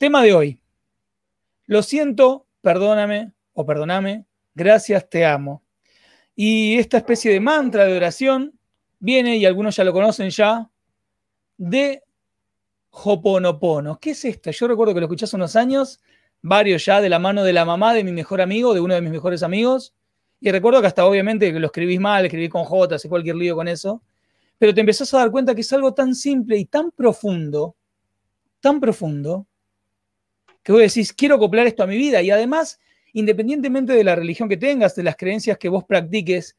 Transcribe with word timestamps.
Tema 0.00 0.22
de 0.22 0.32
hoy. 0.32 0.58
Lo 1.66 1.82
siento, 1.82 2.46
perdóname 2.62 3.34
o 3.52 3.66
perdóname, 3.66 4.24
gracias, 4.54 5.10
te 5.10 5.26
amo. 5.26 5.62
Y 6.34 6.78
esta 6.78 6.96
especie 6.96 7.30
de 7.30 7.38
mantra 7.38 7.84
de 7.84 7.98
oración 7.98 8.58
viene, 8.98 9.36
y 9.36 9.44
algunos 9.44 9.76
ya 9.76 9.84
lo 9.84 9.92
conocen 9.92 10.30
ya, 10.30 10.70
de 11.58 12.02
Hoponopono. 12.88 14.00
¿Qué 14.00 14.12
es 14.12 14.24
esto? 14.24 14.50
Yo 14.50 14.68
recuerdo 14.68 14.94
que 14.94 15.00
lo 15.00 15.04
escuché 15.04 15.26
hace 15.26 15.36
unos 15.36 15.54
años, 15.54 16.00
varios 16.40 16.82
ya, 16.86 17.02
de 17.02 17.10
la 17.10 17.18
mano 17.18 17.44
de 17.44 17.52
la 17.52 17.66
mamá 17.66 17.92
de 17.92 18.02
mi 18.02 18.12
mejor 18.12 18.40
amigo, 18.40 18.72
de 18.72 18.80
uno 18.80 18.94
de 18.94 19.02
mis 19.02 19.10
mejores 19.10 19.42
amigos. 19.42 19.94
Y 20.40 20.50
recuerdo 20.50 20.80
que 20.80 20.86
hasta 20.86 21.04
obviamente 21.04 21.52
que 21.52 21.60
lo 21.60 21.66
escribís 21.66 22.00
mal, 22.00 22.24
escribí 22.24 22.48
con 22.48 22.64
J, 22.64 22.94
hace 22.94 23.10
cualquier 23.10 23.36
lío 23.36 23.54
con 23.54 23.68
eso. 23.68 24.02
Pero 24.56 24.72
te 24.72 24.80
empezás 24.80 25.12
a 25.12 25.18
dar 25.18 25.30
cuenta 25.30 25.54
que 25.54 25.60
es 25.60 25.70
algo 25.74 25.92
tan 25.92 26.14
simple 26.14 26.56
y 26.56 26.64
tan 26.64 26.90
profundo, 26.90 27.76
tan 28.60 28.80
profundo, 28.80 29.46
que 30.62 30.72
vos 30.72 30.80
decís, 30.80 31.12
quiero 31.12 31.36
acoplar 31.36 31.66
esto 31.66 31.82
a 31.82 31.86
mi 31.86 31.96
vida. 31.96 32.22
Y 32.22 32.30
además, 32.30 32.80
independientemente 33.12 33.92
de 33.92 34.04
la 34.04 34.14
religión 34.14 34.48
que 34.48 34.56
tengas, 34.56 34.94
de 34.94 35.02
las 35.02 35.16
creencias 35.16 35.58
que 35.58 35.68
vos 35.68 35.84
practiques, 35.84 36.56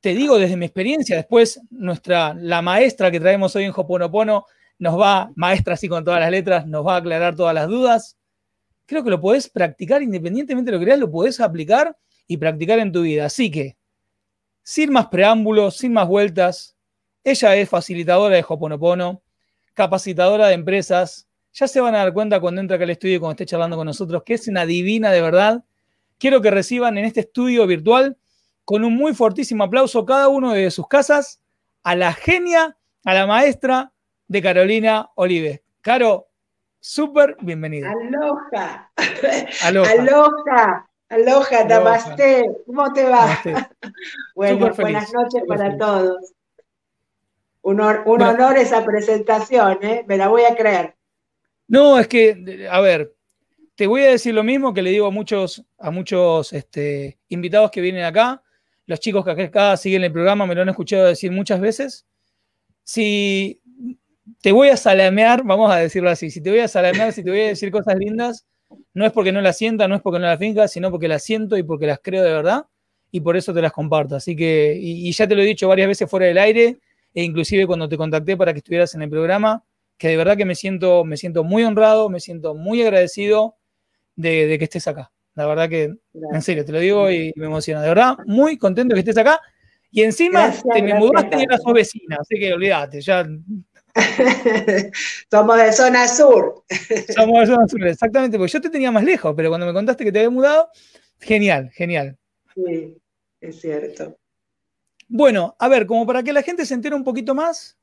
te 0.00 0.14
digo 0.14 0.38
desde 0.38 0.56
mi 0.56 0.66
experiencia, 0.66 1.16
después 1.16 1.60
nuestra, 1.70 2.34
la 2.34 2.62
maestra 2.62 3.10
que 3.10 3.20
traemos 3.20 3.56
hoy 3.56 3.64
en 3.64 3.72
Hoponopono 3.74 4.46
nos 4.78 5.00
va, 5.00 5.30
maestra 5.34 5.74
así 5.74 5.88
con 5.88 6.04
todas 6.04 6.20
las 6.20 6.30
letras, 6.30 6.66
nos 6.66 6.86
va 6.86 6.94
a 6.94 6.98
aclarar 6.98 7.34
todas 7.34 7.54
las 7.54 7.66
dudas. 7.66 8.16
Creo 8.84 9.02
que 9.02 9.10
lo 9.10 9.20
podés 9.20 9.48
practicar 9.48 10.02
independientemente 10.02 10.70
de 10.70 10.76
lo 10.76 10.78
que 10.78 10.84
creas, 10.84 11.00
lo 11.00 11.10
podés 11.10 11.40
aplicar 11.40 11.96
y 12.26 12.36
practicar 12.36 12.78
en 12.78 12.92
tu 12.92 13.02
vida. 13.02 13.26
Así 13.26 13.50
que, 13.50 13.76
sin 14.62 14.92
más 14.92 15.06
preámbulos, 15.06 15.76
sin 15.76 15.92
más 15.92 16.06
vueltas, 16.06 16.76
ella 17.24 17.56
es 17.56 17.68
facilitadora 17.68 18.36
de 18.36 18.44
Hoponopono, 18.46 19.22
capacitadora 19.74 20.48
de 20.48 20.54
empresas, 20.54 21.26
ya 21.56 21.66
se 21.66 21.80
van 21.80 21.94
a 21.94 21.98
dar 21.98 22.12
cuenta 22.12 22.38
cuando 22.38 22.60
entra 22.60 22.76
acá 22.76 22.84
al 22.84 22.90
estudio 22.90 23.16
y 23.16 23.18
cuando 23.18 23.32
esté 23.32 23.46
charlando 23.46 23.76
con 23.76 23.86
nosotros 23.86 24.22
que 24.24 24.34
es 24.34 24.46
una 24.46 24.66
divina 24.66 25.10
de 25.10 25.22
verdad. 25.22 25.64
Quiero 26.18 26.42
que 26.42 26.50
reciban 26.50 26.98
en 26.98 27.06
este 27.06 27.20
estudio 27.20 27.66
virtual 27.66 28.18
con 28.66 28.84
un 28.84 28.94
muy 28.94 29.14
fortísimo 29.14 29.64
aplauso 29.64 30.04
cada 30.04 30.28
uno 30.28 30.52
de 30.52 30.70
sus 30.70 30.86
casas 30.86 31.40
a 31.82 31.96
la 31.96 32.12
genia, 32.12 32.76
a 33.04 33.14
la 33.14 33.26
maestra 33.26 33.92
de 34.28 34.42
Carolina 34.42 35.08
Olive. 35.14 35.62
Caro, 35.80 36.28
súper 36.78 37.38
bienvenida. 37.40 37.90
Aloha. 37.90 38.92
Aloha. 39.62 39.90
Aloha. 39.90 40.88
Aloha, 41.08 41.64
namaste. 41.64 42.50
¿Cómo 42.66 42.92
te 42.92 43.04
va? 43.04 43.28
bueno, 44.34 44.74
buenas 44.74 45.10
noches 45.14 45.42
para 45.48 45.78
todos. 45.78 46.34
Un, 47.62 47.80
honor 47.80 48.58
esa 48.58 48.84
presentación, 48.84 49.78
¿eh? 49.82 50.04
me 50.06 50.18
la 50.18 50.28
voy 50.28 50.42
a 50.44 50.54
creer. 50.54 50.96
No, 51.68 51.98
es 51.98 52.06
que, 52.08 52.66
a 52.70 52.80
ver, 52.80 53.14
te 53.76 53.86
voy 53.86 54.02
a 54.02 54.10
decir 54.10 54.34
lo 54.34 54.44
mismo 54.44 54.74
que 54.74 54.82
le 54.82 54.90
digo 54.90 55.06
a 55.06 55.10
muchos, 55.10 55.64
a 55.78 55.90
muchos 55.90 56.52
este, 56.52 57.18
invitados 57.28 57.70
que 57.70 57.80
vienen 57.80 58.04
acá. 58.04 58.42
Los 58.86 59.00
chicos 59.00 59.24
que 59.24 59.32
acá 59.32 59.76
siguen 59.76 60.04
el 60.04 60.12
programa 60.12 60.46
me 60.46 60.54
lo 60.54 60.62
han 60.62 60.68
escuchado 60.70 61.06
decir 61.06 61.32
muchas 61.32 61.60
veces. 61.60 62.06
Si 62.84 63.60
te 64.42 64.52
voy 64.52 64.68
a 64.70 64.76
salamear, 64.78 65.44
vamos 65.44 65.72
a 65.72 65.76
decirlo 65.78 66.10
así, 66.10 66.30
si 66.30 66.42
te 66.42 66.50
voy 66.50 66.60
a 66.60 66.68
salamear, 66.68 67.12
si 67.12 67.24
te 67.24 67.30
voy 67.30 67.40
a 67.42 67.48
decir 67.48 67.70
cosas 67.72 67.96
lindas, 67.96 68.46
no 68.94 69.06
es 69.06 69.12
porque 69.12 69.32
no 69.32 69.40
las 69.42 69.58
sienta, 69.58 69.88
no 69.88 69.96
es 69.96 70.02
porque 70.02 70.20
no 70.20 70.26
las 70.26 70.38
finca, 70.38 70.68
sino 70.68 70.90
porque 70.90 71.08
las 71.08 71.24
siento 71.24 71.56
y 71.58 71.62
porque 71.64 71.86
las 71.86 72.00
creo 72.02 72.22
de 72.24 72.32
verdad 72.32 72.66
y 73.12 73.20
por 73.20 73.36
eso 73.36 73.54
te 73.54 73.62
las 73.62 73.72
comparto. 73.72 74.16
Así 74.16 74.36
que, 74.36 74.76
y, 74.80 75.08
y 75.08 75.12
ya 75.12 75.28
te 75.28 75.34
lo 75.36 75.42
he 75.42 75.46
dicho 75.46 75.68
varias 75.68 75.88
veces 75.88 76.10
fuera 76.10 76.26
del 76.26 76.38
aire 76.38 76.78
e 77.14 77.22
inclusive 77.24 77.66
cuando 77.66 77.88
te 77.88 77.96
contacté 77.96 78.36
para 78.36 78.52
que 78.52 78.58
estuvieras 78.58 78.94
en 78.94 79.02
el 79.02 79.10
programa, 79.10 79.64
que 79.98 80.08
de 80.08 80.16
verdad 80.16 80.36
que 80.36 80.44
me 80.44 80.54
siento, 80.54 81.04
me 81.04 81.16
siento 81.16 81.44
muy 81.44 81.64
honrado, 81.64 82.08
me 82.08 82.20
siento 82.20 82.54
muy 82.54 82.82
agradecido 82.82 83.56
de, 84.14 84.56
que 84.58 84.64
estés 84.64 84.86
acá. 84.88 85.12
La 85.34 85.46
verdad 85.46 85.68
que, 85.68 85.94
en 86.32 86.42
serio, 86.42 86.64
te 86.64 86.72
lo 86.72 86.80
digo 86.80 87.10
y 87.10 87.32
me 87.36 87.46
emociona. 87.46 87.82
De 87.82 87.88
verdad, 87.88 88.16
muy 88.26 88.56
contento 88.56 88.94
que 88.94 89.00
estés 89.00 89.18
acá. 89.18 89.40
Y 89.90 90.02
encima 90.02 90.52
te 90.74 90.82
me 90.82 90.94
mudaste 90.94 91.38
y 91.38 91.42
eras 91.42 91.62
su 91.62 91.72
vecina, 91.72 92.18
así 92.20 92.38
que 92.38 92.52
olvídate, 92.52 93.00
ya. 93.00 93.26
Somos 95.30 95.56
de 95.56 95.72
zona 95.72 96.08
sur. 96.08 96.64
Somos 97.14 97.40
de 97.40 97.46
zona 97.46 97.68
sur, 97.68 97.86
exactamente, 97.86 98.36
porque 98.36 98.52
yo 98.52 98.60
te 98.60 98.70
tenía 98.70 98.90
más 98.90 99.04
lejos, 99.04 99.32
pero 99.36 99.48
cuando 99.48 99.66
me 99.66 99.72
contaste 99.72 100.04
que 100.04 100.12
te 100.12 100.18
había 100.18 100.30
mudado, 100.30 100.68
genial, 101.18 101.70
genial. 101.72 102.18
Sí, 102.54 102.96
es 103.40 103.60
cierto. 103.60 104.18
Bueno, 105.08 105.54
a 105.58 105.68
ver, 105.68 105.86
como 105.86 106.06
para 106.06 106.22
que 106.22 106.32
la 106.32 106.42
gente 106.42 106.66
se 106.66 106.74
entere 106.74 106.94
un 106.94 107.04
poquito 107.04 107.34
más, 107.34 107.78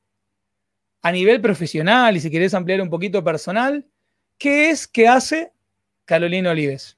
a 1.04 1.12
nivel 1.12 1.42
profesional 1.42 2.16
y 2.16 2.20
si 2.20 2.30
querés 2.30 2.54
ampliar 2.54 2.80
un 2.80 2.88
poquito 2.88 3.22
personal, 3.22 3.86
¿qué 4.38 4.70
es 4.70 4.88
que 4.88 5.06
hace 5.06 5.52
Carolina 6.06 6.52
Olives? 6.52 6.96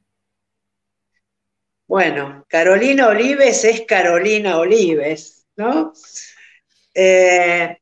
Bueno, 1.88 2.46
Carolina 2.48 3.08
Olives 3.08 3.64
es 3.64 3.80
Carolina 3.80 4.58
Olives, 4.58 5.44
¿no? 5.56 5.92
Eh, 6.94 7.78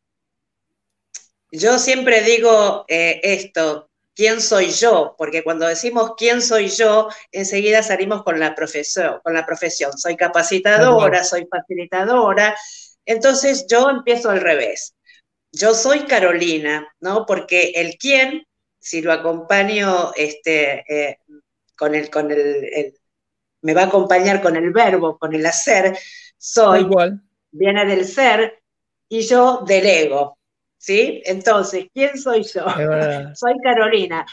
yo 1.50 1.78
siempre 1.78 2.22
digo 2.22 2.86
eh, 2.88 3.20
esto, 3.22 3.91
¿quién 4.14 4.41
soy 4.41 4.70
yo? 4.70 5.14
Porque 5.18 5.44
cuando 5.44 5.66
decimos 5.66 6.14
quién 6.16 6.41
soy 6.41 6.68
yo, 6.68 7.10
enseguida 7.32 7.82
salimos 7.82 8.22
con 8.22 8.41
la 8.41 8.54
profesión, 8.54 9.20
con 9.22 9.34
la 9.34 9.44
profesión. 9.44 9.92
Soy 9.98 10.16
capacitadora, 10.16 11.22
soy 11.22 11.46
facilitadora. 11.50 12.56
Entonces 13.04 13.66
yo 13.68 13.91
empiezo 13.91 14.30
al 14.30 14.41
revés 14.41 14.94
yo 15.54 15.75
soy 15.75 16.00
Carolina, 16.00 16.87
¿no? 17.00 17.25
Porque 17.26 17.72
el 17.76 17.97
quién, 17.97 18.47
si 18.78 19.00
lo 19.03 19.12
acompaño 19.12 20.12
este, 20.16 20.84
eh, 20.88 21.19
con, 21.76 21.94
el, 21.94 22.10
con 22.10 22.31
el, 22.31 22.94
me 23.62 23.72
va 23.72 23.82
a 23.82 23.87
acompañar 23.87 24.42
con 24.42 24.56
el 24.56 24.72
verbo, 24.72 25.16
con 25.19 25.34
el 25.34 25.47
hacer, 25.47 25.97
soy, 26.37 26.81
igual. 26.81 27.22
viene 27.50 27.87
del 27.87 28.04
ser, 28.04 28.62
y 29.09 29.20
yo 29.22 29.62
del 29.66 29.87
ego, 29.87 30.38
¿sí? 30.76 31.22
Entonces, 31.25 31.86
¿quién 31.94 32.19
soy 32.19 32.42
yo? 32.42 32.65
soy 33.34 33.54
Carolina. 33.62 34.26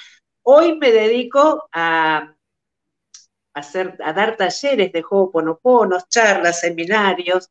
Hoy 0.44 0.76
me 0.78 0.92
dedico 0.92 1.70
a, 1.72 2.36
hacer, 3.54 3.96
a 4.04 4.12
dar 4.12 4.38
talleres 4.38 4.92
de 4.92 5.04
Ho'oponoponos, 5.08 6.10
charlas, 6.10 6.62
seminarios, 6.62 7.50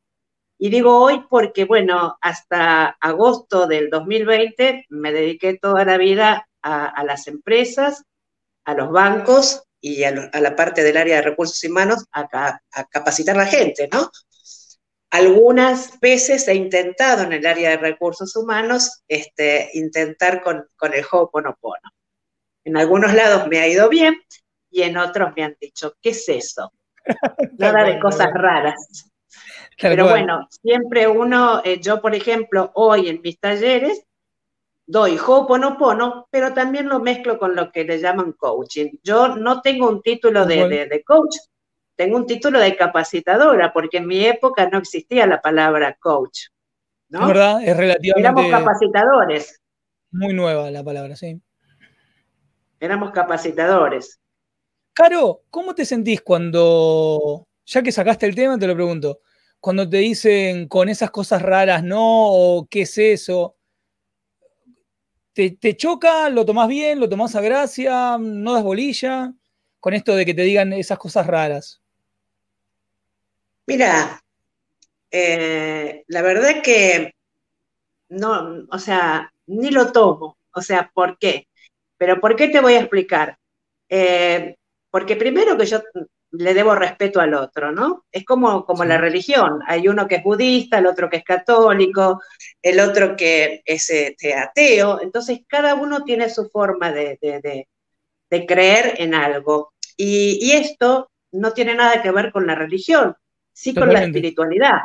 y 0.62 0.68
digo 0.68 0.98
hoy 0.98 1.24
porque, 1.30 1.64
bueno, 1.64 2.18
hasta 2.20 2.88
agosto 3.00 3.66
del 3.66 3.88
2020 3.88 4.84
me 4.90 5.10
dediqué 5.10 5.56
toda 5.56 5.86
la 5.86 5.96
vida 5.96 6.46
a, 6.60 7.02
las 7.02 7.28
empresas, 7.28 8.04
a 8.66 8.74
los 8.74 8.90
bancos 8.90 9.62
y 9.80 10.04
a, 10.04 10.10
la 10.12 10.56
parte 10.56 10.82
del 10.82 10.98
área 10.98 11.16
de 11.16 11.22
recursos 11.22 11.64
humanos 11.64 12.04
a, 12.12 12.60
capacitar 12.90 13.36
a 13.36 13.44
la 13.44 13.46
gente, 13.46 13.88
¿no? 13.90 14.10
Algunas 15.08 15.98
veces 15.98 16.46
he 16.46 16.54
intentado 16.54 17.22
en 17.22 17.32
el 17.32 17.46
área 17.46 17.70
de 17.70 17.76
recursos 17.78 18.36
humanos 18.36 19.02
este, 19.08 19.70
intentar 19.72 20.42
con, 20.42 20.68
con 20.76 20.92
el 20.92 21.06
Ho'oponopono. 21.10 21.90
En 22.64 22.76
algunos 22.76 23.14
lados 23.14 23.48
me 23.48 23.60
ha 23.60 23.66
ido 23.66 23.88
bien 23.88 24.14
y 24.70 24.82
en 24.82 24.98
otros 24.98 25.32
me 25.34 25.42
han 25.42 25.56
dicho, 25.58 25.94
¿qué 26.02 26.10
es 26.10 26.28
eso? 26.28 26.70
Nada 27.58 27.82
de 27.84 27.98
cosas 27.98 28.28
raras. 28.34 29.09
Pero 29.80 30.08
bueno, 30.08 30.46
siempre 30.50 31.06
uno, 31.08 31.62
eh, 31.64 31.80
yo 31.80 32.00
por 32.00 32.14
ejemplo, 32.14 32.70
hoy 32.74 33.08
en 33.08 33.20
mis 33.22 33.38
talleres 33.38 34.04
doy 34.90 35.16
Ho'oponopono, 35.18 36.26
pero 36.30 36.52
también 36.52 36.88
lo 36.88 36.98
mezclo 37.00 37.38
con 37.38 37.54
lo 37.54 37.70
que 37.70 37.84
le 37.84 38.00
llaman 38.00 38.32
coaching. 38.32 38.90
Yo 39.02 39.36
no 39.36 39.60
tengo 39.62 39.88
un 39.88 40.02
título 40.02 40.44
de, 40.44 41.02
coach, 41.06 41.36
tengo 41.94 42.16
un 42.16 42.26
título 42.26 42.58
de 42.58 42.76
capacitadora, 42.76 43.72
porque 43.72 43.98
en 43.98 44.08
mi 44.08 44.24
época 44.26 44.68
no 44.68 44.78
existía 44.78 45.26
la 45.26 45.40
palabra 45.40 45.96
coach. 46.00 46.48
¿no? 47.08 47.20
Es 47.20 47.26
verdad, 47.28 47.62
es 47.62 47.76
relativamente. 47.76 48.20
Éramos 48.20 48.50
capacitadores. 48.50 49.60
Muy 50.10 50.34
nueva 50.34 50.70
la 50.72 50.82
palabra, 50.82 51.14
sí. 51.14 51.40
Éramos 52.80 53.12
capacitadores. 53.12 54.18
Caro, 54.92 55.42
¿cómo 55.50 55.74
te 55.74 55.84
sentís 55.84 56.20
cuando, 56.20 57.46
ya 57.70 57.82
que 57.82 57.92
sacaste 57.92 58.26
el 58.26 58.34
tema, 58.34 58.58
te 58.58 58.66
lo 58.66 58.74
pregunto, 58.74 59.20
cuando 59.60 59.88
te 59.88 59.98
dicen 59.98 60.66
con 60.66 60.88
esas 60.88 61.10
cosas 61.10 61.40
raras, 61.40 61.84
no, 61.84 62.00
o 62.00 62.66
qué 62.68 62.82
es 62.82 62.98
eso. 62.98 63.56
¿Te, 65.32 65.52
¿Te, 65.52 65.76
choca? 65.76 66.28
¿Lo 66.30 66.44
tomás 66.44 66.66
bien? 66.66 66.98
¿Lo 66.98 67.08
tomás 67.08 67.36
a 67.36 67.40
gracia? 67.40 68.18
¿No 68.18 68.54
das 68.54 68.64
bolilla? 68.64 69.32
Con 69.78 69.94
esto 69.94 70.16
de 70.16 70.26
que 70.26 70.34
te 70.34 70.42
digan 70.42 70.72
esas 70.72 70.98
cosas 70.98 71.26
raras. 71.28 71.80
Mira, 73.66 74.20
eh, 75.12 76.02
la 76.08 76.22
verdad 76.22 76.62
que 76.62 77.14
no, 78.08 78.66
o 78.68 78.78
sea, 78.80 79.32
ni 79.46 79.70
lo 79.70 79.92
tomo. 79.92 80.36
O 80.52 80.60
sea, 80.60 80.90
¿por 80.92 81.18
qué? 81.18 81.46
Pero 81.96 82.20
¿por 82.20 82.34
qué 82.34 82.48
te 82.48 82.60
voy 82.60 82.74
a 82.74 82.80
explicar? 82.80 83.38
Eh, 83.88 84.56
porque 84.90 85.14
primero 85.14 85.56
que 85.56 85.66
yo 85.66 85.80
le 86.32 86.54
debo 86.54 86.74
respeto 86.74 87.20
al 87.20 87.34
otro, 87.34 87.72
¿no? 87.72 88.04
Es 88.12 88.24
como, 88.24 88.64
como 88.64 88.84
la 88.84 88.98
religión. 88.98 89.60
Hay 89.66 89.88
uno 89.88 90.06
que 90.06 90.16
es 90.16 90.22
budista, 90.22 90.78
el 90.78 90.86
otro 90.86 91.10
que 91.10 91.18
es 91.18 91.24
católico, 91.24 92.22
el 92.62 92.78
otro 92.80 93.16
que 93.16 93.62
es 93.64 93.90
este, 93.90 94.34
ateo. 94.34 95.00
Entonces, 95.02 95.40
cada 95.48 95.74
uno 95.74 96.04
tiene 96.04 96.30
su 96.30 96.48
forma 96.48 96.92
de, 96.92 97.18
creer 98.46 98.94
en 98.98 99.14
algo. 99.14 99.72
Y, 99.96 100.52
esto 100.52 101.10
no 101.32 101.52
tiene 101.52 101.74
nada 101.74 102.00
que 102.00 102.10
ver 102.12 102.32
con 102.32 102.46
la 102.46 102.54
religión, 102.54 103.14
sí 103.52 103.74
con 103.74 103.92
la 103.92 104.04
espiritualidad. 104.04 104.78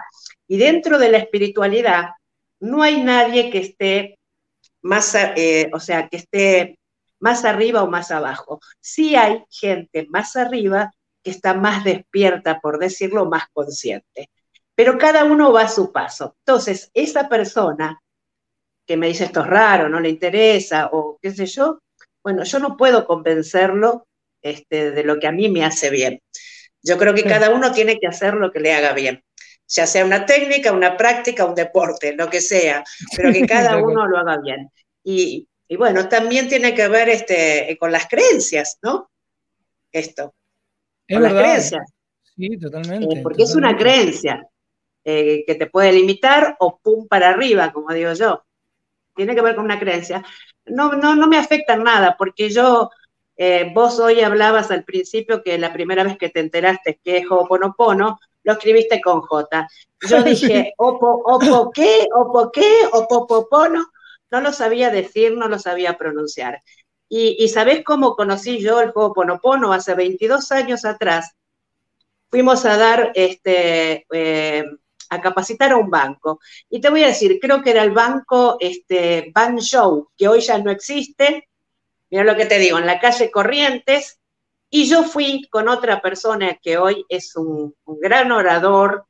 Y 0.47 0.57
dentro 0.57 0.97
de 0.97 1.09
la 1.09 1.17
espiritualidad 1.19 2.09
no 2.59 2.81
hay 2.81 3.01
nadie 3.03 3.49
que 3.51 3.59
esté 3.59 4.19
más, 4.81 5.15
eh, 5.15 5.69
o 5.73 5.79
sea, 5.79 6.07
que 6.07 6.17
esté 6.17 6.79
más 7.19 7.45
arriba 7.45 7.83
o 7.83 7.89
más 7.89 8.11
abajo. 8.11 8.59
Sí 8.79 9.15
hay 9.15 9.43
gente 9.49 10.05
más 10.09 10.35
arriba 10.35 10.91
que 11.25 11.31
está 11.31 11.55
más 11.55 11.83
despierta, 11.83 12.61
por 12.61 12.77
decirlo, 12.77 13.25
más 13.25 13.45
consciente. 13.51 14.29
Pero 14.75 14.99
cada 14.99 15.23
uno 15.23 15.51
va 15.51 15.63
a 15.63 15.67
su 15.67 15.91
paso. 15.91 16.35
Entonces, 16.45 16.91
esa 16.93 17.27
persona 17.27 17.99
que 18.85 18.95
me 18.95 19.07
dice 19.07 19.23
esto 19.23 19.41
es 19.41 19.47
raro, 19.47 19.89
no 19.89 19.99
le 19.99 20.09
interesa 20.09 20.89
o 20.91 21.17
qué 21.19 21.31
sé 21.31 21.47
yo, 21.47 21.79
bueno, 22.23 22.43
yo 22.43 22.59
no 22.59 22.77
puedo 22.77 23.07
convencerlo 23.07 24.05
este, 24.43 24.91
de 24.91 25.03
lo 25.03 25.19
que 25.19 25.25
a 25.25 25.31
mí 25.31 25.49
me 25.49 25.65
hace 25.65 25.89
bien. 25.89 26.21
Yo 26.83 26.99
creo 26.99 27.15
que 27.15 27.23
cada 27.23 27.49
uno 27.49 27.71
tiene 27.71 27.97
que 27.97 28.05
hacer 28.05 28.35
lo 28.35 28.51
que 28.51 28.59
le 28.59 28.75
haga 28.75 28.93
bien, 28.93 29.23
ya 29.67 29.87
sea 29.87 30.05
una 30.05 30.27
técnica, 30.27 30.71
una 30.71 30.95
práctica, 30.95 31.45
un 31.45 31.55
deporte, 31.55 32.13
lo 32.13 32.29
que 32.29 32.39
sea, 32.39 32.83
pero 33.17 33.33
que 33.33 33.47
cada 33.47 33.77
uno 33.83 34.05
lo 34.05 34.19
haga 34.19 34.37
bien. 34.43 34.69
Y, 35.03 35.47
bueno, 35.75 36.07
también 36.07 36.47
tiene 36.47 36.75
que 36.75 36.87
ver 36.87 37.09
este, 37.09 37.75
con 37.79 37.91
las 37.91 38.07
creencias, 38.07 38.77
¿no? 38.83 39.09
Esto. 39.91 40.35
Es 41.07 41.19
verdad. 41.19 41.59
Sí, 42.35 42.57
totalmente. 42.57 43.19
Eh, 43.19 43.23
porque 43.23 43.43
es 43.43 43.55
una 43.55 43.77
creencia 43.77 44.47
eh, 45.03 45.43
que 45.45 45.55
te 45.55 45.67
puede 45.67 45.93
limitar 45.93 46.55
o 46.59 46.79
pum 46.79 47.07
para 47.07 47.29
arriba, 47.29 47.71
como 47.71 47.93
digo 47.93 48.13
yo. 48.13 48.43
Tiene 49.15 49.35
que 49.35 49.41
ver 49.41 49.55
con 49.55 49.65
una 49.65 49.79
creencia. 49.79 50.23
No, 50.65 50.93
no, 50.93 51.15
no 51.15 51.27
me 51.27 51.37
afecta 51.37 51.77
nada, 51.77 52.15
porque 52.17 52.49
yo, 52.49 52.89
eh, 53.37 53.71
vos 53.73 53.99
hoy 53.99 54.21
hablabas 54.21 54.71
al 54.71 54.83
principio 54.83 55.43
que 55.43 55.57
la 55.57 55.71
primera 55.71 56.03
vez 56.03 56.17
que 56.17 56.29
te 56.29 56.41
enteraste 56.41 56.99
que 57.03 57.17
es 57.17 57.25
Ho'oponopono, 57.29 58.19
lo 58.43 58.53
escribiste 58.53 59.01
con 59.01 59.21
J. 59.21 59.67
Yo 60.09 60.23
dije, 60.23 60.73
opo, 60.77 61.21
opo 61.25 61.71
qué, 61.71 62.07
opo 62.13 62.51
qué, 62.51 62.81
opopopono, 62.91 63.85
no 64.31 64.41
lo 64.41 64.51
sabía 64.51 64.89
decir, 64.89 65.37
no 65.37 65.47
lo 65.47 65.59
sabía 65.59 65.97
pronunciar. 65.97 66.61
Y, 67.07 67.37
y 67.43 67.49
¿sabés 67.49 67.83
cómo 67.83 68.15
conocí 68.15 68.59
yo 68.59 68.81
el 68.81 68.91
juego 68.91 69.13
Ponopono? 69.13 69.73
Hace 69.73 69.93
22 69.93 70.51
años 70.51 70.85
atrás 70.85 71.35
fuimos 72.29 72.65
a 72.65 72.75
dar, 72.75 73.11
este, 73.15 74.05
eh, 74.11 74.65
a 75.09 75.21
capacitar 75.21 75.71
a 75.71 75.77
un 75.77 75.89
banco. 75.89 76.39
Y 76.69 76.81
te 76.81 76.89
voy 76.89 77.03
a 77.03 77.07
decir, 77.07 77.39
creo 77.39 77.61
que 77.61 77.71
era 77.71 77.83
el 77.83 77.91
banco 77.91 78.57
este, 78.59 79.31
Ban 79.33 79.57
que 80.17 80.27
hoy 80.27 80.41
ya 80.41 80.57
no 80.57 80.69
existe. 80.69 81.47
Mira 82.09 82.23
lo 82.23 82.35
que 82.35 82.45
te 82.45 82.59
digo, 82.59 82.77
en 82.77 82.87
la 82.87 82.99
calle 82.99 83.31
Corrientes. 83.31 84.19
Y 84.69 84.89
yo 84.89 85.03
fui 85.03 85.47
con 85.49 85.69
otra 85.69 86.01
persona 86.01 86.59
que 86.61 86.77
hoy 86.77 87.05
es 87.07 87.35
un, 87.37 87.73
gran 87.85 88.31
orador, 88.33 89.05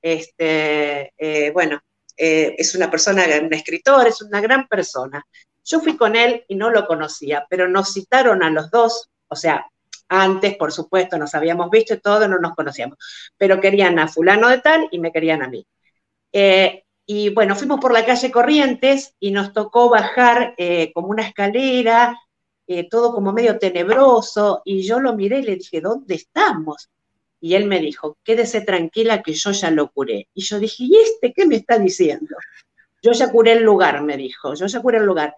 este, 0.00 1.12
eh, 1.16 1.50
bueno, 1.52 1.80
eh, 2.16 2.54
es 2.58 2.74
una 2.76 2.88
persona, 2.88 3.24
un 3.42 3.52
escritor, 3.52 4.06
es 4.06 4.22
una 4.22 4.40
gran 4.40 4.68
persona. 4.68 5.26
Yo 5.68 5.80
fui 5.80 5.96
con 5.98 6.16
él 6.16 6.44
y 6.48 6.54
no 6.54 6.70
lo 6.70 6.86
conocía, 6.86 7.46
pero 7.50 7.68
nos 7.68 7.92
citaron 7.92 8.42
a 8.42 8.48
los 8.48 8.70
dos, 8.70 9.10
o 9.28 9.36
sea, 9.36 9.66
antes, 10.08 10.56
por 10.56 10.72
supuesto, 10.72 11.18
nos 11.18 11.34
habíamos 11.34 11.70
visto 11.70 11.92
y 11.92 12.00
todo, 12.00 12.26
no 12.26 12.38
nos 12.38 12.54
conocíamos, 12.54 12.96
pero 13.36 13.60
querían 13.60 13.98
a 13.98 14.08
fulano 14.08 14.48
de 14.48 14.58
tal 14.60 14.88
y 14.90 14.98
me 14.98 15.12
querían 15.12 15.42
a 15.42 15.48
mí. 15.48 15.66
Eh, 16.32 16.84
y 17.04 17.30
bueno, 17.30 17.54
fuimos 17.54 17.80
por 17.80 17.92
la 17.92 18.06
calle 18.06 18.30
Corrientes 18.30 19.14
y 19.20 19.30
nos 19.30 19.52
tocó 19.52 19.90
bajar 19.90 20.54
eh, 20.56 20.90
como 20.94 21.08
una 21.08 21.26
escalera, 21.26 22.18
eh, 22.66 22.88
todo 22.88 23.12
como 23.12 23.32
medio 23.32 23.58
tenebroso, 23.58 24.62
y 24.64 24.82
yo 24.82 25.00
lo 25.00 25.14
miré 25.14 25.40
y 25.40 25.42
le 25.42 25.56
dije, 25.56 25.82
¿dónde 25.82 26.14
estamos? 26.14 26.88
Y 27.40 27.54
él 27.54 27.66
me 27.66 27.80
dijo, 27.80 28.16
quédese 28.24 28.62
tranquila 28.62 29.22
que 29.22 29.34
yo 29.34 29.52
ya 29.52 29.70
lo 29.70 29.90
curé. 29.90 30.28
Y 30.32 30.42
yo 30.42 30.58
dije, 30.58 30.84
¿y 30.84 30.96
este 30.96 31.34
qué 31.34 31.46
me 31.46 31.56
está 31.56 31.78
diciendo? 31.78 32.36
Yo 33.02 33.12
ya 33.12 33.30
curé 33.30 33.52
el 33.52 33.62
lugar, 33.62 34.02
me 34.02 34.16
dijo, 34.16 34.54
yo 34.54 34.66
ya 34.66 34.80
curé 34.80 34.98
el 34.98 35.04
lugar. 35.04 35.36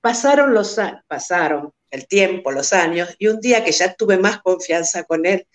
Pasaron 0.00 0.54
los 0.54 0.78
pasaron 1.06 1.72
el 1.90 2.06
tiempo, 2.06 2.50
los 2.50 2.72
años, 2.72 3.14
y 3.18 3.26
un 3.26 3.40
día 3.40 3.64
que 3.64 3.72
ya 3.72 3.94
tuve 3.94 4.16
más 4.18 4.40
confianza 4.40 5.04
con 5.04 5.26
él, 5.26 5.46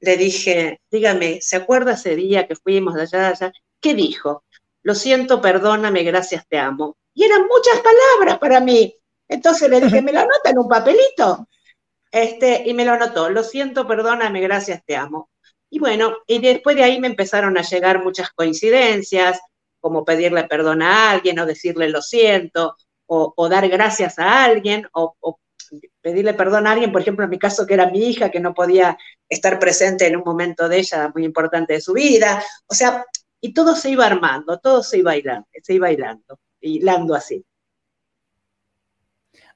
le 0.00 0.16
dije, 0.16 0.80
dígame, 0.90 1.40
¿se 1.40 1.56
acuerda 1.56 1.92
ese 1.92 2.16
día 2.16 2.46
que 2.46 2.56
fuimos 2.56 2.94
de 2.94 3.02
allá, 3.02 3.28
allá? 3.28 3.52
¿Qué 3.80 3.94
dijo? 3.94 4.44
Lo 4.82 4.94
siento, 4.94 5.40
perdóname, 5.40 6.02
gracias, 6.02 6.46
te 6.48 6.58
amo. 6.58 6.96
Y 7.14 7.24
eran 7.24 7.42
muchas 7.46 7.80
palabras 7.80 8.38
para 8.38 8.60
mí. 8.60 8.96
Entonces 9.28 9.68
le 9.70 9.80
dije, 9.80 10.02
¿me 10.02 10.12
lo 10.12 10.20
anota 10.20 10.50
en 10.50 10.58
un 10.58 10.68
papelito? 10.68 11.48
Este, 12.10 12.62
y 12.66 12.74
me 12.74 12.84
lo 12.84 12.92
anotó, 12.92 13.30
lo 13.30 13.42
siento, 13.42 13.86
perdóname, 13.86 14.40
gracias, 14.40 14.82
te 14.84 14.96
amo. 14.96 15.30
Y 15.70 15.78
bueno, 15.78 16.18
y 16.26 16.38
después 16.40 16.76
de 16.76 16.84
ahí 16.84 17.00
me 17.00 17.06
empezaron 17.06 17.56
a 17.56 17.62
llegar 17.62 18.04
muchas 18.04 18.30
coincidencias, 18.32 19.40
como 19.80 20.04
pedirle 20.04 20.44
perdón 20.44 20.82
a 20.82 21.10
alguien 21.10 21.38
o 21.38 21.46
decirle 21.46 21.88
lo 21.88 22.02
siento, 22.02 22.76
o, 23.06 23.48
dar 23.48 23.68
gracias 23.68 24.18
a 24.18 24.44
alguien 24.44 24.86
o, 24.92 25.38
pedirle 26.00 26.34
perdón 26.34 26.66
a 26.66 26.72
alguien, 26.72 26.92
por 26.92 27.00
ejemplo, 27.00 27.24
en 27.24 27.30
mi 27.30 27.38
caso 27.38 27.66
que 27.66 27.74
era 27.74 27.90
mi 27.90 28.06
hija, 28.08 28.30
que 28.30 28.40
no 28.40 28.52
podía 28.54 28.98
estar 29.28 29.58
presente 29.58 30.06
en 30.06 30.16
un 30.16 30.22
momento 30.24 30.68
de 30.68 30.78
ella 30.78 31.10
muy 31.14 31.24
importante 31.24 31.74
de 31.74 31.80
su 31.80 31.92
vida. 31.92 32.42
O 32.66 32.74
sea, 32.74 33.04
y 33.40 33.54
todo 33.54 33.74
se 33.74 33.90
iba 33.90 34.06
armando, 34.06 34.58
todo 34.58 34.82
se 34.82 34.98
iba 34.98 35.16
hilando, 35.16 35.46
se 35.62 35.74
iba 35.74 35.90
hilando, 35.90 36.38
hilando 36.60 37.14
así. 37.14 37.44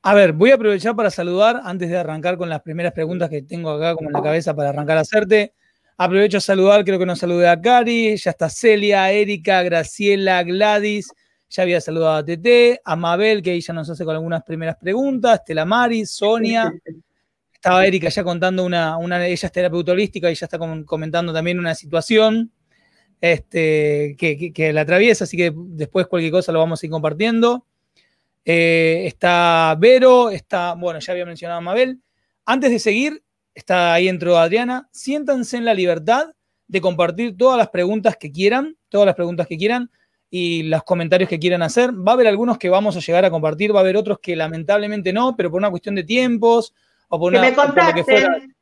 A 0.03 0.15
ver, 0.15 0.33
voy 0.33 0.53
a 0.53 0.55
aprovechar 0.55 0.95
para 0.95 1.11
saludar, 1.11 1.61
antes 1.65 1.91
de 1.91 1.97
arrancar 1.97 2.37
con 2.37 2.49
las 2.49 2.63
primeras 2.63 2.93
preguntas 2.93 3.29
que 3.29 3.43
tengo 3.43 3.71
acá 3.71 3.95
como 3.97 4.09
en 4.09 4.13
la 4.13 4.23
cabeza 4.23 4.55
para 4.55 4.69
arrancar 4.69 4.99
a 4.99 5.01
hacerte. 5.01 5.53
Aprovecho 5.99 6.39
a 6.39 6.41
saludar, 6.41 6.85
creo 6.85 6.99
que 6.99 7.07
nos 7.07 7.19
saludé 7.19 7.49
a 7.49 7.61
Cari, 7.61 8.17
ya 8.17 8.31
está 8.31 8.49
Celia, 8.49 9.11
Erika, 9.11 9.63
Graciela, 9.63 10.43
Gladys, 10.43 11.11
ya 11.49 11.63
había 11.63 11.81
saludado 11.81 12.17
a 12.17 12.25
TT, 12.25 12.81
a 12.85 12.97
Mabel, 12.97 13.43
que 13.43 13.53
ella 13.53 13.75
nos 13.75 13.89
hace 13.89 14.05
con 14.05 14.15
algunas 14.15 14.43
primeras 14.43 14.77
preguntas, 14.77 15.41
Estela 15.41 15.65
Mari, 15.65 16.07
Sonia. 16.07 16.73
Estaba 17.53 17.87
Erika 17.87 18.09
ya 18.09 18.23
contando 18.23 18.65
una, 18.65 18.97
una 18.97 19.27
ella 19.27 19.47
es 19.47 19.53
terapeuta 19.53 19.93
holística 19.93 20.31
y 20.31 20.35
ya 20.35 20.47
está 20.47 20.59
comentando 20.59 21.33
también 21.33 21.59
una 21.59 21.75
situación 21.75 22.53
este, 23.21 24.15
que, 24.19 24.73
la 24.73 24.83
atraviesa, 24.83 25.25
así 25.25 25.37
que 25.37 25.53
después 25.55 26.07
cualquier 26.07 26.33
cosa 26.33 26.53
lo 26.53 26.61
vamos 26.61 26.83
a 26.83 26.87
ir 26.87 26.93
compartiendo. 26.93 27.67
Eh, 28.45 29.05
está 29.07 29.77
Vero, 29.79 30.31
está, 30.31 30.75
bueno, 30.75 31.01
ya 31.01 31.13
había 31.13 31.27
mencionado 31.27 31.59
a 31.59 31.63
Mabel. 31.63 32.01
Antes 32.45 32.71
de 32.71 32.79
seguir, 32.79 33.25
está 33.55 33.95
ahí 33.95 34.07
entró 34.07 34.39
Adriana. 34.39 34.89
Siéntanse 34.93 35.57
en 35.57 35.65
la 35.65 35.75
libertad 35.75 36.27
de 36.69 36.81
compartir 36.81 37.37
todas 37.37 37.59
las 37.59 37.71
preguntas 37.71 38.17
que 38.17 38.31
quieran, 38.31 38.77
todas 38.89 39.07
las 39.07 39.17
preguntas 39.17 39.47
que 39.49 39.57
quieran 39.57 39.91
y 40.31 40.65
los 40.65 40.83
comentarios 40.83 41.29
que 41.29 41.39
quieran 41.39 41.63
hacer. 41.63 41.93
Va 41.93 42.13
a 42.13 42.15
haber 42.15 42.27
algunos 42.27 42.59
que 42.59 42.69
vamos 42.69 42.97
a 42.97 43.01
llegar 43.01 43.25
a 43.25 43.31
compartir, 43.31 43.75
va 43.75 43.81
a 43.81 43.83
haber 43.83 43.97
otros 43.97 44.19
que 44.19 44.37
lamentablemente 44.37 45.13
no, 45.13 45.37
pero 45.37 45.51
por 45.51 45.59
una 45.59 45.71
cuestión 45.71 45.95
de 45.95 46.05
tiempos 46.05 46.75
o 47.09 47.19
por 47.19 47.33
que 47.33 47.39
una, 47.39 47.49
me 47.49 47.55
contacten, 47.55 48.05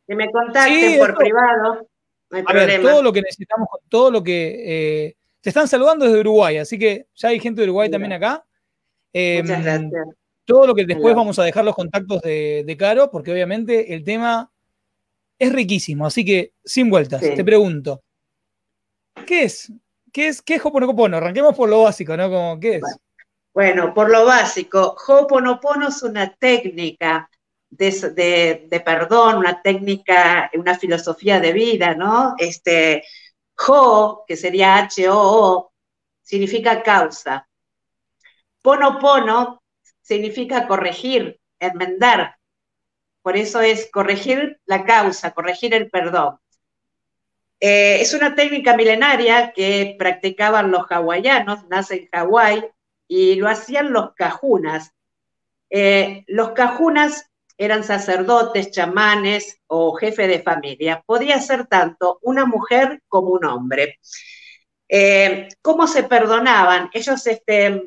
que, 0.06 0.14
me 0.14 0.30
contacten 0.30 0.98
por 0.98 1.14
privado. 1.16 1.86
a 2.46 2.52
ver, 2.52 2.82
todo 2.82 3.02
lo 3.02 3.12
que 3.12 3.22
necesitamos, 3.22 3.68
todo 3.88 4.10
lo 4.10 4.22
que 4.22 5.06
eh, 5.06 5.16
te 5.40 5.48
están 5.50 5.68
saludando 5.68 6.04
desde 6.04 6.20
Uruguay, 6.20 6.58
así 6.58 6.78
que 6.78 7.06
ya 7.14 7.28
hay 7.28 7.40
gente 7.40 7.60
de 7.60 7.68
Uruguay 7.68 7.90
también 7.90 8.12
acá. 8.12 8.44
Muchas 9.12 9.50
em, 9.50 9.62
gracias. 9.62 9.92
Todo 10.46 10.66
lo 10.66 10.74
que 10.74 10.84
después 10.84 11.14
vamos 11.14 11.38
a 11.38 11.44
dejar 11.44 11.64
los 11.64 11.74
contactos 11.74 12.20
de, 12.20 12.64
de, 12.66 12.76
Caro, 12.76 13.10
porque 13.10 13.32
obviamente 13.32 13.94
el 13.94 14.04
tema 14.04 14.52
es 15.38 15.50
riquísimo, 15.50 16.04
así 16.04 16.22
que 16.22 16.52
sin 16.62 16.90
vueltas, 16.90 17.22
te 17.22 17.42
pregunto, 17.42 18.02
¿qué 19.26 19.44
es 19.44 19.72
¿Qué 20.14 20.28
es, 20.28 20.42
qué 20.42 20.54
es 20.54 20.64
Hoponopono? 20.64 21.16
Arranquemos 21.16 21.56
por 21.56 21.68
lo 21.68 21.82
básico, 21.82 22.16
¿no? 22.16 22.30
Como, 22.30 22.60
¿Qué 22.60 22.76
es? 22.76 22.82
Bueno, 23.52 23.92
por 23.92 24.08
lo 24.10 24.24
básico, 24.24 24.96
Hoponopono 25.08 25.88
es 25.88 26.04
una 26.04 26.32
técnica 26.32 27.28
de, 27.68 28.82
perdón, 28.84 29.38
una 29.38 29.60
técnica, 29.60 30.48
una 30.54 30.78
filosofía 30.78 31.40
de 31.40 31.52
vida, 31.52 31.96
¿no? 31.96 32.36
Este, 32.38 33.02
Ho, 33.66 34.24
que 34.24 34.36
sería 34.36 34.76
H-O-O, 34.76 35.72
significa 36.22 36.80
causa. 36.84 37.48
Ponopono 38.62 39.64
significa 40.00 40.68
corregir, 40.68 41.40
enmendar. 41.58 42.36
Por 43.20 43.36
eso 43.36 43.60
es 43.60 43.90
corregir 43.92 44.60
la 44.66 44.84
causa, 44.84 45.32
corregir 45.32 45.74
el 45.74 45.90
perdón. 45.90 46.38
Eh, 47.60 48.00
es 48.00 48.14
una 48.14 48.34
técnica 48.34 48.76
milenaria 48.76 49.52
que 49.52 49.96
practicaban 49.98 50.70
los 50.70 50.86
hawaianos, 50.90 51.66
nace 51.68 51.94
en 51.94 52.08
Hawái, 52.12 52.64
y 53.08 53.36
lo 53.36 53.48
hacían 53.48 53.92
los 53.92 54.14
cajunas. 54.14 54.92
Eh, 55.70 56.24
los 56.26 56.50
cajunas 56.50 57.30
eran 57.56 57.84
sacerdotes, 57.84 58.70
chamanes 58.70 59.60
o 59.66 59.94
jefe 59.94 60.26
de 60.26 60.42
familia. 60.42 61.02
Podía 61.06 61.40
ser 61.40 61.66
tanto 61.66 62.18
una 62.22 62.46
mujer 62.46 63.02
como 63.08 63.30
un 63.30 63.44
hombre. 63.44 63.98
Eh, 64.88 65.48
¿Cómo 65.62 65.86
se 65.86 66.02
perdonaban? 66.04 66.90
Ellos 66.92 67.26
este, 67.26 67.82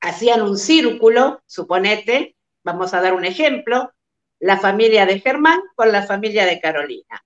hacían 0.00 0.42
un 0.42 0.58
círculo, 0.58 1.42
suponete, 1.46 2.36
vamos 2.64 2.92
a 2.94 3.00
dar 3.00 3.14
un 3.14 3.24
ejemplo, 3.24 3.92
la 4.40 4.58
familia 4.58 5.06
de 5.06 5.20
Germán 5.20 5.60
con 5.74 5.92
la 5.92 6.02
familia 6.02 6.44
de 6.44 6.60
Carolina. 6.60 7.24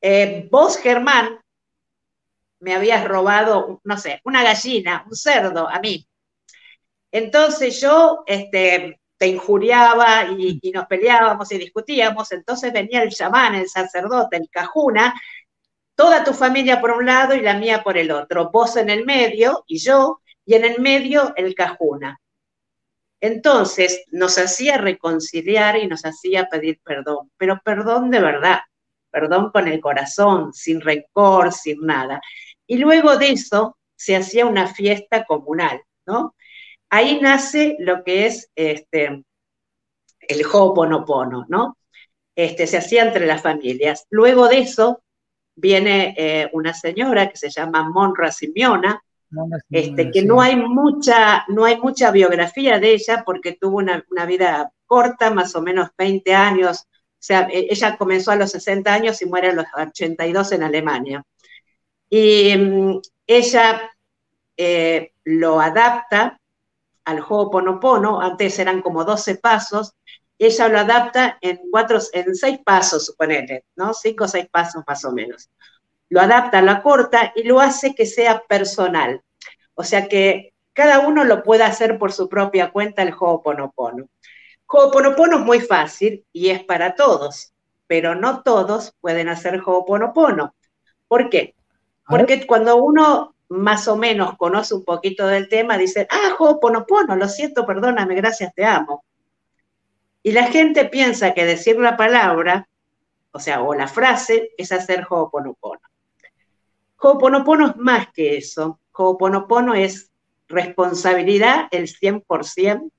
Eh, 0.00 0.48
vos, 0.50 0.78
Germán, 0.78 1.40
me 2.60 2.74
habías 2.74 3.04
robado, 3.06 3.80
no 3.84 3.96
sé, 3.98 4.20
una 4.24 4.42
gallina, 4.42 5.04
un 5.06 5.16
cerdo 5.16 5.68
a 5.68 5.78
mí. 5.80 6.06
Entonces 7.10 7.80
yo 7.80 8.22
este, 8.26 9.00
te 9.16 9.26
injuriaba 9.26 10.26
y, 10.30 10.60
nos 10.72 10.86
peleábamos 10.86 11.50
y 11.52 11.58
discutíamos, 11.58 12.30
entonces 12.32 12.72
venía 12.72 13.02
el 13.02 13.10
chamán, 13.10 13.54
el 13.54 13.68
sacerdote, 13.68 14.36
el 14.36 14.48
cajuna, 14.50 15.14
toda 15.94 16.22
tu 16.24 16.32
familia 16.32 16.80
por 16.80 16.92
un 16.92 17.06
lado 17.06 17.34
y 17.34 17.40
la 17.40 17.54
mía 17.54 17.82
por 17.82 17.98
el 17.98 18.10
otro, 18.10 18.50
vos 18.50 18.76
en 18.76 18.90
el 18.90 19.04
medio 19.04 19.64
y 19.66 19.78
yo, 19.78 20.20
y 20.44 20.54
en 20.54 20.64
el 20.64 20.80
medio 20.80 21.32
el 21.36 21.54
cajuna. 21.54 22.20
Entonces 23.20 24.04
nos 24.12 24.38
hacía 24.38 24.78
reconciliar 24.78 25.76
y 25.76 25.88
nos 25.88 26.02
hacía 26.02 26.48
pedir 26.48 26.80
perdón, 26.84 27.30
pero 27.36 27.60
perdón 27.64 28.10
de 28.10 28.20
verdad, 28.20 28.60
perdón 29.10 29.50
con 29.50 29.68
el 29.68 29.80
corazón, 29.80 30.52
sin 30.52 30.80
rencor, 30.80 31.52
sin 31.52 31.80
nada. 31.86 32.20
Y 32.66 32.78
luego 32.78 33.16
de 33.16 33.30
eso 33.30 33.78
se 33.96 34.16
hacía 34.16 34.46
una 34.46 34.66
fiesta 34.66 35.24
comunal, 35.24 35.80
¿no? 36.06 36.34
Ahí 36.90 37.20
nace 37.20 37.76
lo 37.80 38.02
que 38.04 38.26
es 38.26 38.50
este, 38.54 39.24
el 40.20 40.46
Ho'oponopono, 40.46 41.46
¿no? 41.48 41.76
Este, 42.34 42.66
se 42.66 42.78
hacía 42.78 43.02
entre 43.04 43.26
las 43.26 43.42
familias. 43.42 44.06
Luego 44.10 44.48
de 44.48 44.60
eso 44.60 45.02
viene 45.56 46.14
eh, 46.16 46.48
una 46.52 46.72
señora 46.72 47.28
que 47.28 47.36
se 47.36 47.50
llama 47.50 47.88
Monra 47.90 48.30
Simeona, 48.30 49.02
este, 49.70 50.10
que 50.10 50.22
no 50.22 50.40
hay 50.40 50.56
mucha, 50.56 51.44
no 51.48 51.64
hay 51.64 51.78
mucha 51.78 52.10
biografía 52.10 52.78
de 52.78 52.92
ella 52.92 53.22
porque 53.26 53.58
tuvo 53.60 53.78
una, 53.78 54.04
vida 54.26 54.72
corta, 54.86 55.30
más 55.30 55.54
o 55.54 55.60
menos 55.60 55.90
20 55.98 56.34
años. 56.34 56.86
O 57.18 57.20
sea, 57.20 57.48
e, 57.50 57.66
ella 57.70 57.96
comenzó 57.96 58.30
a 58.30 58.36
los 58.36 58.52
60 58.52 58.92
años 58.92 59.20
y 59.22 59.26
muere 59.26 59.48
a 59.48 59.52
los 59.52 59.66
82 59.76 60.52
en 60.52 60.62
Alemania. 60.62 61.24
Y 62.08 62.56
mm, 62.56 63.00
ella 63.26 63.90
eh, 64.56 65.12
lo 65.24 65.60
adapta 65.60 66.40
al 67.04 67.20
Ho'oponopono, 67.20 68.20
antes 68.20 68.58
eran 68.58 68.82
como 68.82 69.04
12 69.04 69.36
pasos, 69.36 69.94
ella 70.38 70.68
lo 70.68 70.78
adapta 70.78 71.38
en 71.40 71.60
cuatro, 71.70 71.98
en 72.12 72.34
seis 72.34 72.60
pasos, 72.64 73.06
suponete, 73.06 73.64
¿no? 73.76 73.92
Cinco 73.92 74.24
o 74.24 74.28
seis 74.28 74.46
pasos 74.48 74.84
más 74.86 75.04
o 75.04 75.12
menos. 75.12 75.50
Lo 76.10 76.20
adapta 76.20 76.62
la 76.62 76.82
corta 76.82 77.32
y 77.34 77.42
lo 77.42 77.60
hace 77.60 77.94
que 77.94 78.06
sea 78.06 78.42
personal. 78.48 79.22
O 79.74 79.82
sea 79.82 80.06
que 80.06 80.54
cada 80.72 81.00
uno 81.00 81.24
lo 81.24 81.42
pueda 81.42 81.66
hacer 81.66 81.98
por 81.98 82.12
su 82.12 82.28
propia 82.28 82.70
cuenta 82.70 83.02
el 83.02 83.12
Ho'oponopono. 83.18 84.08
Ho'oponopono 84.70 85.38
es 85.38 85.44
muy 85.44 85.60
fácil 85.60 86.26
y 86.30 86.50
es 86.50 86.62
para 86.62 86.94
todos, 86.94 87.54
pero 87.86 88.14
no 88.14 88.42
todos 88.42 88.94
pueden 89.00 89.28
hacer 89.28 89.62
Ho'oponopono. 89.64 90.54
¿Por 91.08 91.30
qué? 91.30 91.54
Porque 92.06 92.46
cuando 92.46 92.76
uno 92.76 93.34
más 93.48 93.88
o 93.88 93.96
menos 93.96 94.36
conoce 94.36 94.74
un 94.74 94.84
poquito 94.84 95.26
del 95.26 95.48
tema, 95.48 95.78
dice, 95.78 96.06
ah, 96.10 96.36
Ho'oponopono, 96.38 97.16
lo 97.16 97.28
siento, 97.28 97.64
perdóname, 97.64 98.14
gracias, 98.14 98.52
te 98.54 98.64
amo. 98.64 99.04
Y 100.22 100.32
la 100.32 100.44
gente 100.44 100.84
piensa 100.84 101.32
que 101.32 101.46
decir 101.46 101.78
la 101.78 101.96
palabra, 101.96 102.68
o 103.32 103.40
sea, 103.40 103.62
o 103.62 103.74
la 103.74 103.88
frase, 103.88 104.50
es 104.58 104.70
hacer 104.70 105.06
Ho'oponopono. 105.08 105.80
Ho'oponopono 107.00 107.70
es 107.70 107.76
más 107.76 108.08
que 108.12 108.36
eso. 108.36 108.80
Ho'oponopono 108.92 109.74
es 109.74 110.10
responsabilidad 110.46 111.68
el 111.70 111.88
100%, 111.88 112.90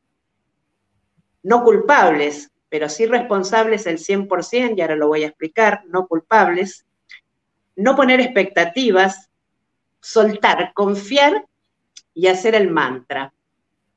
no 1.44 1.64
culpables, 1.64 2.52
pero 2.70 2.88
sí 2.90 3.06
responsables 3.06 3.88
el 3.88 3.98
100%, 3.98 4.78
y 4.78 4.82
ahora 4.82 4.96
lo 4.96 5.08
voy 5.08 5.24
a 5.24 5.28
explicar, 5.28 5.84
no 5.88 6.08
culpables, 6.08 6.86
no 7.76 7.96
poner 7.96 8.20
expectativas, 8.20 9.30
soltar, 10.00 10.72
confiar 10.74 11.46
y 12.14 12.28
hacer 12.28 12.56
el 12.56 12.70
mantra. 12.70 13.34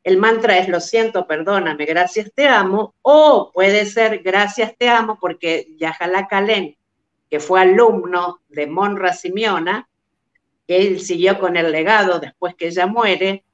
El 0.05 0.17
mantra 0.17 0.59
es 0.59 0.69
lo 0.69 0.81
siento, 0.81 1.27
perdóname, 1.27 1.85
gracias, 1.85 2.33
te 2.35 2.49
amo, 2.49 2.95
o 3.03 3.51
puede 3.53 3.87
ser 3.87 4.23
gracias, 4.23 4.77
te 4.77 4.89
amo, 4.89 5.19
porque 5.21 5.69
Yajalá 5.79 6.27
Kalén, 6.27 6.77
que 7.31 7.41
fue 7.41 7.61
alumno 7.61 8.41
de 8.49 8.67
Monra 8.67 9.13
Simeona, 9.13 9.89
que 10.67 10.79
él 10.79 11.01
siguió 11.01 11.39
con 11.39 11.57
el 11.57 11.71
legado 11.71 12.19
después 12.19 12.55
que 12.55 12.69
ella 12.69 12.87
muere, 12.87 13.45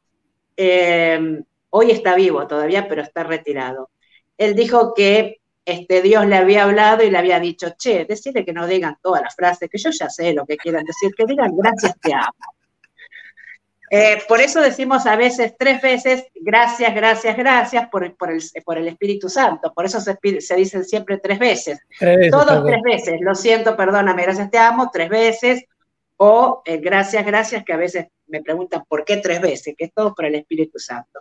eh, 0.57 1.43
hoy 1.71 1.91
está 1.91 2.15
vivo 2.15 2.47
todavía, 2.47 2.89
pero 2.89 3.03
está 3.03 3.25
retirado. 3.25 3.91
Él 4.37 4.55
dijo 4.55 4.95
que 4.95 5.41
este, 5.65 6.01
Dios 6.01 6.27
le 6.27 6.37
había 6.37 6.65
hablado 6.65 7.03
y 7.03 7.11
le 7.11 7.19
había 7.19 7.41
dicho, 7.41 7.75
che, 7.77 8.07
decirle 8.07 8.45
que 8.45 8.53
no 8.53 8.67
digan 8.67 8.97
todas 9.03 9.23
las 9.23 9.35
frases, 9.35 9.69
que 9.69 9.79
yo 9.79 9.91
ya 9.91 10.09
sé 10.09 10.33
lo 10.33 10.47
que 10.47 10.57
quieran 10.57 10.85
decir, 10.85 11.13
que 11.15 11.27
digan 11.27 11.55
gracias, 11.57 11.95
te 12.01 12.15
amo. 12.15 12.33
Eh, 13.91 14.23
por 14.29 14.41
eso 14.41 14.61
decimos 14.61 15.07
a 15.07 15.17
veces 15.17 15.55
tres 15.59 15.81
veces 15.81 16.27
gracias, 16.35 16.95
gracias, 16.95 17.37
gracias 17.37 17.89
por, 17.89 18.15
por, 18.17 18.31
el, 18.31 18.43
por 18.65 18.77
el, 18.79 18.89
Espíritu 18.89 19.29
Santo. 19.29 19.73
Por 19.73 19.87
eso 19.87 20.01
se, 20.01 20.17
se 20.41 20.57
dicen 20.57 20.85
siempre 20.85 21.19
tres 21.19 21.39
veces. 21.39 21.81
Todos 22.31 22.65
tres 22.65 22.83
veces. 22.83 23.21
Lo 23.21 23.35
siento, 23.35 23.77
perdóname, 23.77 24.23
gracias, 24.23 24.51
te 24.51 24.59
amo, 24.59 24.91
tres 24.93 25.09
veces. 25.09 25.65
O 26.17 26.63
eh, 26.65 26.79
gracias, 26.79 27.25
gracias, 27.25 27.65
que 27.65 27.73
a 27.73 27.77
veces 27.77 28.07
me 28.27 28.43
preguntan 28.43 28.85
por 28.89 29.05
qué 29.05 29.19
tres 29.19 29.41
veces, 29.41 29.75
que 29.77 29.85
es 29.85 29.93
todo 29.93 30.15
por 30.15 30.25
el 30.25 30.35
Espíritu 30.35 30.79
Santo. 30.79 31.21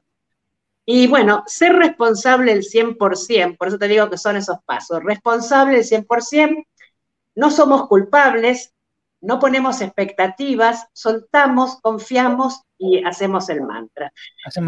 Y 0.89 1.05
bueno, 1.07 1.43
ser 1.47 1.73
responsable 1.73 2.53
el 2.53 2.63
100%, 2.63 3.57
por 3.57 3.67
eso 3.67 3.77
te 3.77 3.89
digo 3.89 4.09
que 4.09 4.17
son 4.17 4.37
esos 4.37 4.59
pasos. 4.63 5.03
Responsable 5.03 5.79
el 5.79 5.83
100%, 5.83 6.65
no 7.35 7.51
somos 7.51 7.89
culpables, 7.89 8.73
no 9.19 9.37
ponemos 9.37 9.81
expectativas, 9.81 10.87
soltamos, 10.93 11.81
confiamos 11.81 12.61
y 12.77 13.03
hacemos 13.03 13.49
el 13.49 13.63
mantra. 13.63 14.13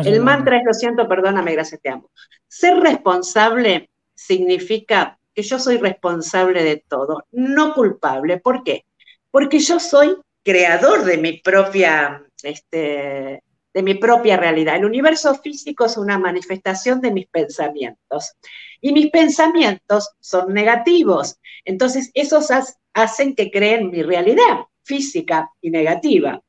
el, 0.04 0.20
mantra 0.20 0.58
es 0.58 0.66
lo 0.66 0.74
siento, 0.74 1.08
perdóname, 1.08 1.54
gracias, 1.54 1.80
te 1.80 1.88
amo. 1.88 2.10
Ser 2.50 2.82
responsable 2.82 3.90
significa 4.14 5.18
que 5.34 5.42
yo 5.42 5.58
soy 5.58 5.78
responsable 5.78 6.64
de 6.64 6.84
todo, 6.86 7.24
no 7.32 7.74
culpable. 7.74 8.40
¿Por 8.40 8.66
qué? 8.66 8.84
Porque 9.32 9.60
yo 9.60 9.80
soy 9.80 10.18
creador 10.44 11.06
de 11.06 11.18
mi 11.18 11.40
propia 11.40 12.26
este, 12.44 13.42
de 13.74 13.84
mi 13.84 13.96
propia 13.96 14.38
realidad. 14.38 14.76
El 14.76 14.86
universo 14.86 15.36
físico 15.36 15.86
es 15.86 15.98
una 15.98 16.18
manifestación 16.18 17.02
de 17.02 17.12
mis 17.12 17.28
pensamientos 17.28 18.34
y 18.82 18.92
mis 18.94 19.10
pensamientos 19.10 20.10
son 20.20 20.54
negativos. 20.54 21.40
Entonces, 21.66 22.12
esos 22.14 22.48
hacen 22.94 23.36
que 23.36 23.52
creen 23.52 23.92
mi 23.92 24.02
realidad 24.04 24.66
física 24.84 25.52
y 25.62 25.70
negativa. 25.70 26.42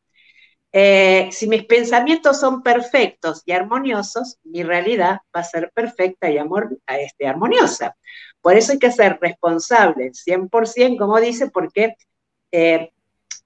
Eh, 0.73 1.29
si 1.33 1.49
mis 1.49 1.65
pensamientos 1.65 2.39
son 2.39 2.63
perfectos 2.63 3.43
y 3.45 3.53
armoniosos, 3.53 4.39
mi 4.45 4.63
realidad 4.63 5.19
va 5.35 5.41
a 5.41 5.45
ser 5.45 5.73
perfecta 5.75 6.31
y 6.31 6.39
amor, 6.39 6.79
este, 6.87 7.27
armoniosa. 7.27 7.97
Por 8.41 8.57
eso 8.57 8.73
hay 8.73 8.79
que 8.79 8.93
ser 8.93 9.19
responsable, 9.21 10.13
100%, 10.15 10.97
como 10.97 11.21
dice, 11.21 11.51
porque 11.51 11.97
eh, 12.53 12.93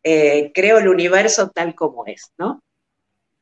eh, 0.03 0.53
creo 0.55 0.79
el 0.79 0.89
universo 0.89 1.51
tal 1.51 1.75
como 1.75 2.07
es, 2.07 2.31
¿no? 2.37 2.63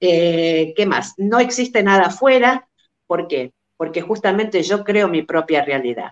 Eh, 0.04 0.74
¿Qué 0.74 0.84
más? 0.84 1.14
No 1.16 1.38
existe 1.38 1.80
nada 1.80 2.06
afuera. 2.06 2.68
¿Por 3.06 3.28
qué? 3.28 3.52
Porque 3.76 4.02
justamente 4.02 4.60
yo 4.64 4.82
creo 4.82 5.06
mi 5.06 5.22
propia 5.22 5.64
realidad. 5.64 6.10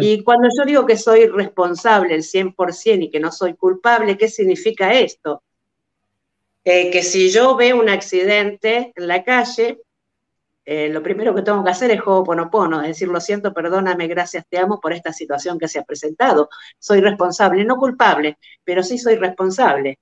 Y 0.00 0.22
cuando 0.22 0.48
yo 0.54 0.66
digo 0.66 0.84
que 0.84 0.98
soy 0.98 1.26
responsable 1.28 2.14
el 2.14 2.24
100% 2.24 3.04
y 3.04 3.10
que 3.10 3.20
no 3.20 3.32
soy 3.32 3.54
culpable, 3.54 4.18
¿qué 4.18 4.28
significa 4.28 4.92
esto? 4.92 5.42
Eh, 6.62 6.90
que 6.90 7.02
si 7.02 7.30
yo 7.30 7.56
veo 7.56 7.80
un 7.80 7.88
accidente 7.88 8.92
en 8.94 9.08
la 9.08 9.24
calle, 9.24 9.80
eh, 10.66 10.90
lo 10.90 11.02
primero 11.02 11.34
que 11.34 11.42
tengo 11.42 11.64
que 11.64 11.70
hacer 11.70 11.90
es 11.90 12.00
Ho'oponopono, 12.04 12.82
es 12.82 12.88
decir, 12.88 13.08
lo 13.08 13.18
siento, 13.18 13.54
perdóname, 13.54 14.08
gracias, 14.08 14.44
te 14.46 14.58
amo 14.58 14.78
por 14.78 14.92
esta 14.92 15.12
situación 15.12 15.58
que 15.58 15.68
se 15.68 15.78
ha 15.78 15.84
presentado. 15.84 16.50
Soy 16.78 17.00
responsable, 17.00 17.64
no 17.64 17.76
culpable, 17.76 18.36
pero 18.62 18.82
sí 18.82 18.98
soy 18.98 19.16
responsable. 19.16 19.98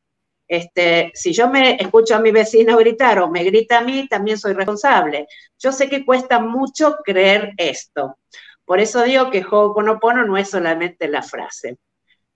Este, 0.50 1.12
si 1.14 1.32
yo 1.32 1.48
me 1.48 1.76
escucho 1.76 2.16
a 2.16 2.18
mi 2.18 2.32
vecino 2.32 2.76
gritar 2.76 3.20
o 3.20 3.30
me 3.30 3.44
grita 3.44 3.78
a 3.78 3.82
mí, 3.82 4.08
también 4.08 4.36
soy 4.36 4.52
responsable. 4.52 5.28
Yo 5.56 5.70
sé 5.70 5.88
que 5.88 6.04
cuesta 6.04 6.40
mucho 6.40 6.96
creer 7.04 7.52
esto. 7.56 8.18
Por 8.64 8.80
eso 8.80 9.04
digo 9.04 9.30
que 9.30 9.44
Ho'oponopono 9.48 10.24
no 10.24 10.36
es 10.36 10.50
solamente 10.50 11.06
la 11.06 11.22
frase, 11.22 11.78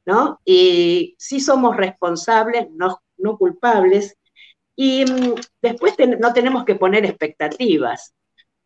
¿no? 0.06 0.40
Y 0.44 1.16
sí 1.18 1.40
somos 1.40 1.76
responsables, 1.76 2.68
no, 2.70 3.00
culpables, 3.36 4.16
y 4.76 5.04
mm, 5.04 5.34
después 5.60 5.94
no 6.20 6.32
tenemos 6.32 6.64
que 6.64 6.76
poner 6.76 7.04
expectativas. 7.04 8.14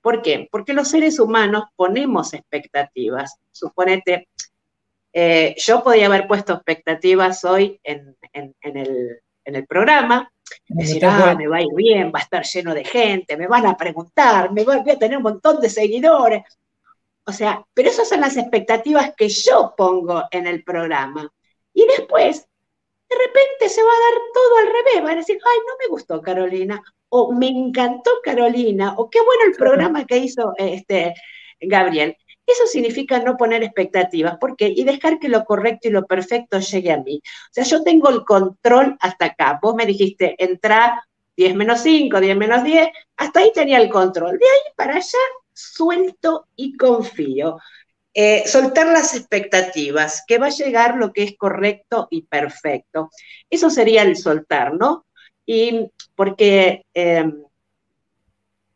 ¿Por 0.02 0.20
qué? 0.20 0.46
Porque 0.52 0.74
los 0.74 0.88
seres 0.88 1.18
humanos 1.18 1.64
ponemos 1.74 2.34
expectativas. 2.34 3.38
Suponete, 3.50 4.28
eh, 5.14 5.54
yo 5.56 5.82
podía 5.82 6.04
haber 6.04 6.28
puesto 6.28 6.52
expectativas 6.52 7.44
hoy 7.46 7.80
en, 7.82 8.14
el, 8.60 9.22
programa, 9.66 10.30
decir, 10.66 11.04
ah, 11.04 11.34
me 11.36 11.46
va 11.46 11.58
a 11.58 11.62
ir 11.62 11.74
bien, 11.74 12.12
va 12.14 12.20
a 12.20 12.22
estar 12.22 12.44
lleno 12.44 12.74
de 12.74 12.84
gente, 12.84 13.36
me 13.36 13.46
van 13.46 13.66
a 13.66 13.76
preguntar, 13.76 14.52
me 14.52 14.64
voy 14.64 14.78
a 14.78 14.98
tener 14.98 15.16
un 15.16 15.22
montón 15.22 15.60
de 15.60 15.70
seguidores. 15.70 16.42
O 17.24 17.32
sea, 17.32 17.64
pero 17.74 17.90
esas 17.90 18.08
son 18.08 18.20
las 18.20 18.36
expectativas 18.36 19.12
que 19.16 19.28
yo 19.28 19.74
pongo 19.76 20.24
en 20.30 20.46
el 20.46 20.64
programa. 20.64 21.30
Y 21.74 21.86
después, 21.86 22.46
de 23.08 23.16
repente 23.16 23.68
se 23.68 23.82
va 23.82 23.90
a 23.90 24.10
dar 24.10 24.20
todo 24.34 24.56
al 24.58 24.66
revés, 24.66 25.02
van 25.02 25.12
a 25.12 25.20
decir, 25.20 25.38
ay, 25.44 25.58
no 25.66 25.74
me 25.80 25.88
gustó 25.88 26.20
Carolina, 26.20 26.82
o 27.08 27.32
me 27.32 27.48
encantó 27.48 28.10
Carolina, 28.22 28.94
o 28.96 29.08
qué 29.08 29.20
bueno 29.20 29.44
el 29.46 29.56
programa 29.56 30.04
que 30.04 30.18
hizo 30.18 30.52
este, 30.56 31.14
Gabriel. 31.60 32.16
Eso 32.48 32.66
significa 32.66 33.18
no 33.18 33.36
poner 33.36 33.62
expectativas, 33.62 34.38
¿por 34.38 34.56
qué? 34.56 34.72
Y 34.74 34.84
dejar 34.84 35.18
que 35.18 35.28
lo 35.28 35.44
correcto 35.44 35.88
y 35.88 35.90
lo 35.90 36.06
perfecto 36.06 36.58
llegue 36.58 36.90
a 36.90 36.96
mí. 36.96 37.20
O 37.22 37.52
sea, 37.52 37.64
yo 37.64 37.82
tengo 37.82 38.08
el 38.08 38.24
control 38.24 38.96
hasta 39.00 39.26
acá. 39.26 39.58
Vos 39.62 39.74
me 39.74 39.84
dijiste, 39.84 40.34
entra 40.42 41.06
10 41.36 41.54
menos 41.54 41.82
5, 41.82 42.18
10 42.20 42.36
menos 42.38 42.64
10, 42.64 42.88
hasta 43.18 43.40
ahí 43.40 43.52
tenía 43.54 43.76
el 43.78 43.90
control. 43.90 44.38
De 44.38 44.46
ahí 44.46 44.72
para 44.76 44.94
allá, 44.94 45.18
suelto 45.52 46.46
y 46.56 46.74
confío. 46.78 47.58
Eh, 48.14 48.44
soltar 48.48 48.86
las 48.86 49.14
expectativas, 49.14 50.24
que 50.26 50.38
va 50.38 50.46
a 50.46 50.50
llegar 50.50 50.96
lo 50.96 51.12
que 51.12 51.24
es 51.24 51.36
correcto 51.36 52.08
y 52.10 52.22
perfecto. 52.22 53.10
Eso 53.50 53.68
sería 53.68 54.02
el 54.02 54.16
soltar, 54.16 54.72
¿no? 54.72 55.04
Y 55.44 55.90
porque 56.16 56.86
em, 56.94 57.42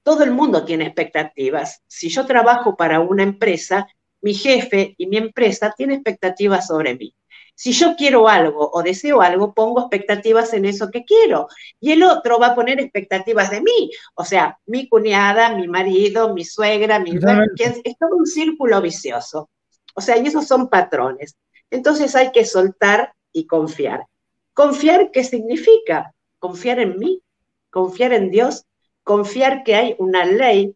todo 0.02 0.24
el 0.24 0.32
mundo 0.32 0.64
tiene 0.64 0.86
expectativas. 0.86 1.82
Si 1.86 2.08
yo 2.08 2.26
trabajo 2.26 2.76
para 2.76 3.00
una 3.00 3.22
empresa, 3.22 3.86
mi 4.20 4.34
jefe 4.34 4.94
y 4.98 5.06
mi 5.06 5.16
empresa 5.16 5.72
tienen 5.76 5.96
expectativas 5.96 6.66
sobre 6.66 6.96
mí. 6.96 7.14
Si 7.54 7.72
yo 7.72 7.94
quiero 7.96 8.28
algo 8.28 8.70
o 8.72 8.82
deseo 8.82 9.20
algo, 9.20 9.52
pongo 9.52 9.80
expectativas 9.80 10.52
en 10.54 10.64
eso 10.64 10.90
que 10.90 11.04
quiero. 11.04 11.48
Y 11.78 11.92
el 11.92 12.02
otro 12.02 12.38
va 12.38 12.48
a 12.48 12.54
poner 12.54 12.80
expectativas 12.80 13.50
de 13.50 13.60
mí. 13.60 13.90
O 14.14 14.24
sea, 14.24 14.58
mi 14.66 14.88
cuñada, 14.88 15.54
mi 15.54 15.68
marido, 15.68 16.34
mi 16.34 16.44
suegra, 16.44 16.98
mi... 16.98 17.12
Es 17.12 17.98
todo 17.98 18.16
un 18.16 18.26
círculo 18.26 18.80
vicioso. 18.80 19.50
O 19.94 20.00
sea, 20.00 20.16
y 20.16 20.26
esos 20.26 20.46
son 20.46 20.68
patrones. 20.68 21.36
Entonces 21.70 22.14
hay 22.16 22.32
que 22.32 22.44
soltar 22.44 23.14
y 23.32 23.46
confiar. 23.46 24.06
¿Confiar 24.54 25.10
qué 25.10 25.24
significa? 25.24 26.14
Confiar 26.38 26.80
en 26.80 26.98
mí, 26.98 27.22
confiar 27.70 28.12
en 28.12 28.30
Dios, 28.30 28.64
confiar 29.02 29.64
que 29.64 29.74
hay 29.74 29.96
una 29.98 30.24
ley, 30.24 30.74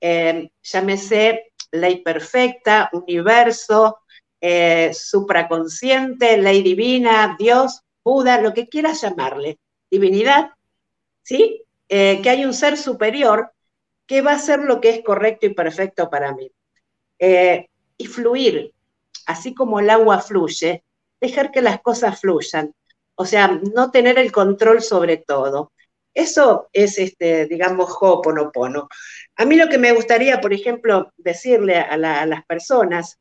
eh, 0.00 0.50
llámese 0.62 1.52
ley 1.72 2.02
perfecta, 2.02 2.90
universo, 2.92 3.98
eh, 4.40 4.92
supraconsciente, 4.94 6.36
ley 6.38 6.62
divina, 6.62 7.36
Dios, 7.38 7.82
Buda, 8.04 8.40
lo 8.40 8.54
que 8.54 8.68
quieras 8.68 9.00
llamarle, 9.02 9.58
divinidad, 9.90 10.50
¿sí? 11.22 11.64
Eh, 11.88 12.20
que 12.22 12.30
hay 12.30 12.44
un 12.44 12.54
ser 12.54 12.76
superior 12.76 13.52
que 14.06 14.22
va 14.22 14.32
a 14.32 14.36
hacer 14.36 14.60
lo 14.60 14.80
que 14.80 14.90
es 14.90 15.04
correcto 15.04 15.46
y 15.46 15.54
perfecto 15.54 16.08
para 16.08 16.32
mí. 16.32 16.50
Eh, 17.18 17.68
y 17.96 18.06
fluir, 18.06 18.72
así 19.26 19.54
como 19.54 19.80
el 19.80 19.90
agua 19.90 20.20
fluye, 20.20 20.84
dejar 21.20 21.50
que 21.50 21.62
las 21.62 21.80
cosas 21.80 22.20
fluyan, 22.20 22.74
o 23.16 23.24
sea, 23.24 23.48
no 23.48 23.90
tener 23.90 24.18
el 24.18 24.30
control 24.30 24.82
sobre 24.82 25.16
todo. 25.16 25.72
Eso 26.16 26.70
es, 26.72 26.98
este, 26.98 27.44
digamos, 27.44 27.94
Ho'oponopono. 28.00 28.88
A 29.36 29.44
mí 29.44 29.54
lo 29.54 29.68
que 29.68 29.76
me 29.76 29.92
gustaría, 29.92 30.40
por 30.40 30.54
ejemplo, 30.54 31.12
decirle 31.18 31.76
a 31.76 31.98
las 31.98 32.46
personas 32.46 33.18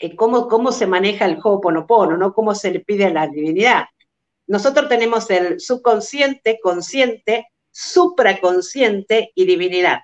eh, 0.00 0.16
cómo, 0.16 0.72
se 0.72 0.88
maneja 0.88 1.24
el 1.26 1.38
Ho'oponopono, 1.40 2.16
¿no? 2.16 2.34
Cómo 2.34 2.56
se 2.56 2.72
le 2.72 2.80
pide 2.80 3.04
a 3.04 3.10
la 3.10 3.28
divinidad. 3.28 3.84
Nosotros 4.48 4.88
tenemos 4.88 5.30
el 5.30 5.60
subconsciente, 5.60 6.58
consciente, 6.60 7.46
supraconsciente 7.70 9.30
y 9.36 9.46
divinidad. 9.46 10.00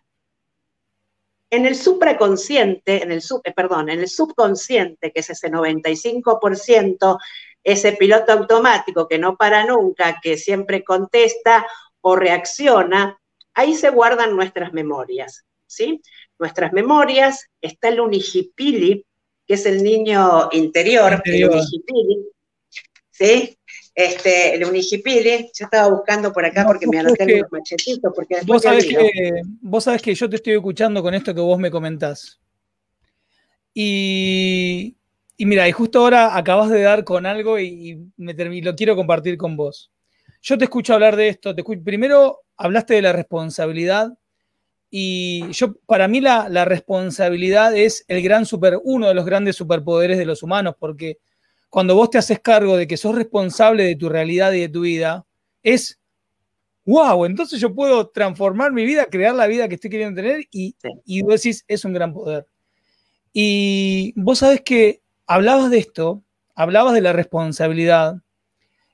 En 1.51 1.67
el 1.67 1.75
supraconsciente, 1.75 3.03
en 3.03 3.11
el 3.11 3.21
sub, 3.21 3.41
eh, 3.43 3.53
perdón, 3.53 3.89
en 3.89 3.99
el 3.99 4.09
subconsciente, 4.09 5.11
que 5.11 5.21
es 5.21 5.31
ese 5.31 5.51
95%, 5.51 7.19
ese 7.65 7.93
piloto 7.95 8.31
automático 8.31 9.09
que 9.09 9.19
no 9.19 9.37
para 9.37 9.67
nunca, 9.67 10.21
que 10.23 10.39
siempre 10.39 10.85
contesta 10.85 11.67
o 12.09 12.15
reacciona, 12.15 13.19
ahí 13.53 13.75
se 13.75 13.91
guardan 13.91 14.37
nuestras 14.37 14.73
memorias, 14.73 15.45
¿sí? 15.67 16.01
Nuestras 16.39 16.73
memorias, 16.73 17.49
está 17.61 17.89
el 17.89 17.99
unijipili, 17.99 19.05
que 19.45 19.55
es 19.55 19.67
el 19.67 19.83
niño 19.83 20.49
interior, 20.53 21.21
el 21.25 21.49
unijipili, 21.49 22.29
¿sí? 23.11 23.59
Este, 23.93 24.55
el 24.55 24.65
unijipili, 24.65 25.51
yo 25.53 25.65
estaba 25.65 25.89
buscando 25.89 26.33
por 26.33 26.45
acá 26.45 26.65
porque 26.65 26.87
me 26.87 27.01
anoté 27.01 27.41
los 27.41 27.51
machetitos, 27.51 28.13
porque 28.15 28.37
vos 28.47 28.63
sabés, 28.63 28.87
que, 28.87 29.43
vos 29.61 29.83
sabés 29.83 30.01
que 30.01 30.15
yo 30.15 30.31
te 30.31 30.37
estoy 30.37 30.53
escuchando 30.53 31.03
con 31.03 31.13
esto 31.13 31.35
que 31.35 31.41
vos 31.41 31.59
me 31.59 31.73
comentás. 31.73 32.39
Y, 33.75 34.95
y 35.37 35.45
mira, 35.45 35.69
y 35.69 35.73
justo 35.73 35.99
ahora 35.99 36.37
acabas 36.37 36.71
de 36.71 36.83
dar 36.83 37.03
con 37.03 37.27
algo 37.27 37.59
y, 37.59 38.13
me, 38.17 38.33
lo 38.63 38.77
quiero 38.77 38.95
compartir 38.95 39.37
con 39.37 39.57
vos. 39.57 39.91
Yo 40.43 40.59
te 40.59 40.65
escucho 40.65 40.95
hablar 40.95 41.17
de 41.17 41.29
esto, 41.29 41.55
te 41.55 41.63
primero 41.63 42.41
hablaste 42.57 42.95
de 42.95 43.03
la 43.03 43.13
responsabilidad 43.13 44.17
y 44.91 45.51
yo, 45.53 45.75
para 45.87 46.09
mí 46.09 46.21
la, 46.21 46.65
responsabilidad 46.65 47.77
es 47.77 48.05
el 48.09 48.23
gran 48.23 48.47
super, 48.47 48.79
uno 48.85 49.09
de 49.09 49.15
los 49.15 49.25
grandes 49.25 49.57
superpoderes 49.57 50.17
de 50.19 50.27
los 50.27 50.43
humanos, 50.43 50.75
porque 50.79 51.19
cuando 51.69 51.95
vos 51.95 52.11
te 52.11 52.19
haces 52.19 52.41
cargo 52.41 52.77
de 52.77 52.87
que 52.87 52.97
sos 52.97 53.15
responsable 53.15 53.85
de 53.85 53.97
tu 53.97 54.09
realidad 54.09 54.53
y 54.53 54.61
de 54.61 54.69
tu 54.69 54.83
vida, 54.83 55.27
es, 55.63 55.99
wow, 56.85 57.25
entonces 57.25 57.61
yo 57.61 57.75
puedo 57.75 58.09
transformar 58.09 58.73
mi 58.73 58.87
vida, 58.87 59.07
crear 59.07 59.35
la 59.35 59.49
vida 59.49 59.69
que 59.69 59.75
estoy 59.75 59.91
queriendo 59.91 60.21
tener 60.21 60.47
y, 60.53 60.77
y 61.05 61.23
vos 61.23 61.43
decís, 61.43 61.65
es 61.67 61.85
un 61.85 61.93
gran 61.93 62.13
poder. 62.13 62.47
Y 63.33 64.15
vos 64.17 64.39
sabés 64.39 64.63
que 64.63 65.03
hablabas 65.27 65.71
de 65.71 65.79
esto, 65.79 66.23
hablabas 66.55 66.95
de 66.95 67.03
la 67.03 67.13
responsabilidad, 67.13 68.23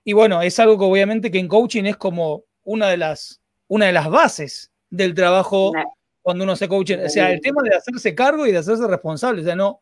y 0.04 0.12
bueno, 0.12 0.42
es 0.42 0.58
algo 0.58 0.78
que 0.78 0.84
obviamente 0.84 1.30
que 1.30 1.38
en 1.38 1.48
coaching 1.48 1.84
es 1.84 1.96
como 1.96 2.44
una 2.64 2.88
de 2.88 2.96
las, 2.96 3.40
una 3.68 3.86
de 3.86 3.92
las 3.92 4.08
bases 4.08 4.72
del 4.90 5.14
trabajo 5.14 5.72
cuando 6.20 6.44
uno 6.44 6.56
se 6.56 6.68
coach. 6.68 6.92
O 7.04 7.08
sea, 7.08 7.30
el 7.30 7.40
tema 7.40 7.62
de 7.62 7.76
hacerse 7.76 8.14
cargo 8.14 8.46
y 8.46 8.52
de 8.52 8.58
hacerse 8.58 8.86
responsable. 8.86 9.42
O 9.42 9.44
sea, 9.44 9.56
no, 9.56 9.80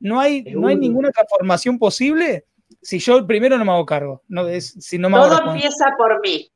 no, 0.00 0.20
hay, 0.20 0.42
no 0.42 0.68
hay 0.68 0.76
ninguna 0.76 1.10
transformación 1.10 1.78
posible 1.78 2.46
si 2.80 2.98
yo 2.98 3.26
primero 3.26 3.58
no 3.58 3.64
me 3.64 3.72
hago 3.72 3.86
cargo. 3.86 4.22
No, 4.28 4.48
es, 4.48 4.74
si 4.80 4.98
no 4.98 5.10
me 5.10 5.18
Todo 5.18 5.52
empieza 5.52 5.94
por 5.96 6.20
mí. 6.20 6.50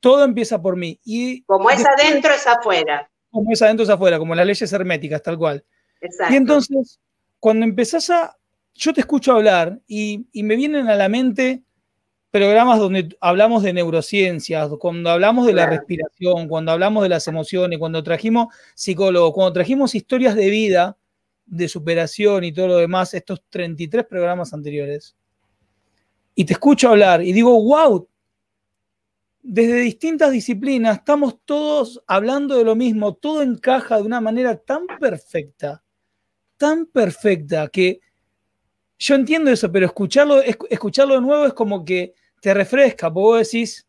Todo 0.00 0.24
empieza 0.24 0.60
por 0.60 0.76
mí. 0.76 0.98
Y 1.04 1.42
como 1.42 1.70
es 1.70 1.84
adentro, 1.84 2.32
es 2.32 2.46
afuera. 2.46 3.10
Como 3.30 3.52
es 3.52 3.62
adentro, 3.62 3.84
es 3.84 3.90
afuera, 3.90 4.18
como 4.18 4.34
las 4.34 4.46
leyes 4.46 4.72
herméticas, 4.72 5.22
tal 5.22 5.38
cual. 5.38 5.64
Exacto. 6.00 6.32
Y 6.32 6.36
entonces, 6.36 7.00
cuando 7.38 7.64
empezás 7.64 8.10
a. 8.10 8.36
Yo 8.72 8.94
te 8.94 9.00
escucho 9.00 9.32
hablar 9.32 9.78
y, 9.86 10.26
y 10.32 10.42
me 10.42 10.56
vienen 10.56 10.88
a 10.88 10.94
la 10.94 11.08
mente 11.08 11.64
programas 12.30 12.78
donde 12.78 13.16
hablamos 13.20 13.62
de 13.62 13.72
neurociencias, 13.72 14.70
cuando 14.78 15.10
hablamos 15.10 15.46
de 15.46 15.52
la 15.52 15.66
respiración, 15.66 16.48
cuando 16.48 16.72
hablamos 16.72 17.02
de 17.02 17.08
las 17.08 17.26
emociones, 17.26 17.78
cuando 17.78 18.02
trajimos 18.02 18.54
psicólogos, 18.74 19.34
cuando 19.34 19.52
trajimos 19.52 19.94
historias 19.94 20.36
de 20.36 20.48
vida, 20.48 20.96
de 21.46 21.68
superación 21.68 22.44
y 22.44 22.52
todo 22.52 22.68
lo 22.68 22.76
demás, 22.76 23.12
estos 23.14 23.42
33 23.50 24.06
programas 24.06 24.52
anteriores. 24.52 25.16
Y 26.36 26.44
te 26.44 26.52
escucho 26.52 26.88
hablar 26.88 27.22
y 27.22 27.32
digo, 27.32 27.60
wow, 27.62 28.08
desde 29.42 29.80
distintas 29.80 30.30
disciplinas 30.30 30.98
estamos 30.98 31.38
todos 31.44 32.00
hablando 32.06 32.56
de 32.56 32.64
lo 32.64 32.76
mismo, 32.76 33.14
todo 33.14 33.42
encaja 33.42 33.96
de 33.96 34.02
una 34.02 34.20
manera 34.20 34.56
tan 34.56 34.86
perfecta, 35.00 35.82
tan 36.56 36.86
perfecta 36.86 37.66
que 37.68 38.00
yo 38.98 39.14
entiendo 39.14 39.50
eso, 39.50 39.72
pero 39.72 39.86
escucharlo, 39.86 40.42
escucharlo 40.42 41.14
de 41.14 41.22
nuevo 41.22 41.46
es 41.46 41.54
como 41.54 41.84
que 41.84 42.14
te 42.40 42.54
refresca, 42.54 43.12
porque 43.12 43.24
vos 43.24 43.38
decís, 43.38 43.86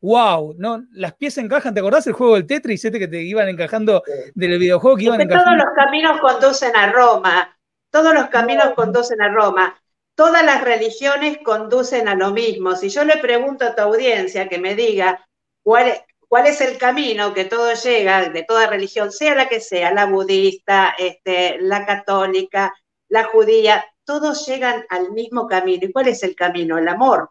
wow, 0.00 0.54
¿no? 0.58 0.84
las 0.92 1.14
piezas 1.14 1.44
encajan. 1.44 1.74
¿Te 1.74 1.80
acordás 1.80 2.06
el 2.06 2.12
juego 2.12 2.34
del 2.34 2.46
Tetris, 2.46 2.84
este 2.84 2.98
que 2.98 3.08
te 3.08 3.22
iban 3.22 3.48
encajando 3.48 4.02
del 4.34 4.58
videojuego 4.58 4.96
que 4.96 5.04
iban 5.04 5.20
encajando? 5.20 5.50
Todos 5.50 5.64
los 5.64 5.74
caminos 5.74 6.20
conducen 6.20 6.76
a 6.76 6.92
Roma, 6.92 7.58
todos 7.90 8.14
los 8.14 8.28
caminos 8.28 8.74
conducen 8.74 9.20
a 9.20 9.28
Roma. 9.28 9.76
todas 10.14 10.44
las 10.44 10.62
religiones 10.62 11.38
conducen 11.42 12.06
a 12.06 12.14
lo 12.14 12.30
mismo. 12.30 12.76
Si 12.76 12.90
yo 12.90 13.04
le 13.04 13.16
pregunto 13.16 13.64
a 13.64 13.74
tu 13.74 13.80
audiencia 13.80 14.48
que 14.48 14.58
me 14.58 14.74
diga 14.74 15.26
cuál, 15.62 15.94
cuál 16.28 16.46
es 16.46 16.60
el 16.60 16.76
camino 16.76 17.32
que 17.32 17.46
todo 17.46 17.72
llega, 17.72 18.28
de 18.28 18.42
toda 18.42 18.66
religión, 18.66 19.12
sea 19.12 19.34
la 19.34 19.48
que 19.48 19.60
sea, 19.60 19.94
la 19.94 20.04
budista, 20.04 20.94
este, 20.98 21.56
la 21.62 21.86
católica, 21.86 22.74
la 23.08 23.24
judía, 23.24 23.86
todos 24.04 24.46
llegan 24.46 24.84
al 24.90 25.10
mismo 25.12 25.46
camino. 25.46 25.86
¿Y 25.86 25.92
cuál 25.92 26.08
es 26.08 26.22
el 26.22 26.34
camino? 26.34 26.76
El 26.76 26.88
amor. 26.88 27.30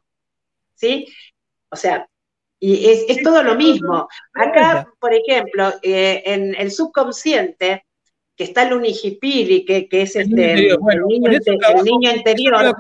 ¿Sí? 0.79 1.07
O 1.69 1.75
sea, 1.75 2.07
y 2.59 2.85
es, 2.87 3.23
todo 3.23 3.43
lo 3.43 3.55
mismo. 3.55 4.07
Acá, 4.33 4.91
por 4.99 5.13
ejemplo, 5.13 5.73
eh, 5.81 6.23
en 6.25 6.55
el 6.55 6.71
subconsciente, 6.71 7.85
que 8.35 8.43
está 8.45 8.63
el 8.63 8.73
unijipili, 8.73 9.65
que, 9.65 9.87
que 9.87 10.01
es 10.03 10.15
este, 10.15 10.53
el, 10.53 10.77
niño, 11.85 12.11
interior. 12.11 12.73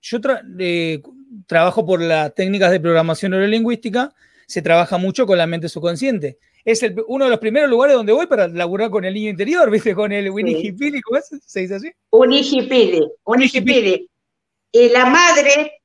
Yo 0.00 0.18
eh, 0.58 1.02
trabajo 1.46 1.84
por 1.84 2.00
las 2.00 2.34
técnicas 2.34 2.70
de 2.70 2.80
programación 2.80 3.32
neurolingüística, 3.32 4.12
se 4.46 4.62
trabaja 4.62 4.98
mucho 4.98 5.26
con 5.26 5.38
la 5.38 5.46
mente 5.46 5.68
subconsciente. 5.68 6.38
Es 6.64 6.84
uno 7.08 7.24
de 7.24 7.30
los 7.30 7.40
primeros 7.40 7.68
lugares 7.68 7.96
donde 7.96 8.12
voy 8.12 8.26
para 8.26 8.48
laburar 8.48 8.90
con 8.90 9.04
el 9.04 9.14
niño 9.14 9.30
interior, 9.30 9.70
¿viste? 9.70 9.94
Con 9.94 10.12
el 10.12 10.30
unijipili, 10.30 11.00
¿cómo 11.00 11.20
¿Se 11.44 11.60
dice 11.60 11.74
así? 11.74 11.92
Unijipili, 12.10 13.06
unijipili. 13.24 14.08
Y 14.72 14.88
la 14.88 15.06
madre, 15.06 15.83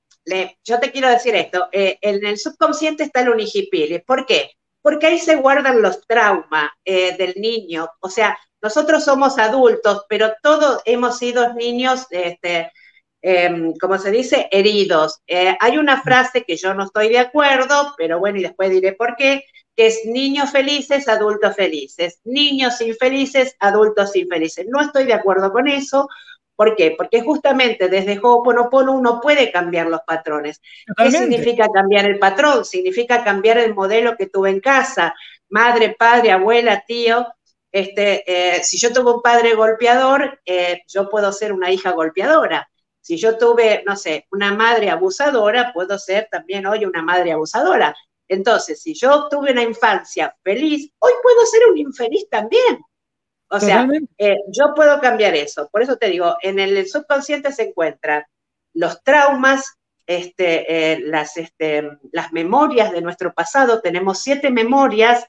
yo 0.64 0.80
te 0.80 0.92
quiero 0.92 1.10
decir 1.10 1.36
esto, 1.36 1.68
eh, 1.72 1.98
en 2.02 2.26
el 2.26 2.38
subconsciente 2.38 3.04
está 3.04 3.22
el 3.22 3.30
unijipili. 3.30 4.00
¿Por 4.00 4.26
qué? 4.26 4.52
Porque 4.82 5.08
ahí 5.08 5.20
se 5.20 5.36
guardan 5.36 5.82
los 5.82 6.06
traumas 6.08 6.72
eh, 6.86 7.16
del 7.18 7.34
niño. 7.38 7.90
O 8.00 8.10
sea, 8.10 8.38
nosotros 8.62 9.04
somos 9.04 9.38
adultos, 9.38 10.06
pero 10.10 10.34
todos 10.42 10.82
hemos 10.86 11.18
sido 11.18 11.54
niños, 11.54 12.08
este, 12.12 12.72
em, 13.22 13.74
como 13.80 13.98
se 13.98 14.12
dice, 14.12 14.48
heridos. 14.52 15.20
Eh, 15.28 15.56
hay 15.60 15.78
una 15.78 16.02
frase 16.02 16.44
que 16.44 16.58
yo 16.58 16.74
no 16.74 16.86
estoy 16.86 17.10
de 17.10 17.20
acuerdo, 17.20 17.94
pero 17.98 18.20
bueno, 18.20 18.40
y 18.40 18.44
después 18.44 18.70
diré 18.70 18.94
por 18.94 19.16
qué, 19.16 19.44
que 19.76 19.88
es 19.88 20.02
niños 20.06 20.52
felices, 20.52 21.08
adultos 21.08 21.56
felices. 21.56 22.20
Niños 22.26 22.82
infelices, 22.82 23.56
adultos 23.60 24.16
infelices. 24.16 24.66
No 24.70 24.82
estoy 24.82 25.06
de 25.06 25.14
acuerdo 25.14 25.52
con 25.52 25.68
eso. 25.68 26.10
¿Por 26.60 26.76
qué? 26.76 26.94
Porque 26.98 27.22
justamente 27.22 27.88
desde 27.88 28.20
Ho'oponopono 28.22 28.92
uno 28.92 29.22
puede 29.22 29.50
cambiar 29.50 29.88
los 29.88 30.02
patrones. 30.02 30.60
¿Qué 30.98 31.10
significa 31.10 31.70
cambiar 31.74 32.06
el 32.06 32.20
patrón? 32.20 32.66
Significa 32.66 33.24
cambiar 33.24 33.60
el 33.60 33.74
modelo 33.74 34.18
que 34.18 34.28
tuve 34.28 34.50
en 34.50 34.60
casa. 34.60 35.16
Madre, 35.48 35.96
padre, 35.98 36.32
abuela, 36.32 36.84
tío, 36.86 37.26
este, 37.72 38.26
eh, 38.28 38.62
si 38.62 38.78
yo 38.78 38.92
tuve 38.92 39.14
un 39.14 39.22
padre 39.22 39.56
golpeador, 39.56 40.42
eh, 40.46 40.82
yo 40.86 41.08
puedo 41.08 41.32
ser 41.32 41.54
una 41.54 41.72
hija 41.72 41.92
golpeadora. 41.92 42.70
Si 43.00 43.16
yo 43.16 43.38
tuve, 43.38 43.82
no 43.86 43.96
sé, 43.96 44.28
una 44.30 44.54
madre 44.54 44.90
abusadora, 44.90 45.72
puedo 45.74 45.98
ser 45.98 46.28
también 46.30 46.66
hoy 46.66 46.84
una 46.84 47.02
madre 47.02 47.32
abusadora. 47.32 47.96
Entonces, 48.28 48.82
si 48.82 48.94
yo 48.96 49.30
tuve 49.30 49.54
una 49.54 49.64
infancia 49.64 50.36
feliz, 50.44 50.92
hoy 51.00 51.14
puedo 51.24 51.46
ser 51.46 51.62
un 51.72 51.78
infeliz 51.78 52.28
también. 52.30 52.80
O 53.50 53.60
sea, 53.60 53.88
eh, 54.18 54.38
yo 54.50 54.74
puedo 54.76 55.00
cambiar 55.02 55.36
eso. 55.36 55.70
Por 55.72 55.82
eso 55.82 55.98
te 55.98 56.10
digo, 56.10 56.38
en 56.42 56.60
el 56.60 56.88
subconsciente 56.88 57.52
se 57.52 57.70
encuentran 57.70 58.24
los 58.74 59.04
traumas, 59.04 59.76
este, 60.06 61.00
las, 61.02 61.36
este, 61.38 61.90
las 62.12 62.32
memorias 62.32 62.92
de 62.92 63.02
nuestro 63.02 63.34
pasado. 63.34 63.82
Tenemos 63.82 64.22
siete 64.22 64.52
memorias 64.52 65.26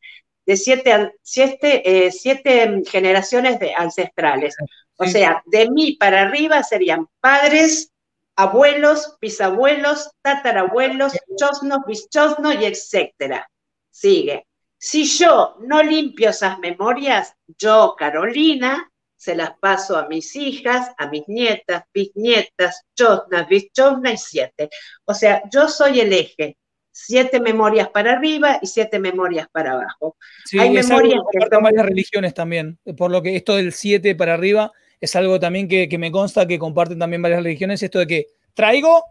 de 0.46 0.56
siete, 0.56 1.12
siete, 1.22 2.06
eh, 2.06 2.10
siete 2.12 2.82
generaciones 2.90 3.58
de 3.58 3.74
ancestrales. 3.74 4.54
O 4.96 5.06
sea, 5.06 5.42
de 5.46 5.70
mí 5.70 5.96
para 5.96 6.22
arriba 6.22 6.62
serían 6.62 7.06
padres, 7.20 7.90
abuelos, 8.36 9.16
bisabuelos, 9.20 10.10
tatarabuelos, 10.22 11.14
chosnos, 11.38 11.80
bichosnos 11.86 12.54
y 12.56 12.64
etcétera. 12.66 13.50
Sigue. 13.90 14.46
Si 14.82 15.04
yo 15.04 15.56
no 15.60 15.82
limpio 15.82 16.30
esas 16.30 16.58
memorias, 16.58 17.34
yo, 17.58 17.94
Carolina, 17.98 18.90
se 19.14 19.36
las 19.36 19.52
paso 19.60 19.98
a 19.98 20.08
mis 20.08 20.34
hijas, 20.34 20.90
a 20.96 21.06
mis 21.08 21.28
nietas, 21.28 21.84
bisnietas, 21.92 22.86
chosnas, 22.96 23.46
bichosnas 23.46 24.14
y 24.14 24.16
siete. 24.16 24.70
O 25.04 25.12
sea, 25.12 25.42
yo 25.52 25.68
soy 25.68 26.00
el 26.00 26.14
eje 26.14 26.56
siete 26.90 27.40
memorias 27.40 27.90
para 27.90 28.12
arriba 28.12 28.58
y 28.62 28.66
siete 28.66 28.98
memorias 28.98 29.48
para 29.52 29.72
abajo. 29.72 30.16
Hay 30.58 30.70
memorias 30.70 31.20
que 31.30 31.40
son... 31.50 31.62
varias 31.62 31.84
religiones 31.84 32.32
también, 32.32 32.78
por 32.96 33.10
lo 33.10 33.20
que 33.22 33.36
esto 33.36 33.56
del 33.56 33.74
siete 33.74 34.14
para 34.14 34.32
arriba 34.32 34.72
es 34.98 35.14
algo 35.14 35.38
también 35.38 35.68
que, 35.68 35.88
me 35.98 36.10
consta 36.10 36.46
que 36.46 36.58
comparten 36.58 36.98
también 36.98 37.20
varias 37.20 37.42
religiones, 37.42 37.82
esto 37.82 37.98
de 37.98 38.06
que 38.06 38.26
traigo 38.54 39.04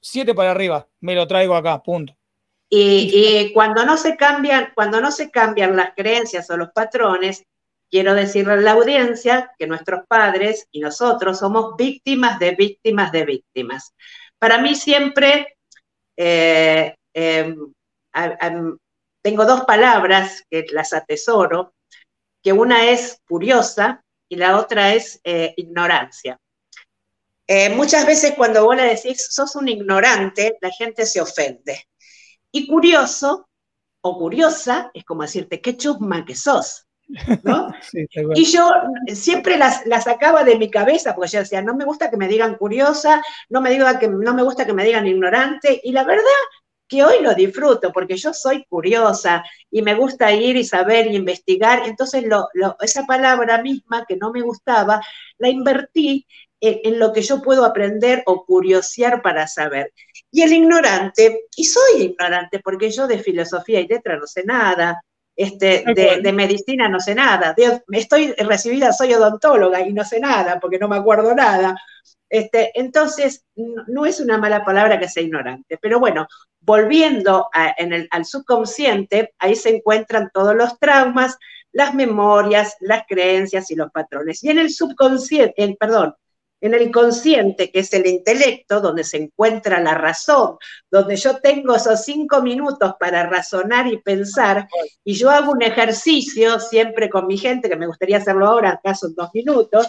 siete 0.00 0.34
para 0.34 0.50
arriba, 0.50 0.88
me 1.00 1.14
lo 1.14 1.28
traigo 1.28 1.54
acá, 1.54 1.80
punto. 1.80 2.16
Y, 2.70 3.52
cuando 3.52 3.84
no 3.84 3.96
se 3.96 4.16
cambian, 4.16 4.72
cuando 4.74 5.00
no 5.00 5.10
se 5.10 5.30
cambian 5.30 5.76
las 5.76 5.94
creencias 5.94 6.50
o 6.50 6.56
los 6.56 6.70
patrones, 6.72 7.44
quiero 7.90 8.14
decirle 8.14 8.54
a 8.54 8.56
la 8.56 8.72
audiencia 8.72 9.52
que 9.58 9.66
nuestros 9.66 10.06
padres 10.08 10.66
y 10.72 10.80
nosotros 10.80 11.38
somos 11.38 11.76
víctimas 11.76 12.38
de 12.40 12.52
víctimas 12.52 13.12
de 13.12 13.24
víctimas. 13.24 13.94
Para 14.38 14.58
mí 14.58 14.74
siempre 14.74 15.56
eh, 16.16 16.94
Em, 17.14 18.76
tengo 19.22 19.44
dos 19.46 19.64
palabras 19.64 20.42
que 20.50 20.66
las 20.70 20.92
atesoro, 20.92 21.74
que 22.42 22.52
una 22.52 22.90
es 22.90 23.20
curiosa 23.26 24.02
y 24.28 24.36
la 24.36 24.58
otra 24.58 24.94
es 24.94 25.20
eh, 25.24 25.54
ignorancia. 25.56 26.38
Eh, 27.46 27.70
muchas 27.70 28.06
veces 28.06 28.34
cuando 28.36 28.64
vos 28.64 28.76
le 28.76 28.84
decís, 28.84 29.28
sos 29.30 29.54
un 29.56 29.68
ignorante, 29.68 30.56
la 30.60 30.70
gente 30.70 31.06
se 31.06 31.20
ofende. 31.20 31.86
Y 32.54 32.68
curioso 32.68 33.48
o 34.00 34.16
curiosa 34.16 34.92
es 34.94 35.04
como 35.04 35.22
decirte, 35.22 35.60
qué 35.60 35.76
chusma 35.76 36.24
que 36.24 36.36
sos. 36.36 36.86
y 38.34 38.44
yo 38.44 38.70
siempre 39.12 39.58
las, 39.58 39.84
las, 39.86 40.04
sacaba 40.04 40.44
de 40.44 40.56
mi 40.56 40.70
cabeza, 40.70 41.16
porque 41.16 41.32
yo 41.32 41.40
decía, 41.40 41.62
no 41.62 41.74
me 41.74 41.84
gusta 41.84 42.10
que 42.10 42.16
me 42.16 42.28
digan 42.28 42.54
curiosa, 42.54 43.20
no 43.48 43.60
me, 43.60 43.70
diga 43.70 43.98
que, 43.98 44.06
no 44.06 44.34
me 44.34 44.44
gusta 44.44 44.64
que 44.64 44.72
me 44.72 44.84
digan 44.84 45.06
ignorante, 45.08 45.80
y 45.82 45.90
la 45.90 46.04
verdad 46.04 46.22
que 46.86 47.02
hoy 47.02 47.22
lo 47.22 47.34
disfruto 47.34 47.92
porque 47.92 48.16
yo 48.16 48.32
soy 48.32 48.64
curiosa 48.66 49.42
y 49.68 49.82
me 49.82 49.94
gusta 49.94 50.30
ir 50.32 50.56
y 50.56 50.64
saber 50.64 51.08
y 51.08 51.16
investigar. 51.16 51.88
Entonces, 51.88 52.24
esa 52.80 53.04
palabra 53.04 53.60
misma 53.62 54.04
que 54.06 54.16
no 54.16 54.30
me 54.30 54.42
gustaba, 54.42 55.00
la 55.38 55.48
invertí 55.48 56.24
en, 56.60 56.98
lo 56.98 57.12
que 57.12 57.22
yo 57.22 57.42
puedo 57.42 57.64
aprender 57.64 58.22
o 58.26 58.44
curiosear 58.44 59.22
para 59.22 59.46
saber. 59.46 59.92
Y 60.34 60.42
el 60.42 60.52
ignorante, 60.52 61.44
y 61.54 61.62
soy 61.62 62.02
ignorante 62.02 62.58
porque 62.58 62.90
yo 62.90 63.06
de 63.06 63.20
filosofía 63.20 63.78
y 63.78 63.86
letra 63.86 64.16
no 64.16 64.26
sé 64.26 64.42
nada, 64.44 65.00
este, 65.36 65.84
de, 65.94 66.18
de, 66.20 66.32
medicina 66.32 66.88
no 66.88 66.98
sé 66.98 67.14
nada, 67.14 67.54
estoy 67.92 68.32
recibida, 68.32 68.92
soy 68.92 69.14
odontóloga 69.14 69.80
y 69.86 69.92
no 69.92 70.04
sé 70.04 70.18
nada 70.18 70.58
porque 70.58 70.80
no 70.80 70.88
me 70.88 70.96
acuerdo 70.96 71.36
nada. 71.36 71.76
Este, 72.28 72.72
entonces, 72.74 73.44
no 73.54 74.06
es 74.06 74.18
una 74.18 74.36
mala 74.36 74.64
palabra 74.64 74.98
que 74.98 75.08
sea 75.08 75.22
ignorante, 75.22 75.78
pero 75.80 76.00
bueno, 76.00 76.26
volviendo 76.58 77.48
al 77.52 78.24
subconsciente, 78.24 79.34
ahí 79.38 79.54
se 79.54 79.76
encuentran 79.76 80.30
todos 80.34 80.56
los 80.56 80.80
traumas, 80.80 81.38
las 81.70 81.94
memorias, 81.94 82.74
las 82.80 83.04
creencias 83.06 83.70
y 83.70 83.76
los 83.76 83.92
patrones. 83.92 84.42
Y 84.42 84.50
en 84.50 84.58
el 84.58 84.70
subconsciente, 84.70 85.76
perdón, 85.78 86.16
en 86.60 86.74
el 86.74 86.90
consciente, 86.90 87.70
que 87.70 87.80
es 87.80 87.92
el 87.92 88.06
intelecto, 88.06 88.80
donde 88.80 89.04
se 89.04 89.18
encuentra 89.18 89.80
la 89.80 89.94
razón, 89.94 90.56
donde 90.90 91.16
yo 91.16 91.38
tengo 91.40 91.76
esos 91.76 92.04
cinco 92.04 92.40
minutos 92.42 92.94
para 92.98 93.28
razonar 93.28 93.86
y 93.86 94.00
pensar, 94.00 94.66
y 95.04 95.14
yo 95.14 95.30
hago 95.30 95.52
un 95.52 95.62
ejercicio 95.62 96.58
siempre 96.60 97.10
con 97.10 97.26
mi 97.26 97.36
gente, 97.36 97.68
que 97.68 97.76
me 97.76 97.86
gustaría 97.86 98.18
hacerlo 98.18 98.46
ahora, 98.46 98.70
acá 98.70 98.94
son 98.94 99.14
dos 99.14 99.28
minutos, 99.34 99.88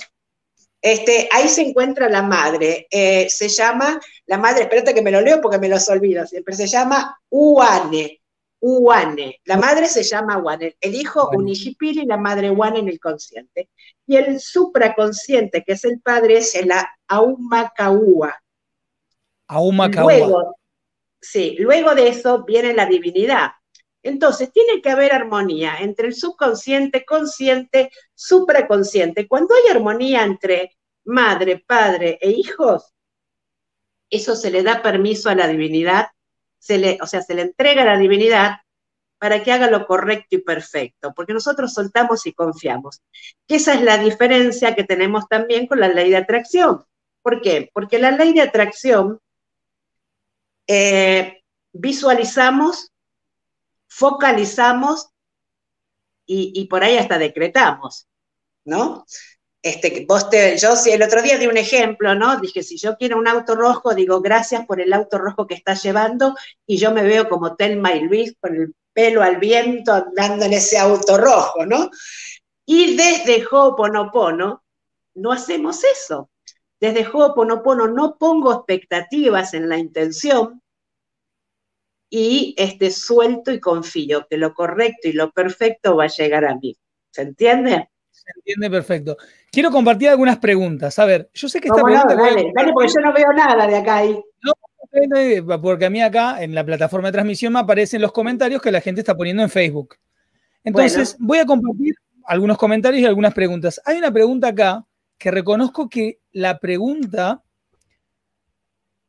este, 0.85 1.27
ahí 1.31 1.47
se 1.47 1.63
encuentra 1.63 2.07
la 2.09 2.21
madre. 2.21 2.85
Eh, 2.91 3.27
se 3.27 3.49
llama, 3.49 3.99
la 4.27 4.37
madre, 4.37 4.63
espérate 4.63 4.93
que 4.93 5.01
me 5.01 5.09
lo 5.09 5.19
leo 5.19 5.41
porque 5.41 5.57
me 5.57 5.67
los 5.67 5.89
olvido 5.89 6.27
siempre, 6.27 6.55
se 6.55 6.67
llama 6.67 7.19
Uane. 7.31 8.21
Uane. 8.67 9.41
La 9.45 9.57
madre 9.57 9.87
se 9.87 10.01
llama 10.01 10.39
Uane. 10.39 10.75
El 10.81 10.95
hijo 10.95 11.29
Unijipiri 11.29 12.01
y 12.01 12.05
la 12.07 12.17
madre 12.17 12.49
Uane 12.49 12.79
en 12.79 12.87
el 12.87 12.99
consciente. 12.99 13.69
Y 14.07 14.15
el 14.15 14.39
supraconsciente, 14.39 15.63
que 15.63 15.73
es 15.73 15.85
el 15.85 16.01
padre, 16.01 16.37
es 16.37 16.55
el 16.55 16.71
Aumakaua. 17.07 18.41
Aumakaua. 19.47 20.11
Luego, 20.11 20.55
sí, 21.21 21.55
luego 21.59 21.93
de 21.93 22.07
eso 22.07 22.43
viene 22.43 22.73
la 22.73 22.87
divinidad. 22.87 23.51
Entonces, 24.01 24.51
tiene 24.51 24.81
que 24.81 24.89
haber 24.89 25.13
armonía 25.13 25.77
entre 25.81 26.07
el 26.07 26.15
subconsciente, 26.15 27.05
consciente, 27.05 27.91
supraconsciente. 28.15 29.27
Cuando 29.27 29.53
hay 29.53 29.75
armonía 29.75 30.23
entre 30.23 30.75
madre, 31.03 31.63
padre 31.67 32.17
e 32.19 32.31
hijos, 32.31 32.95
eso 34.09 34.35
se 34.35 34.49
le 34.49 34.63
da 34.63 34.81
permiso 34.81 35.29
a 35.29 35.35
la 35.35 35.47
divinidad, 35.47 36.07
se 36.65 36.79
le, 36.79 36.97
o 36.99 37.05
sea, 37.05 37.21
se 37.21 37.35
le 37.35 37.43
entrega 37.43 37.83
a 37.83 37.85
la 37.85 37.97
divinidad 37.97 38.57
para 39.19 39.43
que 39.43 39.51
haga 39.51 39.69
lo 39.69 39.85
correcto 39.85 40.35
y 40.35 40.39
perfecto, 40.39 41.13
porque 41.15 41.33
nosotros 41.33 41.73
soltamos 41.73 42.25
y 42.25 42.33
confiamos. 42.33 43.03
Que 43.47 43.57
esa 43.57 43.75
es 43.75 43.81
la 43.81 43.99
diferencia 43.99 44.73
que 44.73 44.83
tenemos 44.83 45.27
también 45.27 45.67
con 45.67 45.79
la 45.79 45.87
ley 45.87 46.09
de 46.09 46.17
atracción. 46.17 46.83
¿Por 47.21 47.41
qué? 47.41 47.69
Porque 47.71 47.99
la 47.99 48.11
ley 48.11 48.33
de 48.33 48.41
atracción 48.41 49.19
eh, 50.65 51.43
visualizamos, 51.71 52.91
focalizamos 53.87 55.09
y, 56.25 56.65
por 56.65 56.83
ahí 56.83 56.97
hasta 56.97 57.19
decretamos, 57.19 58.07
¿no? 58.63 59.05
Este, 59.65 60.05
vos 60.07 60.29
te, 60.29 60.55
yo 60.59 60.75
el 60.85 61.01
otro 61.01 61.23
día 61.23 61.39
di 61.39 61.47
un 61.47 61.57
ejemplo, 61.57 62.13
¿no? 62.13 62.39
Dije, 62.39 62.61
si 62.61 62.77
yo 62.77 62.97
quiero 62.97 63.17
un 63.17 63.27
auto 63.27 63.55
rojo, 63.55 63.95
digo, 63.95 64.21
gracias 64.21 64.63
por 64.67 64.79
el 64.79 64.93
auto 64.93 65.17
rojo 65.17 65.47
que 65.47 65.55
estás 65.55 65.81
llevando, 65.81 66.35
y 66.67 66.77
yo 66.77 66.91
me 66.91 67.01
veo 67.01 67.27
como 67.27 67.55
Telma 67.55 67.95
y 67.95 68.01
Luis 68.01 68.35
con 68.39 68.55
el 68.55 68.75
pelo 68.93 69.23
al 69.23 69.37
viento 69.37 69.91
andando 69.91 70.45
en 70.45 70.53
ese 70.53 70.77
auto 70.77 71.17
rojo, 71.17 71.65
¿no? 71.65 71.89
Y 72.63 72.95
desde 72.95 73.43
Ho'oponopono 73.43 74.63
no 75.15 75.31
hacemos 75.31 75.83
eso. 75.83 76.29
Desde 76.79 77.03
Ho'oponopono 77.03 77.87
no 77.87 78.17
pongo 78.19 78.53
expectativas 78.53 79.55
en 79.55 79.67
la 79.67 79.79
intención 79.79 80.61
y 82.07 82.53
este, 82.55 82.91
suelto 82.91 83.51
y 83.51 83.59
confío 83.59 84.27
que 84.29 84.37
lo 84.37 84.53
correcto 84.53 85.07
y 85.07 85.13
lo 85.13 85.31
perfecto 85.31 85.95
va 85.95 86.03
a 86.03 86.15
llegar 86.15 86.45
a 86.45 86.53
mí. 86.53 86.77
¿Se 87.09 87.23
entiende? 87.23 87.89
Se 88.25 88.39
entiende 88.39 88.69
perfecto. 88.69 89.17
Quiero 89.51 89.71
compartir 89.71 90.09
algunas 90.09 90.39
preguntas. 90.39 90.97
A 90.99 91.05
ver, 91.05 91.29
yo 91.33 91.47
sé 91.47 91.61
que 91.61 91.67
esta 91.67 91.83
pregunta. 91.83 92.15
dale, 92.15 92.51
dale, 92.55 92.73
porque 92.73 92.91
yo 92.93 93.01
no 93.01 93.13
veo 93.13 93.31
nada 93.33 93.67
de 93.67 93.75
acá 93.77 93.97
ahí. 93.97 94.19
No, 94.41 94.53
porque 95.61 95.85
a 95.85 95.89
mí 95.89 96.01
acá 96.01 96.41
en 96.41 96.55
la 96.55 96.65
plataforma 96.65 97.09
de 97.09 97.13
transmisión 97.13 97.53
me 97.53 97.59
aparecen 97.59 98.01
los 98.01 98.11
comentarios 98.11 98.61
que 98.61 98.71
la 98.71 98.81
gente 98.81 99.01
está 99.01 99.15
poniendo 99.15 99.43
en 99.43 99.49
Facebook. 99.49 99.97
Entonces, 100.63 101.15
voy 101.19 101.37
a 101.37 101.45
compartir 101.45 101.93
algunos 102.25 102.57
comentarios 102.57 103.01
y 103.01 103.05
algunas 103.05 103.33
preguntas. 103.33 103.79
Hay 103.85 103.97
una 103.97 104.11
pregunta 104.11 104.47
acá 104.47 104.85
que 105.17 105.31
reconozco 105.31 105.89
que 105.89 106.19
la 106.31 106.57
pregunta 106.59 107.43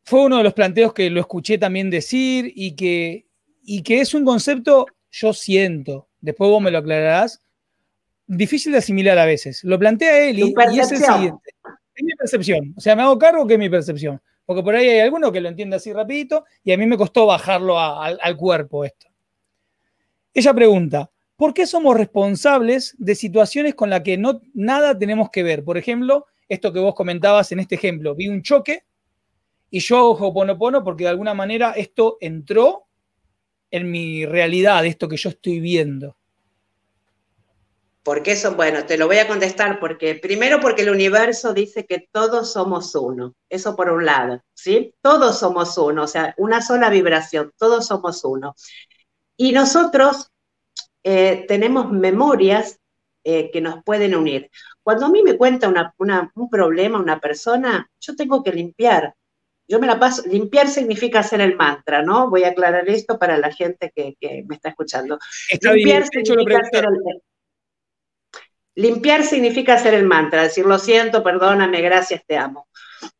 fue 0.05 0.25
uno 0.25 0.39
de 0.39 0.45
los 0.45 0.55
planteos 0.55 0.93
que 0.93 1.11
lo 1.11 1.21
escuché 1.21 1.59
también 1.59 1.91
decir 1.91 2.53
y 2.55 2.77
que, 2.77 3.27
y 3.65 3.83
que 3.83 4.01
es 4.01 4.15
un 4.15 4.25
concepto, 4.25 4.87
yo 5.11 5.33
siento, 5.33 6.09
después 6.21 6.49
vos 6.49 6.63
me 6.63 6.71
lo 6.71 6.79
aclararás, 6.79 7.43
difícil 8.27 8.73
de 8.73 8.79
asimilar 8.79 9.19
a 9.19 9.25
veces. 9.25 9.63
Lo 9.65 9.79
plantea 9.79 10.29
él 10.29 10.39
y, 10.39 10.55
es 10.79 10.93
el 10.93 10.99
siguiente. 10.99 11.51
Es 11.95 12.05
mi 12.05 12.13
percepción. 12.15 12.75
O 12.77 12.81
sea, 12.81 12.95
me 12.97 13.03
hago 13.03 13.19
cargo 13.19 13.47
que 13.47 13.55
es 13.55 13.59
mi 13.59 13.71
percepción. 13.71 14.21
Porque 14.45 14.63
por 14.63 14.75
ahí 14.75 14.89
hay 14.89 15.01
alguno 15.01 15.33
que 15.33 15.41
lo 15.41 15.49
entiende 15.49 15.77
así 15.77 15.93
rapidito 15.93 16.45
y 16.63 16.73
a 16.73 16.79
mí 16.79 16.87
me 16.87 16.97
costó 16.97 17.27
bajarlo 17.27 17.79
al 17.79 18.37
cuerpo 18.37 18.85
esto. 18.85 19.09
Ella 20.33 20.55
pregunta, 20.55 21.11
¿por 21.37 21.55
qué 21.55 21.67
somos 21.67 21.97
responsables 21.97 22.95
de 22.99 23.15
situaciones 23.15 23.75
con 23.75 23.91
las 23.91 24.03
que 24.03 24.19
no, 24.19 24.43
nada 24.55 24.97
tenemos 24.97 25.31
que 25.31 25.43
ver? 25.43 25.65
Por 25.65 25.79
ejemplo, 25.79 26.27
esto 26.49 26.73
que 26.73 26.79
vos 26.79 26.95
comentabas 26.95 27.51
en 27.53 27.61
este 27.61 27.75
ejemplo, 27.75 28.15
vi 28.15 28.29
un 28.29 28.43
choque 28.43 28.85
y 29.71 29.81
yo 29.81 29.97
hago 29.97 30.11
Hoponopono 30.13 30.85
porque 30.85 31.05
de 31.05 31.11
alguna 31.11 31.35
manera 31.35 31.73
esto 31.73 32.19
entró 32.21 32.87
en 33.71 33.91
mi 33.91 34.27
realidad, 34.27 34.87
esto 34.87 35.09
que 35.09 35.17
yo 35.17 35.31
estoy 35.31 35.59
viendo. 35.59 36.17
Porque 38.07 38.31
eso, 38.31 38.55
bueno, 38.55 38.87
te 38.87 38.97
lo 38.97 39.09
voy 39.09 39.19
a 39.19 39.27
contestar 39.27 39.81
porque 39.81 40.15
primero 40.15 40.61
porque 40.61 40.83
el 40.83 40.91
universo 40.91 41.53
dice 41.53 41.87
que 41.87 42.07
todos 42.13 42.53
somos 42.53 42.95
uno, 42.95 43.35
eso 43.49 43.75
por 43.75 43.91
un 43.91 44.05
lado, 44.07 44.45
¿sí? 44.55 44.95
Todos 45.03 45.41
somos 45.41 45.77
uno, 45.77 46.05
o 46.05 46.07
sea, 46.07 46.33
una 46.39 46.63
sola 46.63 46.89
vibración, 46.89 47.53
todos 47.59 47.89
somos 47.89 48.25
uno. 48.25 48.55
Y 49.37 49.51
nosotros 49.51 50.31
eh, 51.03 51.47
tenemos 51.49 51.91
memorias 51.91 52.79
eh, 53.25 53.51
que 53.51 53.61
nos 53.61 53.83
pueden 53.83 54.15
unir. 54.15 54.53
Cuando 54.85 55.07
a 55.07 55.11
mí 55.11 55.25
me 55.25 55.37
cuenta 55.37 55.93
un 55.99 56.49
problema 56.49 57.01
una 57.01 57.19
persona, 57.19 57.91
yo 57.99 58.15
tengo 58.15 58.41
que 58.45 58.53
limpiar. 58.53 59.17
Yo 59.67 59.81
me 59.81 59.89
la 59.89 59.99
paso, 59.99 60.23
limpiar 60.29 60.69
significa 60.69 61.19
hacer 61.19 61.41
el 61.41 61.57
mantra, 61.57 62.03
¿no? 62.03 62.31
Voy 62.31 62.45
a 62.45 62.51
aclarar 62.51 62.89
esto 62.89 63.19
para 63.19 63.37
la 63.37 63.51
gente 63.51 63.91
que, 63.93 64.45
me 64.47 64.55
está 64.55 64.69
escuchando. 64.69 65.19
limpiar, 65.61 66.07
significa 66.07 66.59
hacer 66.59 66.85
el, 66.85 67.21
limpiar 68.77 69.25
significa 69.25 69.75
hacer 69.75 69.95
el 69.95 70.05
mantra, 70.05 70.45
decir 70.45 70.65
lo 70.65 70.79
siento, 70.79 71.23
perdóname, 71.23 71.81
gracias, 71.81 72.23
te 72.27 72.37
amo. 72.37 72.69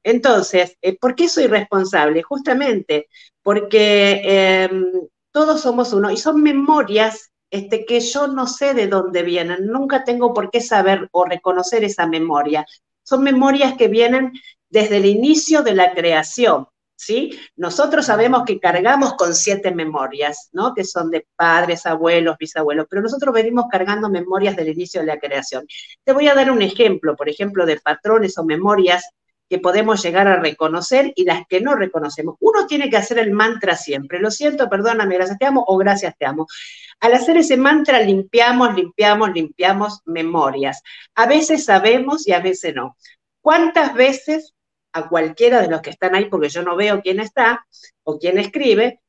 Entonces, 0.03 0.77
eh, 0.81 0.97
¿por 0.97 1.15
qué 1.15 1.29
soy 1.29 1.49
responsable? 1.49 2.23
Justamente 2.23 3.09
porque 3.43 4.23
em, 4.25 4.87
todos 5.33 5.61
somos 5.61 5.93
uno 5.93 6.11
y 6.11 6.17
son 6.17 6.43
memorias 6.43 7.31
este, 7.51 7.85
que 7.85 8.01
yo 8.01 8.27
no 8.27 8.47
sé 8.47 8.75
de 8.75 8.89
dónde 8.89 9.23
vienen, 9.23 9.67
nunca 9.67 10.05
tengo 10.05 10.35
por 10.35 10.51
qué 10.51 10.61
saber 10.61 11.09
o 11.13 11.25
reconocer 11.25 11.85
esa 11.85 12.07
memoria. 12.07 12.67
Son 13.03 13.23
memorias 13.23 13.75
que 13.77 13.89
vienen 13.89 14.33
desde 14.69 14.97
el 14.99 15.07
inicio 15.07 15.63
de 15.63 15.75
la 15.75 15.95
creación, 15.95 16.67
¿sí? 16.97 17.39
Nosotros 17.57 18.07
sabemos 18.07 18.43
que 18.45 18.59
cargamos 18.59 19.15
con 19.15 19.35
siete 19.35 19.71
memorias, 19.73 20.49
¿no? 20.53 20.75
Que 20.75 20.85
son 20.85 21.11
de 21.11 21.27
padres, 21.37 21.87
abuelos, 21.87 22.37
bisabuelos, 22.39 22.87
pero 22.91 23.03
nosotros 23.03 23.33
venimos 23.33 23.67
cargando 23.71 24.09
memorias 24.09 24.57
del 24.57 24.69
inicio 24.69 25.01
de 25.01 25.07
la 25.07 25.19
creación. 25.19 25.67
Te 26.03 26.13
voy 26.13 26.29
a 26.29 26.35
dar 26.35 26.51
un 26.51 26.63
ejemplo, 26.63 27.15
por 27.15 27.29
ejemplo, 27.29 27.67
de 27.67 27.79
patrones 27.79 28.37
o 28.39 28.45
memorias 28.45 29.05
que 29.49 29.59
podemos 29.59 30.03
llegar 30.03 30.27
a 30.27 30.41
reconocer 30.41 31.13
y 31.15 31.25
las 31.25 31.47
que 31.49 31.61
no 31.61 31.77
reconocemos. 31.77 32.37
Uno 32.41 32.67
tiene 32.67 32.91
que 32.91 32.97
hacer 32.97 33.19
el 33.19 33.31
mantra 33.31 33.77
siempre. 33.77 34.19
Lo 34.19 34.31
siento, 34.31 34.69
perdóname, 34.69 35.15
gracias 35.15 35.39
te 35.39 35.47
amo 35.47 35.65
o 35.69 35.77
gracias 35.77 36.17
te 36.19 36.27
amo. 36.27 36.47
Al 37.01 37.15
hacer 37.15 37.37
ese 37.37 37.57
mantra 37.57 38.01
limpiamos, 38.01 38.75
limpiamos, 38.75 39.31
limpiamos 39.33 40.01
memorias. 40.05 40.83
A 41.15 41.27
veces 41.27 41.65
sabemos 41.65 42.27
y 42.27 42.33
a 42.33 42.41
veces 42.41 42.75
no. 42.75 42.97
¿Cuántas 43.41 43.95
veces 43.95 44.56
a 44.97 45.09
cualquiera 45.09 45.61
de 45.61 45.69
los 45.69 45.83
que 45.83 45.91
están 45.91 46.15
ahí, 46.15 46.25
porque 46.31 46.49
yo 46.49 46.63
no 46.63 46.75
veo 46.75 47.03
quién 47.03 47.21
está 47.21 47.67
o 48.03 48.19
quién 48.19 48.39
escribe, 48.39 49.03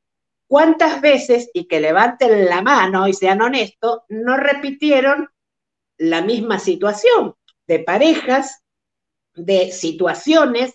cuántas 0.46 1.00
veces, 1.00 1.50
y 1.54 1.66
que 1.66 1.80
levanten 1.80 2.44
la 2.44 2.60
mano 2.60 3.08
y 3.08 3.14
sean 3.14 3.40
honestos, 3.40 4.00
no 4.08 4.36
repitieron 4.36 5.28
la 5.96 6.20
misma 6.20 6.58
situación 6.58 7.34
de 7.66 7.78
parejas 7.80 8.62
de 9.34 9.72
situaciones 9.72 10.74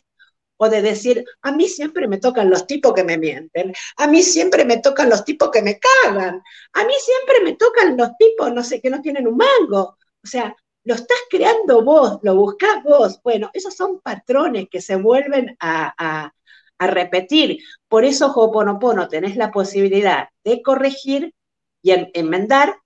o 0.58 0.70
de 0.70 0.82
decir, 0.82 1.26
a 1.42 1.52
mí 1.52 1.68
siempre 1.68 2.08
me 2.08 2.18
tocan 2.18 2.50
los 2.50 2.66
tipos 2.66 2.94
que 2.94 3.04
me 3.04 3.18
mienten, 3.18 3.74
a 3.98 4.08
mí 4.08 4.24
siempre 4.24 4.66
me 4.66 4.78
tocan 4.78 5.10
los 5.10 5.24
tipos 5.26 5.52
que 5.52 5.62
me 5.62 5.80
cagan, 5.80 6.42
a 6.74 6.84
mí 6.86 6.94
siempre 7.00 7.44
me 7.44 7.56
tocan 7.56 7.96
los 7.98 8.18
tipos, 8.18 8.52
no 8.52 8.64
sé, 8.64 8.82
que 8.82 8.90
no 8.90 9.02
tienen 9.02 9.28
un 9.28 9.38
mango. 9.38 9.98
O 10.24 10.28
sea, 10.28 10.56
lo 10.84 10.96
estás 10.96 11.18
creando 11.30 11.84
vos, 11.84 12.20
lo 12.22 12.36
buscás 12.36 12.84
vos. 12.84 13.20
Bueno, 13.24 13.50
esos 13.54 13.76
son 13.76 14.02
patrones 14.02 14.68
que 14.70 14.82
se 14.82 14.96
vuelven 14.96 15.56
a, 15.60 16.32
repetir. 16.80 17.60
Por 17.88 18.04
eso, 18.04 18.34
Hoponopono, 18.34 19.08
tenés 19.08 19.38
la 19.38 19.52
posibilidad 19.52 20.28
de 20.44 20.62
corregir 20.62 21.34
y 21.82 21.94
enmendar 22.14 22.78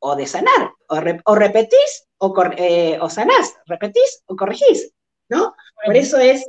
o 0.00 0.16
de 0.16 0.26
sanar. 0.26 0.72
O, 0.88 1.34
repetís 1.36 2.08
o, 2.18 2.34
eh, 2.56 2.98
o 3.00 3.08
sanás, 3.08 3.54
repetís 3.66 4.24
o 4.26 4.34
corregís. 4.34 4.92
¿no? 5.28 5.54
Por 5.84 5.96
eso 5.96 6.18
es, 6.18 6.48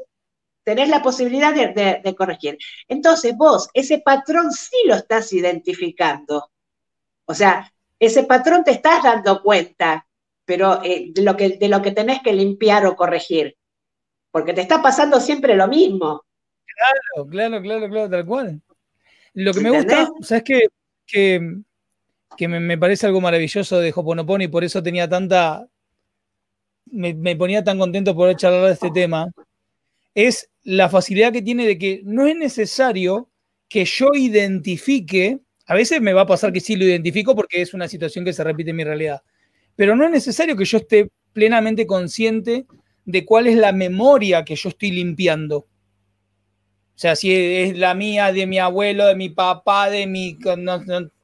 tenés 0.64 0.90
la 0.90 1.02
posibilidad 1.02 1.54
de, 1.54 2.16
corregir. 2.16 2.58
Entonces 2.88 3.36
vos, 3.36 3.70
ese 3.74 4.00
patrón 4.00 4.52
sí 4.52 4.78
lo 4.86 4.96
estás 4.96 5.32
identificando. 5.34 6.52
O 7.26 7.34
sea, 7.34 7.72
ese 8.00 8.24
patrón 8.24 8.64
te 8.64 8.72
estás 8.72 9.04
dando 9.04 9.44
cuenta, 9.44 10.08
pero 10.50 10.84
eh, 10.84 11.12
de, 11.14 11.22
lo 11.22 11.38
que, 11.38 11.58
de 11.60 11.68
lo 11.68 11.80
que 11.80 11.92
tenés 11.92 12.24
que 12.24 12.34
limpiar 12.34 12.84
o 12.88 12.96
corregir. 12.96 13.56
Porque 14.32 14.52
te 14.52 14.62
está 14.62 14.82
pasando 14.82 15.20
siempre 15.20 15.56
lo 15.56 15.68
mismo. 15.68 16.24
Claro, 16.66 17.30
claro, 17.30 17.62
claro, 17.62 17.88
claro, 17.88 18.10
tal 18.10 18.26
cual. 18.26 18.62
Lo 19.36 19.54
que 19.54 19.60
me 19.60 19.70
gusta, 19.70 20.10
¿sabes 20.22 20.44
qué? 20.44 20.62
Que, 21.06 21.56
que 22.36 22.48
me, 22.48 22.60
me, 22.60 22.80
parece 22.80 23.06
algo 23.06 23.22
maravilloso 23.22 23.80
de 23.80 23.94
Hoponopono 23.96 24.44
y 24.44 24.48
por 24.48 24.64
eso 24.64 24.82
tenía 24.82 25.08
tanta, 25.08 25.68
me, 26.88 27.36
ponía 27.36 27.64
tan 27.64 27.78
contento 27.78 28.16
por 28.16 28.36
charlar 28.36 28.66
de 28.66 28.74
este 28.74 28.90
tema, 28.90 29.32
es 30.16 30.50
la 30.64 30.90
facilidad 30.90 31.32
que 31.32 31.44
tiene 31.44 31.68
de 31.68 31.78
que 31.78 32.02
no 32.06 32.26
es 32.26 32.36
necesario 32.36 33.30
que 33.68 33.86
yo 33.86 34.16
identifique, 34.16 35.42
a 35.68 35.76
veces 35.76 36.02
me 36.02 36.14
va 36.14 36.22
a 36.22 36.28
pasar 36.28 36.52
que 36.52 36.60
sí 36.60 36.76
lo 36.76 36.86
identifico 36.86 37.36
porque 37.36 37.62
es 37.62 37.76
una 37.76 37.88
situación 37.88 38.26
que 38.26 38.34
se 38.34 38.44
repite 38.44 38.72
en 38.72 38.78
mi 38.78 38.84
realidad, 38.84 39.22
pero 39.80 39.96
no 39.96 40.04
es 40.04 40.12
necesario 40.12 40.58
que 40.58 40.66
yo 40.66 40.78
esté 40.78 41.10
plenamente 41.32 41.88
consciente 41.88 42.66
de 43.06 43.24
cuál 43.24 43.48
es 43.48 43.56
la 43.56 43.72
memoria 43.72 44.44
que 44.44 44.58
yo 44.58 44.68
estoy 44.68 44.92
limpiando. 44.92 45.60
O 45.60 45.68
sea, 46.96 47.16
si 47.16 47.34
es 47.34 47.78
la 47.78 47.94
mía, 47.94 48.34
de 48.34 48.46
mi 48.46 48.60
abuelo, 48.60 49.06
de 49.06 49.16
mi 49.16 49.30
papá, 49.30 49.90
de 49.90 50.06
mi, 50.06 50.38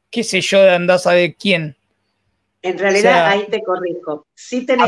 qué 0.10 0.24
sé 0.24 0.40
yo, 0.40 0.62
de 0.62 0.74
andar 0.74 0.96
a 0.96 1.00
saber 1.00 1.36
quién. 1.36 1.76
En 2.62 2.78
realidad, 2.78 3.28
ahí 3.28 3.46
te 3.52 3.62
corrijo. 3.62 4.26
Sí 4.34 4.66
tenés, 4.66 4.88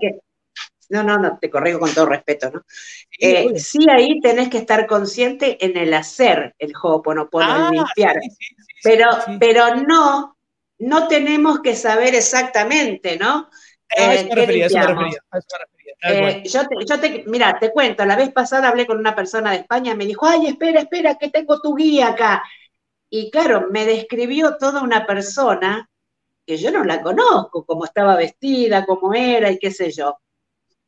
que. 0.00 0.18
No, 0.88 1.04
no, 1.04 1.16
no, 1.16 1.38
te 1.40 1.48
corrijo 1.48 1.78
con 1.78 1.94
todo 1.94 2.06
respeto, 2.06 2.50
¿no? 2.50 2.64
Eh, 3.20 3.56
sí, 3.56 3.86
ahí 3.88 4.18
tenés 4.20 4.48
que 4.48 4.58
estar 4.58 4.88
consciente 4.88 5.64
en 5.64 5.76
el 5.76 5.94
hacer 5.94 6.56
el 6.58 6.72
Ho'oponopono, 6.74 7.46
ah, 7.46 7.70
limpiar. 7.70 8.16
pero, 8.82 9.10
pero 9.38 9.76
no, 9.76 10.33
no 10.78 11.08
tenemos 11.08 11.60
que 11.60 11.76
saber 11.76 12.14
exactamente, 12.14 13.16
¿no? 13.16 13.48
a 13.96 14.14
eso 14.14 14.28
me 14.28 14.34
refería, 14.34 14.66
eso 14.66 14.78
me 14.78 14.86
refería. 14.86 15.18
Eh, 16.06 16.42
yo 16.44 16.66
te, 16.66 16.76
yo 16.88 17.00
te, 17.00 17.24
mira, 17.26 17.58
te 17.58 17.70
cuento, 17.70 18.04
la 18.04 18.16
vez 18.16 18.32
pasada 18.32 18.68
hablé 18.68 18.86
con 18.86 18.98
una 18.98 19.14
persona 19.14 19.52
de 19.52 19.58
España 19.58 19.92
y 19.92 19.96
me 19.96 20.06
dijo, 20.06 20.26
ay, 20.26 20.46
espera, 20.46 20.80
espera, 20.80 21.14
que 21.14 21.30
tengo 21.30 21.60
tu 21.60 21.74
guía 21.74 22.08
acá. 22.08 22.42
Y 23.08 23.30
claro, 23.30 23.68
me 23.70 23.86
describió 23.86 24.56
toda 24.58 24.82
una 24.82 25.06
persona 25.06 25.88
que 26.46 26.56
yo 26.56 26.70
no 26.70 26.84
la 26.84 27.00
conozco, 27.02 27.64
cómo 27.64 27.84
estaba 27.84 28.16
vestida, 28.16 28.84
cómo 28.84 29.14
era 29.14 29.50
y 29.50 29.58
qué 29.58 29.70
sé 29.70 29.90
yo. 29.90 30.18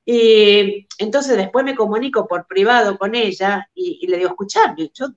Y 0.04 0.86
entonces 0.98 1.36
después 1.36 1.64
me 1.64 1.74
comunico 1.74 2.26
por 2.28 2.46
privado 2.46 2.98
con 2.98 3.14
ella 3.14 3.68
y, 3.74 4.06
le 4.06 4.18
digo, 4.18 4.30
escuchame, 4.30 4.90
yo 4.94 5.08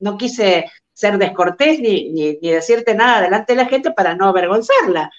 no, 0.00 0.16
quise 0.18 0.70
ser 0.96 1.18
descortés 1.18 1.78
ni, 1.78 2.10
ni, 2.10 2.36
decirte 2.36 2.94
nada 2.94 3.20
delante 3.20 3.52
de 3.52 3.62
la 3.62 3.68
gente 3.68 3.90
para 3.90 4.14
no 4.14 4.28
avergonzarla. 4.28 5.10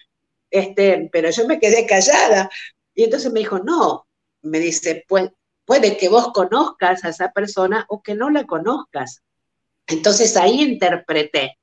Este, 0.49 1.07
pero 1.11 1.29
yo 1.29 1.45
me 1.45 1.59
quedé 1.59 1.85
callada. 1.85 2.49
Y 2.95 3.03
entonces 3.03 3.31
me 3.31 3.41
dijo, 3.41 3.59
no, 3.59 4.07
me 4.41 4.59
dice, 4.59 5.05
pues, 5.07 5.29
puede 5.65 5.95
que 5.95 6.09
vos 6.09 6.31
conozcas 6.33 7.05
a 7.05 7.09
esa 7.09 7.31
persona 7.31 7.85
o 7.89 8.01
que 8.01 8.15
no 8.15 8.31
la 8.31 8.45
conozcas. 8.45 9.21
Entonces 9.85 10.35
ahí 10.35 10.63
interpreté, 10.63 11.59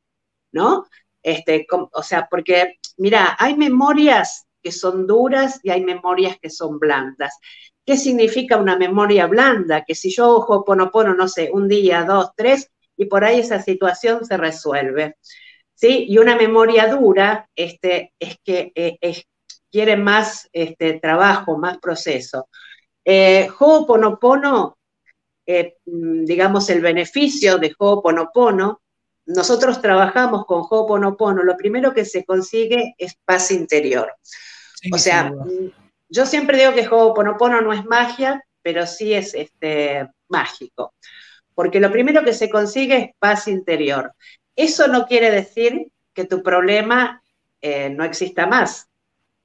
¿no? 0.53 0.87
Este, 1.21 1.67
o 1.71 2.03
sea, 2.05 2.29
porque, 2.31 2.79
mira, 2.99 3.37
hay 3.37 3.57
memorias 3.57 4.47
que 4.63 4.71
son 4.71 5.09
duras 5.09 5.59
y 5.65 5.71
hay 5.71 5.83
memorias 5.83 6.39
que 6.41 6.51
son 6.51 6.79
blandas. 6.79 7.37
¿Qué 7.85 7.97
significa 7.97 8.59
una 8.59 8.77
memoria 8.77 9.27
blanda? 9.27 9.83
Que 9.85 9.97
si 9.97 10.15
yo 10.15 10.37
ojo 10.37 10.65
ponopono, 10.65 11.15
no 11.15 11.27
sé, 11.27 11.51
un 11.53 11.67
día, 11.67 12.05
dos, 12.05 12.31
tres, 12.37 12.71
y 12.97 13.07
por 13.07 13.25
ahí 13.25 13.41
esa 13.41 13.61
situación 13.61 14.25
se 14.25 14.37
resuelve. 14.37 15.17
¿Sí? 15.75 16.07
Y 16.09 16.19
una 16.19 16.37
memoria 16.37 16.87
dura 16.87 17.49
este, 17.57 18.13
es 18.19 18.37
que 18.45 18.73
eh, 18.77 19.25
quiere 19.75 19.97
más 19.97 20.49
este, 20.53 21.01
trabajo, 21.01 21.59
más 21.59 21.79
proceso. 21.79 22.49
Eh, 23.05 23.49
Ho'oponopono, 23.59 24.79
eh, 25.45 25.79
mm, 25.85 26.25
digamos, 26.25 26.71
el 26.71 26.81
beneficio 26.81 27.59
de 27.59 27.75
Ho'oponopono, 27.77 28.81
nosotros 29.27 29.83
trabajamos 29.83 30.47
con 30.47 30.63
Ho'oponopono, 30.71 31.43
lo 31.43 31.57
primero 31.57 31.93
que 31.93 32.05
se 32.05 32.25
consigue 32.25 32.95
es 32.97 33.17
paz 33.25 33.51
interior. 33.51 34.15
o 34.93 34.99
sea, 34.99 35.33
mm, 35.33 35.73
yo 36.09 36.25
siempre 36.25 36.57
digo 36.57 36.73
que 36.73 36.87
Ho'oponopono 36.89 37.61
no 37.61 37.73
es 37.73 37.85
magia, 37.85 38.45
pero 38.63 38.87
sí 38.87 39.13
es 39.13 39.35
este, 39.35 40.09
mágico, 40.29 40.95
porque 41.55 41.81
lo 41.81 41.91
primero 41.91 42.25
que 42.25 42.33
se 42.33 42.51
consigue 42.51 42.97
es 42.97 43.11
paz 43.19 43.49
interior. 43.49 44.13
Eso 44.57 44.89
no 44.89 45.07
quiere 45.07 45.31
decir 45.31 45.89
que 46.13 46.25
tu 46.25 46.43
problema 46.43 47.23
eh, 47.61 47.91
no 47.91 48.05
exista 48.05 48.47
más, 48.47 48.89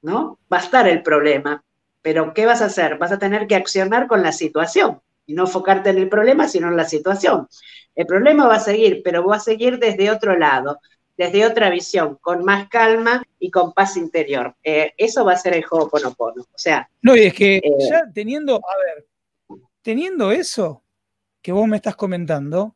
¿no? 0.02 0.40
Va 0.52 0.58
a 0.58 0.62
estar 0.64 0.88
el 0.88 1.02
problema, 1.02 1.64
pero 2.02 2.34
¿qué 2.34 2.46
vas 2.46 2.62
a 2.62 2.66
hacer? 2.66 2.98
Vas 2.98 3.12
a 3.12 3.20
tener 3.20 3.48
que 3.48 3.56
accionar 3.56 4.08
con 4.08 4.22
la 4.22 4.32
situación 4.32 5.02
y 5.26 5.34
no 5.34 5.44
enfocarte 5.44 5.90
en 5.90 5.98
el 5.98 6.10
problema, 6.10 6.48
sino 6.48 6.68
en 6.68 6.78
la 6.78 6.86
situación. 6.86 7.48
El 7.96 8.06
problema 8.06 8.48
va 8.48 8.56
a 8.56 8.60
seguir, 8.60 9.02
pero 9.04 9.26
va 9.26 9.38
a 9.38 9.40
seguir 9.40 9.78
desde 9.80 10.10
otro 10.10 10.38
lado, 10.38 10.80
desde 11.18 11.46
otra 11.46 11.70
visión, 11.70 12.18
con 12.22 12.44
más 12.46 12.70
calma 12.70 13.24
y 13.40 13.52
con 13.52 13.74
paz 13.74 13.98
interior. 13.98 14.56
Eh, 14.64 14.94
eso 14.98 15.26
va 15.26 15.34
a 15.34 15.38
ser 15.38 15.54
el 15.54 15.66
juego 15.66 15.90
Ponopono. 15.90 16.44
O 16.44 16.58
sea. 16.58 16.90
No, 17.02 17.16
y 17.16 17.24
es 17.24 17.34
que 17.34 17.58
eh, 17.58 17.62
ya 17.90 18.04
teniendo, 18.14 18.56
a 18.56 18.78
ver, 18.86 19.60
teniendo 19.82 20.32
eso 20.32 20.84
que 21.42 21.52
vos 21.52 21.68
me 21.68 21.78
estás 21.78 21.96
comentando, 21.96 22.76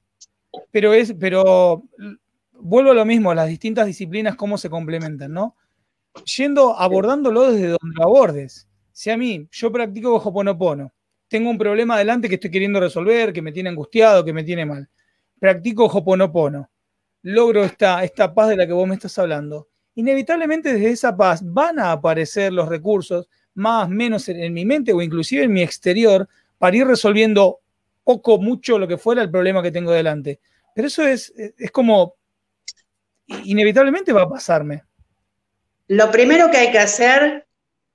pero 0.71 0.93
es, 0.93 1.13
pero 1.13 1.83
vuelvo 2.53 2.91
a 2.91 2.95
lo 2.95 3.05
mismo, 3.05 3.33
las 3.33 3.47
distintas 3.47 3.85
disciplinas, 3.85 4.35
cómo 4.35 4.57
se 4.57 4.69
complementan, 4.69 5.33
¿no? 5.33 5.55
Yendo, 6.37 6.77
abordándolo 6.77 7.51
desde 7.51 7.69
donde 7.69 7.95
lo 7.95 8.03
abordes. 8.03 8.67
Si 8.91 9.09
a 9.09 9.17
mí, 9.17 9.47
yo 9.51 9.71
practico 9.71 10.15
Ho'oponopono, 10.17 10.93
tengo 11.27 11.49
un 11.49 11.57
problema 11.57 11.95
adelante 11.95 12.29
que 12.29 12.35
estoy 12.35 12.51
queriendo 12.51 12.79
resolver, 12.79 13.33
que 13.33 13.41
me 13.41 13.51
tiene 13.51 13.69
angustiado, 13.69 14.23
que 14.23 14.33
me 14.33 14.43
tiene 14.43 14.65
mal. 14.65 14.87
Practico 15.39 15.85
Ho'oponopono, 15.85 16.69
logro 17.23 17.63
esta, 17.63 18.03
esta 18.03 18.33
paz 18.33 18.49
de 18.49 18.57
la 18.57 18.67
que 18.67 18.73
vos 18.73 18.87
me 18.87 18.93
estás 18.93 19.17
hablando. 19.17 19.67
Inevitablemente 19.95 20.73
desde 20.73 20.89
esa 20.89 21.17
paz 21.17 21.41
van 21.43 21.79
a 21.79 21.91
aparecer 21.91 22.53
los 22.53 22.69
recursos, 22.69 23.27
más, 23.55 23.89
menos 23.89 24.29
en, 24.29 24.53
mi 24.53 24.65
mente 24.65 24.93
o 24.93 25.01
inclusive 25.01 25.43
en 25.43 25.53
mi 25.53 25.61
exterior, 25.61 26.27
para 26.57 26.77
ir 26.77 26.87
resolviendo 26.87 27.59
poco, 28.03 28.37
mucho, 28.37 28.77
lo 28.77 28.87
que 28.87 28.97
fuera 28.97 29.21
el 29.21 29.31
problema 29.31 29.61
que 29.61 29.71
tengo 29.71 29.91
delante. 29.91 30.39
Pero 30.75 30.87
eso 30.87 31.05
es, 31.05 31.33
es 31.35 31.71
como, 31.71 32.15
inevitablemente 33.27 34.13
va 34.13 34.23
a 34.23 34.29
pasarme. 34.29 34.83
Lo 35.87 36.09
primero 36.11 36.49
que 36.49 36.57
hay 36.57 36.71
que 36.71 36.79
hacer 36.79 37.45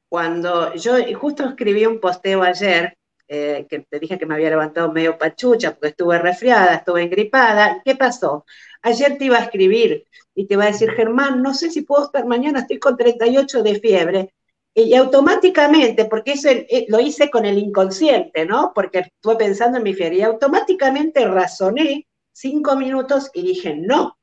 cuando 0.08 0.74
yo 0.74 0.96
justo 1.14 1.44
escribí 1.44 1.86
un 1.86 2.00
posteo 2.00 2.42
ayer, 2.42 2.96
eh, 3.30 3.66
que 3.68 3.80
te 3.80 3.98
dije 3.98 4.18
que 4.18 4.24
me 4.24 4.34
había 4.34 4.48
levantado 4.48 4.90
medio 4.90 5.18
pachucha 5.18 5.72
porque 5.72 5.88
estuve 5.88 6.18
resfriada, 6.18 6.76
estuve 6.76 7.02
engripada, 7.02 7.82
¿qué 7.84 7.94
pasó? 7.94 8.46
Ayer 8.80 9.18
te 9.18 9.26
iba 9.26 9.36
a 9.36 9.42
escribir 9.42 10.06
y 10.34 10.46
te 10.46 10.54
iba 10.54 10.64
a 10.64 10.68
decir, 10.68 10.90
Germán, 10.92 11.42
no 11.42 11.52
sé 11.52 11.70
si 11.70 11.82
puedo 11.82 12.04
estar 12.04 12.24
mañana, 12.24 12.60
estoy 12.60 12.78
con 12.78 12.96
38 12.96 13.62
de 13.62 13.80
fiebre. 13.80 14.34
Y 14.80 14.94
automáticamente, 14.94 16.04
porque 16.04 16.32
eso 16.32 16.50
eh, 16.50 16.86
lo 16.86 17.00
hice 17.00 17.30
con 17.30 17.44
el 17.44 17.58
inconsciente, 17.58 18.46
¿no? 18.46 18.70
Porque 18.72 19.00
estuve 19.00 19.34
pensando 19.34 19.78
en 19.78 19.82
mi 19.82 19.92
fiebre 19.92 20.18
y 20.18 20.22
automáticamente 20.22 21.26
razoné 21.26 22.06
cinco 22.30 22.76
minutos 22.76 23.28
y 23.34 23.42
dije, 23.42 23.74
no, 23.74 24.16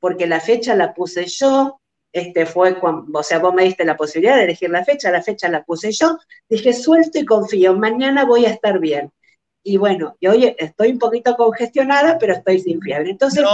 porque 0.00 0.26
la 0.26 0.40
fecha 0.40 0.74
la 0.74 0.94
puse 0.94 1.26
yo, 1.26 1.82
este 2.10 2.46
fue 2.46 2.80
cuando, 2.80 3.18
o 3.18 3.22
sea, 3.22 3.38
vos 3.38 3.52
me 3.52 3.64
diste 3.64 3.84
la 3.84 3.98
posibilidad 3.98 4.36
de 4.36 4.44
elegir 4.44 4.70
la 4.70 4.82
fecha, 4.82 5.10
la 5.10 5.22
fecha 5.22 5.46
la 5.50 5.62
puse 5.62 5.92
yo, 5.92 6.16
dije, 6.48 6.72
suelto 6.72 7.18
y 7.18 7.26
confío, 7.26 7.74
mañana 7.74 8.24
voy 8.24 8.46
a 8.46 8.50
estar 8.50 8.78
bien. 8.78 9.12
Y 9.62 9.76
bueno, 9.76 10.16
y 10.20 10.28
hoy 10.28 10.56
estoy 10.56 10.92
un 10.92 10.98
poquito 10.98 11.36
congestionada, 11.36 12.16
pero 12.18 12.32
estoy 12.32 12.60
sin 12.60 12.80
fiebre. 12.80 13.10
Entonces, 13.10 13.44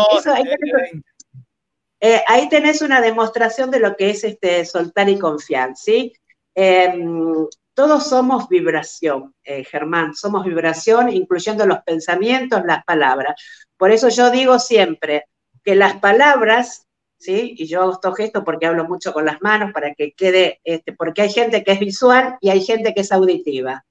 eh, 1.98 2.22
ahí, 2.28 2.48
tenés, 2.48 2.80
una 2.80 3.00
demostración 3.00 3.72
de 3.72 3.80
lo 3.80 3.96
que 3.96 4.10
es 4.10 4.22
este 4.22 4.64
soltar 4.64 5.08
y 5.08 5.18
confiar, 5.18 5.74
¿sí? 5.74 6.12
Em, 6.54 7.46
todos 7.74 8.08
somos 8.08 8.48
vibración, 8.48 9.34
eh, 9.42 9.64
Germán, 9.64 10.14
somos 10.14 10.44
vibración, 10.44 11.10
incluyendo 11.10 11.66
los 11.66 11.78
pensamientos, 11.82 12.62
las 12.64 12.84
palabras. 12.84 13.34
Por 13.76 13.90
eso 13.90 14.08
yo 14.08 14.30
digo 14.30 14.58
siempre 14.58 15.26
que 15.64 15.74
las 15.74 15.98
palabras 15.98 16.86
y 17.26 17.66
yo 17.66 17.82
hago 17.82 17.92
estos 17.92 18.16
gestos 18.16 18.42
porque 18.44 18.66
hablo 18.66 18.84
mucho 18.84 19.12
con 19.12 19.24
las 19.24 19.40
manos 19.40 19.72
para 19.72 19.94
que 19.94 20.12
quede, 20.12 20.60
este, 20.64 20.92
porque 20.92 21.22
hay 21.22 21.30
gente 21.32 21.64
que 21.64 21.72
es 21.72 21.80
visual 21.80 22.36
y 22.40 22.50
hay 22.50 22.62
gente 22.62 22.94
que 22.94 23.00
es 23.00 23.12
auditiva. 23.12 23.84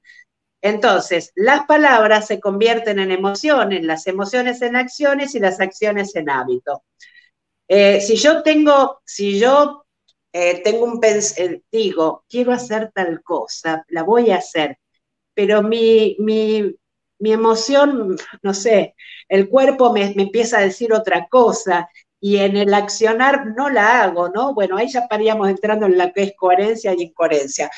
Entonces, 0.62 1.32
las 1.36 1.66
palabras 1.66 2.28
se 2.28 2.40
convierten 2.40 3.00
en 3.00 3.12
emociones, 3.12 3.84
las 3.84 4.08
emociones 4.08 4.62
en 4.62 4.76
acciones 4.76 5.36
y 5.36 5.40
las 5.40 5.60
acciones 5.60 6.16
en 6.16 6.30
hábito. 6.30 6.84
Eh, 7.68 8.02
si 8.02 8.16
yo 8.16 8.44
tengo, 8.44 9.02
si 9.06 9.40
yo 9.40 9.83
eh, 10.34 10.62
tengo 10.64 10.86
un 10.86 11.00
eh, 11.04 11.62
digo, 11.72 12.26
quiero 12.28 12.52
hacer 12.52 12.92
tal 12.94 13.22
cosa, 13.24 13.86
la 13.90 14.04
voy 14.04 14.32
a 14.32 14.38
hacer, 14.38 14.80
pero 15.36 15.62
mi, 15.64 16.18
mi, 16.20 16.76
mi 17.20 17.34
emoción, 17.34 18.18
no 18.42 18.54
sé, 18.54 18.96
el 19.30 19.48
cuerpo 19.50 19.94
me, 19.94 20.14
me, 20.16 20.24
empieza 20.24 20.58
a 20.58 20.62
decir 20.62 20.92
otra 20.94 21.28
cosa 21.30 21.88
y 22.20 22.38
en 22.38 22.58
el 22.58 22.74
accionar 22.74 23.48
no 23.56 23.70
la 23.70 24.02
hago, 24.04 24.30
¿no? 24.30 24.54
Bueno, 24.56 24.78
ahí 24.78 24.90
ya 24.90 25.02
estaríamos 25.02 25.50
entrando 25.50 25.86
en 25.86 25.98
la 25.98 26.12
que 26.12 26.24
es 26.24 26.34
coherencia 26.36 26.94
y 26.94 27.04
incoherencia, 27.04 27.70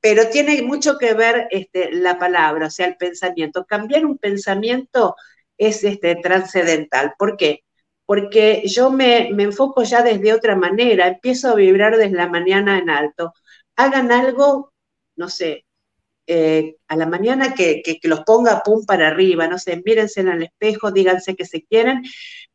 pero 0.00 0.28
tiene 0.28 0.62
mucho 0.62 0.98
que 0.98 1.14
ver 1.14 1.48
este, 1.50 1.90
la 1.92 2.18
palabra, 2.18 2.66
o 2.68 2.70
sea, 2.70 2.86
el 2.86 2.96
pensamiento. 2.96 3.64
Cambiar 3.64 4.06
un 4.06 4.18
pensamiento 4.18 5.16
es 5.58 5.82
este, 5.84 6.16
trascendental. 6.16 7.14
¿Por 7.18 7.36
qué? 7.36 7.63
Porque 8.06 8.62
yo 8.66 8.90
me, 8.90 9.30
me 9.32 9.44
enfoco 9.44 9.82
ya 9.82 10.02
desde 10.02 10.32
otra 10.32 10.56
manera, 10.56 11.06
empiezo 11.08 11.50
a 11.50 11.54
vibrar 11.54 11.96
desde 11.96 12.16
la 12.16 12.28
mañana 12.28 12.78
en 12.78 12.90
alto. 12.90 13.32
Hagan 13.76 14.12
algo, 14.12 14.72
no 15.16 15.28
sé, 15.28 15.64
eh, 16.26 16.76
a 16.88 16.96
la 16.96 17.06
mañana 17.06 17.54
que, 17.54 17.82
los 18.04 18.20
ponga 18.20 18.62
pum 18.62 18.86
para 18.86 19.08
arriba, 19.08 19.46
no 19.46 19.58
sé, 19.58 19.82
mírense 19.84 20.20
en 20.20 20.28
el 20.28 20.42
espejo, 20.44 20.90
díganse 20.90 21.36
que 21.36 21.44
se 21.44 21.64
quieren, 21.64 22.02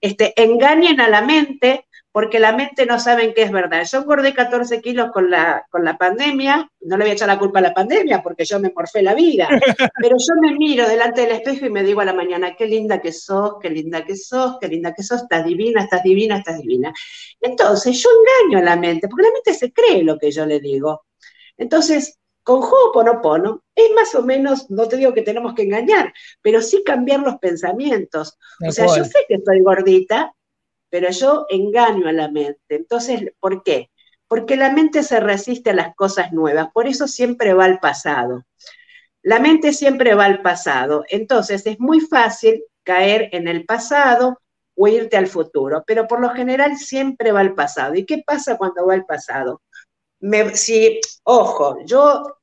este, 0.01 0.33
engañen 0.41 0.99
a 0.99 1.07
la 1.09 1.21
mente, 1.21 1.85
porque 2.12 2.39
la 2.39 2.54
mente 2.54 2.86
no 2.86 3.00
saben 3.00 3.34
qué 3.34 3.43
es 3.43 3.52
verdad. 3.52 3.86
Yo 3.90 4.00
engordé 4.00 4.33
14 4.33 4.81
kilos 4.81 5.12
con 5.12 5.29
la, 5.29 5.65
con 5.69 5.86
la 5.86 5.98
pandemia, 5.98 6.69
no 6.81 6.98
le 6.98 7.04
voy 7.04 7.12
a 7.12 7.13
echar 7.13 7.27
la 7.27 7.38
culpa 7.38 7.60
a 7.60 7.63
la 7.63 7.73
pandemia, 7.73 8.23
porque 8.23 8.46
yo 8.46 8.60
me 8.60 8.71
morfé 8.75 9.02
la 9.04 9.13
vida, 9.13 9.48
pero 10.02 10.17
yo 10.17 10.42
me 10.42 10.54
miro 10.54 10.88
delante 10.88 11.21
del 11.21 11.31
espejo 11.31 11.67
y 11.67 11.69
me 11.69 11.83
digo 11.83 12.02
a 12.02 12.06
la 12.06 12.13
mañana, 12.13 12.56
qué 12.56 12.65
linda 12.65 13.00
que 13.00 13.12
sos, 13.12 13.56
qué 13.62 13.69
linda 13.69 14.04
que 14.04 14.15
sos, 14.15 14.58
qué 14.60 14.67
linda 14.67 14.94
que 14.94 15.04
sos, 15.04 15.21
estás 15.23 15.46
divina, 15.46 15.83
estás 15.83 16.02
divina, 16.02 16.38
estás 16.38 16.60
divina. 16.60 16.94
Entonces 17.40 18.02
yo 18.02 18.10
engaño 18.10 18.60
a 18.60 18.69
la 18.69 18.75
mente, 18.75 19.08
porque 19.08 19.27
la 19.27 19.33
mente 19.33 19.54
se 19.54 19.71
cree 19.71 20.04
lo 20.04 20.17
que 20.17 20.31
yo 20.31 20.46
le 20.46 20.60
digo. 20.60 21.06
Entonces, 21.58 22.17
con 22.42 22.63
Ho'oponopono 22.63 23.63
es 23.75 23.92
más 23.96 24.15
o 24.15 24.23
menos, 24.23 24.71
no 24.71 24.88
te 24.88 24.98
digo 24.98 25.13
que 25.13 25.21
tenemos 25.21 25.54
que 25.54 25.63
engañar, 25.63 26.12
pero 26.42 26.62
sí 26.63 26.83
cambiar 26.83 27.19
los 27.19 27.36
pensamientos. 27.36 28.40
o 28.67 28.71
sea, 28.71 28.88
yo 28.88 29.04
sé 29.04 29.19
que 29.27 29.36
estoy 29.36 29.62
gordita, 29.62 30.33
pero 30.90 31.10
yo 31.12 31.46
engaño 31.50 32.08
a 32.08 32.13
la 32.13 32.29
mente. 32.29 32.60
Entonces, 32.69 33.31
¿por 33.40 33.63
qué? 33.63 33.90
porque 34.29 34.56
la 34.56 34.71
mente 34.71 35.02
se 35.02 35.19
resiste 35.19 35.71
a 35.71 35.73
las 35.73 35.96
cosas 35.96 36.31
nuevas, 36.31 36.69
por 36.71 36.87
eso 36.87 37.08
siempre 37.08 37.54
va 37.54 37.65
al 37.65 37.79
pasado. 37.79 38.46
La 39.23 39.40
mente 39.40 39.73
siempre 39.73 40.13
va 40.13 40.25
al 40.25 40.42
pasado, 40.42 41.04
entonces 41.10 41.65
es 41.65 41.79
muy 41.79 42.00
fácil 42.00 42.63
caer 42.83 43.29
en 43.33 43.48
el 43.48 43.65
pasado 43.65 44.40
o 44.75 44.87
irte 44.87 45.17
al 45.17 45.27
futuro, 45.27 45.83
pero 45.85 46.08
por 46.08 46.21
lo 46.21 46.29
general 46.29 46.77
siempre 46.77 47.31
va 47.31 47.42
al 47.42 47.56
pasado. 47.56 47.96
¿Y 47.96 48.06
qué 48.06 48.23
pasa 48.25 48.56
cuando 48.56 48.85
va 48.85 48.94
al 48.94 49.06
pasado? 49.06 49.62
si, 50.54 51.00
ojo, 51.23 51.77
yo, 51.85 52.37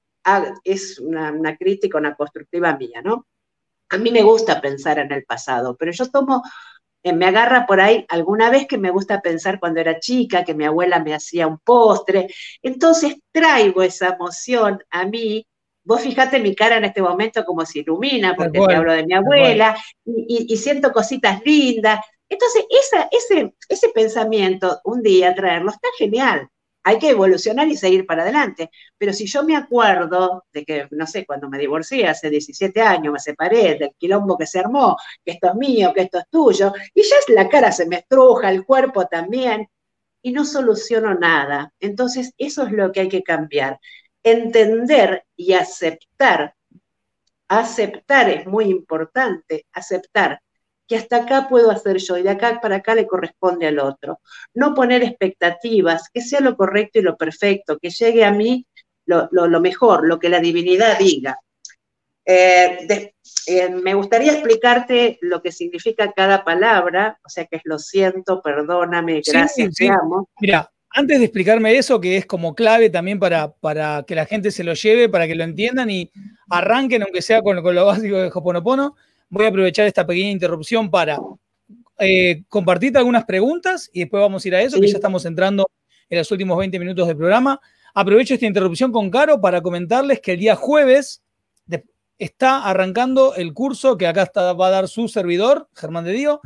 es 0.65 0.99
una, 0.99 1.31
una 1.31 1.57
crítica, 1.57 1.99
una 1.99 2.17
constructiva 2.17 2.77
mía, 2.77 3.01
¿no? 3.03 3.27
A 3.91 3.99
mí 3.99 4.11
me 4.11 4.23
gusta 4.23 4.61
pensar 4.61 4.99
en 4.99 5.13
el 5.13 5.25
pasado, 5.25 5.77
pero 5.77 5.93
yo 5.93 6.11
tomo 6.11 6.43
me 7.13 7.27
agarra 7.27 7.67
por 7.67 7.81
ahí 7.81 8.05
alguna 8.09 8.51
vez 8.51 8.67
que 8.67 8.79
me 8.79 8.91
gusta 8.91 9.21
pensar 9.21 9.61
cuando 9.61 9.81
era 9.81 10.01
chica, 10.01 10.45
que 10.45 10.55
mi 10.55 10.65
abuela 10.65 11.01
me 11.01 11.15
hacía 11.15 11.47
un 11.47 11.59
postre. 11.59 12.29
Entonces 12.63 13.17
traigo 13.33 13.83
esa 13.83 14.09
emoción 14.15 14.83
a 14.91 15.07
mí. 15.07 15.47
Vos 15.85 16.01
fijate 16.01 16.41
mi 16.41 16.55
cara 16.55 16.79
en 16.79 16.85
este 16.85 17.01
momento 17.01 17.45
como 17.45 17.65
se 17.65 17.81
ilumina, 17.81 18.35
porque 18.35 18.61
te 18.61 18.75
hablo 18.75 18.93
de 18.93 19.07
mi 19.07 19.15
abuela 19.15 19.77
y, 20.05 20.57
siento 20.57 20.93
cositas 20.93 21.41
lindas. 21.45 22.01
Entonces, 22.29 22.65
esa, 22.69 23.09
ese, 23.13 23.55
ese 23.69 23.89
pensamiento, 23.91 24.81
un 24.83 25.01
día 25.01 25.33
traerlo, 25.33 25.71
está 25.71 25.89
genial 25.97 26.51
hay 26.87 27.01
que 27.01 27.11
evolucionar 27.11 27.67
y 27.67 27.77
seguir 27.77 28.07
para 28.07 28.23
adelante. 28.23 28.71
Pero 28.97 29.13
si 29.13 29.27
yo 29.27 29.43
me 29.43 29.57
acuerdo 29.57 30.45
de 30.53 30.65
que, 30.65 30.87
no 30.93 31.05
sé, 31.05 31.27
cuando 31.27 31.49
me 31.49 31.59
divorcié 31.59 32.07
hace 32.07 32.31
17 32.31 32.81
años, 32.81 33.13
me 33.13 33.19
separé 33.19 33.75
del 33.75 33.91
quilombo 33.99 34.39
que 34.39 34.47
se 34.47 34.61
armó, 34.61 34.97
que 35.25 35.33
esto 35.33 35.49
es 35.49 35.55
mío, 35.57 35.93
que 35.93 36.03
esto 36.03 36.19
es 36.21 36.27
tuyo, 36.31 36.73
y 36.95 37.03
ya 37.03 37.17
la 37.35 37.49
cara 37.49 37.73
se 37.73 37.87
me 37.87 37.97
estruja, 37.97 38.51
el 38.51 38.65
cuerpo 38.65 39.05
también, 39.07 39.67
y 40.23 40.31
no 40.31 40.45
soluciono 40.45 41.13
nada. 41.15 41.73
Entonces, 41.81 42.33
eso 42.39 42.63
es 42.65 42.71
lo 42.71 42.93
que 42.93 43.01
hay 43.01 43.09
que 43.09 43.25
cambiar. 43.25 43.81
Entender 44.23 45.25
y 45.35 45.55
aceptar. 45.55 46.55
Aceptar 47.49 48.31
es 48.31 48.47
muy 48.47 48.67
importante, 48.67 49.67
aceptar 49.73 50.41
que 50.87 50.97
hasta 50.97 51.17
acá 51.17 51.49
puedo 51.49 51.71
hacer 51.71 51.99
yo 51.99 52.17
y 52.17 52.23
de 52.23 52.31
acá 52.31 52.61
para 52.61 52.77
acá 52.77 52.95
le 52.95 53.07
corresponde 53.07 53.67
al 53.67 53.79
otro. 53.79 54.21
No 54.55 54.75
poner 54.75 55.03
expectativas, 55.03 56.09
que 56.13 56.21
sea 56.21 56.41
lo 56.41 56.57
correcto 56.57 56.99
y 56.99 57.03
lo 57.03 57.17
perfecto, 57.17 57.79
que 57.79 57.91
llegue 57.91 58.25
a 58.25 58.31
mí 58.31 58.67
lo, 59.07 59.61
mejor, 59.61 60.07
lo 60.07 60.19
que 60.19 60.29
la 60.29 60.41
divinidad 60.41 60.99
diga. 60.99 61.39
Eh, 62.25 63.13
eh, 63.47 63.69
me 63.69 63.95
gustaría 63.95 64.33
explicarte 64.33 65.19
lo 65.23 65.41
que 65.41 65.53
significa 65.53 66.13
cada 66.13 66.45
palabra, 66.45 67.19
o 67.25 67.29
sea 67.29 67.47
que 67.47 67.57
es 67.57 67.63
lo 67.65 67.79
siento, 67.79 68.43
perdóname, 68.43 69.23
gracias, 69.25 69.75
te 69.75 69.89
amo. 69.89 70.29
Mira, 70.41 70.69
antes 70.91 71.19
de 71.19 71.27
explicarme 71.27 71.77
eso, 71.77 72.01
que 72.01 72.17
es 72.17 72.27
como 72.27 72.55
clave 72.55 72.91
también 72.91 73.21
para, 73.21 73.53
para 73.53 74.05
que 74.07 74.17
la 74.17 74.27
gente 74.27 74.51
se 74.51 74.65
lo 74.65 74.75
lleve, 74.75 75.09
para 75.09 75.29
que 75.29 75.37
lo 75.37 75.45
entiendan 75.45 75.91
y 75.91 76.11
arranquen, 76.51 77.03
aunque 77.03 77.23
sea 77.23 77.43
con, 77.43 77.63
con 77.63 77.75
lo 77.75 77.87
básico 77.87 78.17
de 78.17 78.31
Hoponopono, 78.35 78.97
voy 79.29 79.47
a 79.47 79.49
aprovechar 79.49 79.87
esta 79.87 80.07
pequeña 80.07 80.31
interrupción 80.31 80.91
para 80.91 81.19
eh, 81.99 82.43
compartirte 82.49 82.99
algunas 82.99 83.25
preguntas 83.25 83.91
y 83.93 84.01
después 84.01 84.21
vamos 84.21 84.45
a 84.45 84.49
ir 84.49 84.55
a 84.55 84.63
eso, 84.63 84.81
que 84.81 84.89
ya 84.89 84.97
estamos 84.97 85.25
entrando 85.25 85.71
en 86.09 86.19
los 86.19 86.31
últimos 86.31 86.59
20 86.59 86.79
minutos 86.79 87.07
del 87.07 87.17
programa. 87.17 87.61
Aprovecho 87.95 88.35
esta 88.35 88.47
interrupción 88.47 88.93
con 88.93 89.11
Caro 89.11 89.41
para 89.41 89.61
comentarles 89.61 90.21
que 90.21 90.33
el 90.33 90.41
día 90.41 90.57
jueves 90.57 91.23
está 92.19 92.65
arrancando 92.65 93.35
el 93.35 93.53
curso 93.53 93.99
que 93.99 94.07
acá 94.07 94.23
está, 94.23 94.53
va 94.55 94.69
a 94.69 94.71
dar 94.71 94.89
su 94.89 95.09
servidor, 95.09 95.69
Germán 95.75 96.05
de 96.05 96.13
Dio, 96.13 96.41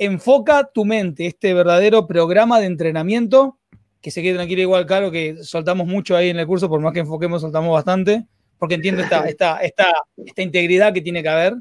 Enfoca 0.00 0.70
tu 0.72 0.84
mente, 0.84 1.26
este 1.26 1.52
verdadero 1.54 2.06
programa 2.06 2.60
de 2.60 2.66
entrenamiento, 2.66 3.58
que 4.00 4.12
se 4.12 4.22
quede 4.22 4.34
tranquilo 4.34 4.62
igual, 4.62 4.86
Caro, 4.86 5.10
que 5.10 5.42
soltamos 5.42 5.88
mucho 5.88 6.16
ahí 6.16 6.28
en 6.28 6.38
el 6.38 6.46
curso, 6.46 6.68
por 6.68 6.80
más 6.80 6.92
que 6.92 7.00
enfoquemos, 7.00 7.42
soltamos 7.42 7.72
bastante, 7.72 8.24
porque 8.58 8.76
entiendo 8.76 9.02
esta, 9.02 9.24
esta, 9.28 9.58
esta, 9.58 9.92
esta 10.24 10.42
integridad 10.42 10.92
que 10.92 11.00
tiene 11.00 11.20
que 11.20 11.28
haber 11.28 11.56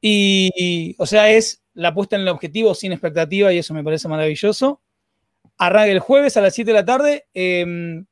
y, 0.00 0.94
o 0.98 1.06
sea, 1.06 1.30
es 1.30 1.62
la 1.74 1.94
puesta 1.94 2.16
en 2.16 2.22
el 2.22 2.28
objetivo 2.28 2.74
sin 2.74 2.92
expectativa 2.92 3.52
y 3.52 3.58
eso 3.58 3.74
me 3.74 3.84
parece 3.84 4.08
maravilloso. 4.08 4.80
Arranque 5.58 5.92
el 5.92 6.00
jueves 6.00 6.36
a 6.36 6.40
las 6.40 6.54
7 6.54 6.70
de 6.70 6.74
la 6.74 6.84
tarde. 6.84 7.26
Em, 7.34 8.06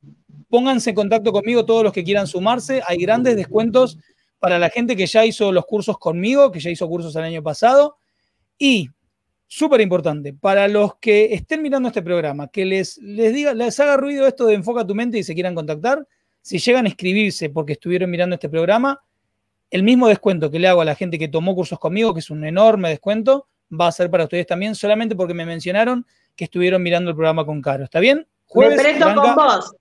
pónganse 0.49 0.91
en 0.91 0.95
contacto 0.95 1.31
conmigo 1.31 1.65
todos 1.65 1.83
los 1.83 1.93
que 1.93 2.03
quieran 2.03 2.27
sumarse. 2.27 2.81
Hay 2.87 2.97
grandes 2.97 3.35
descuentos 3.35 3.97
para 4.37 4.59
la 4.59 4.69
gente 4.69 4.95
que 4.95 5.07
ya 5.07 5.25
hizo 5.25 5.51
los 5.51 5.65
cursos 5.65 5.97
conmigo, 5.97 6.51
que 6.51 6.59
ya 6.59 6.69
hizo 6.69 6.87
cursos 6.87 7.15
el 7.15 7.23
año 7.23 7.43
pasado. 7.43 7.97
Y, 8.57 8.89
súper 9.47 9.81
importante, 9.81 10.33
para 10.33 10.67
los 10.67 10.97
que 10.97 11.33
estén 11.33 11.61
mirando 11.61 11.89
este 11.89 12.03
programa, 12.03 12.49
que 12.49 12.65
les, 12.65 12.97
les, 12.99 13.33
diga, 13.33 13.53
les 13.53 13.79
haga 13.79 13.97
ruido 13.97 14.27
esto 14.27 14.45
de 14.45 14.53
enfoca 14.53 14.85
tu 14.85 14.93
mente 14.93 15.17
y 15.17 15.23
se 15.23 15.33
quieran 15.33 15.55
contactar, 15.55 16.07
si 16.41 16.59
llegan 16.59 16.85
a 16.85 16.89
escribirse 16.89 17.49
porque 17.49 17.73
estuvieron 17.73 18.09
mirando 18.09 18.35
este 18.35 18.47
programa, 18.47 19.01
el 19.71 19.83
mismo 19.83 20.07
descuento 20.07 20.49
que 20.49 20.59
le 20.59 20.67
hago 20.67 20.81
a 20.81 20.85
la 20.85 20.95
gente 20.95 21.19
que 21.19 21.27
tomó 21.27 21.55
cursos 21.55 21.79
conmigo, 21.79 22.13
que 22.13 22.19
es 22.19 22.29
un 22.29 22.43
enorme 22.43 22.89
descuento, 22.89 23.47
va 23.69 23.87
a 23.87 23.91
ser 23.91 24.09
para 24.09 24.23
ustedes 24.23 24.47
también, 24.47 24.75
solamente 24.75 25.15
porque 25.15 25.33
me 25.33 25.45
mencionaron 25.45 26.05
que 26.35 26.45
estuvieron 26.45 26.81
mirando 26.81 27.11
el 27.11 27.15
programa 27.15 27.45
con 27.45 27.61
Caro. 27.61 27.83
¿Está 27.83 27.99
bien? 27.99 28.27
me 28.55 28.75
prendo 28.75 29.13
con 29.13 29.35
vos. 29.35 29.75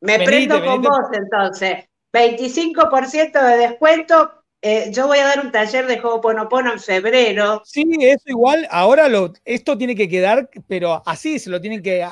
Me 0.00 0.18
prendo 0.20 0.64
con 0.64 0.82
vos 0.82 1.06
entonces. 1.12 1.84
25% 2.12 3.42
de 3.42 3.56
descuento. 3.56 4.30
Eh, 4.62 4.90
yo 4.92 5.08
voy 5.08 5.18
a 5.18 5.26
dar 5.26 5.44
un 5.44 5.50
taller 5.50 5.86
de 5.86 6.00
Ho'oponopono 6.00 6.72
en 6.72 6.78
febrero. 6.78 7.60
Sí, 7.64 7.84
eso 8.00 8.24
igual. 8.26 8.66
Ahora 8.70 9.08
lo, 9.08 9.32
esto 9.44 9.76
tiene 9.76 9.96
que 9.96 10.08
quedar, 10.08 10.48
pero 10.68 11.02
así 11.04 11.38
se 11.38 11.50
lo 11.50 11.60
tienen 11.60 11.82
que 11.82 12.06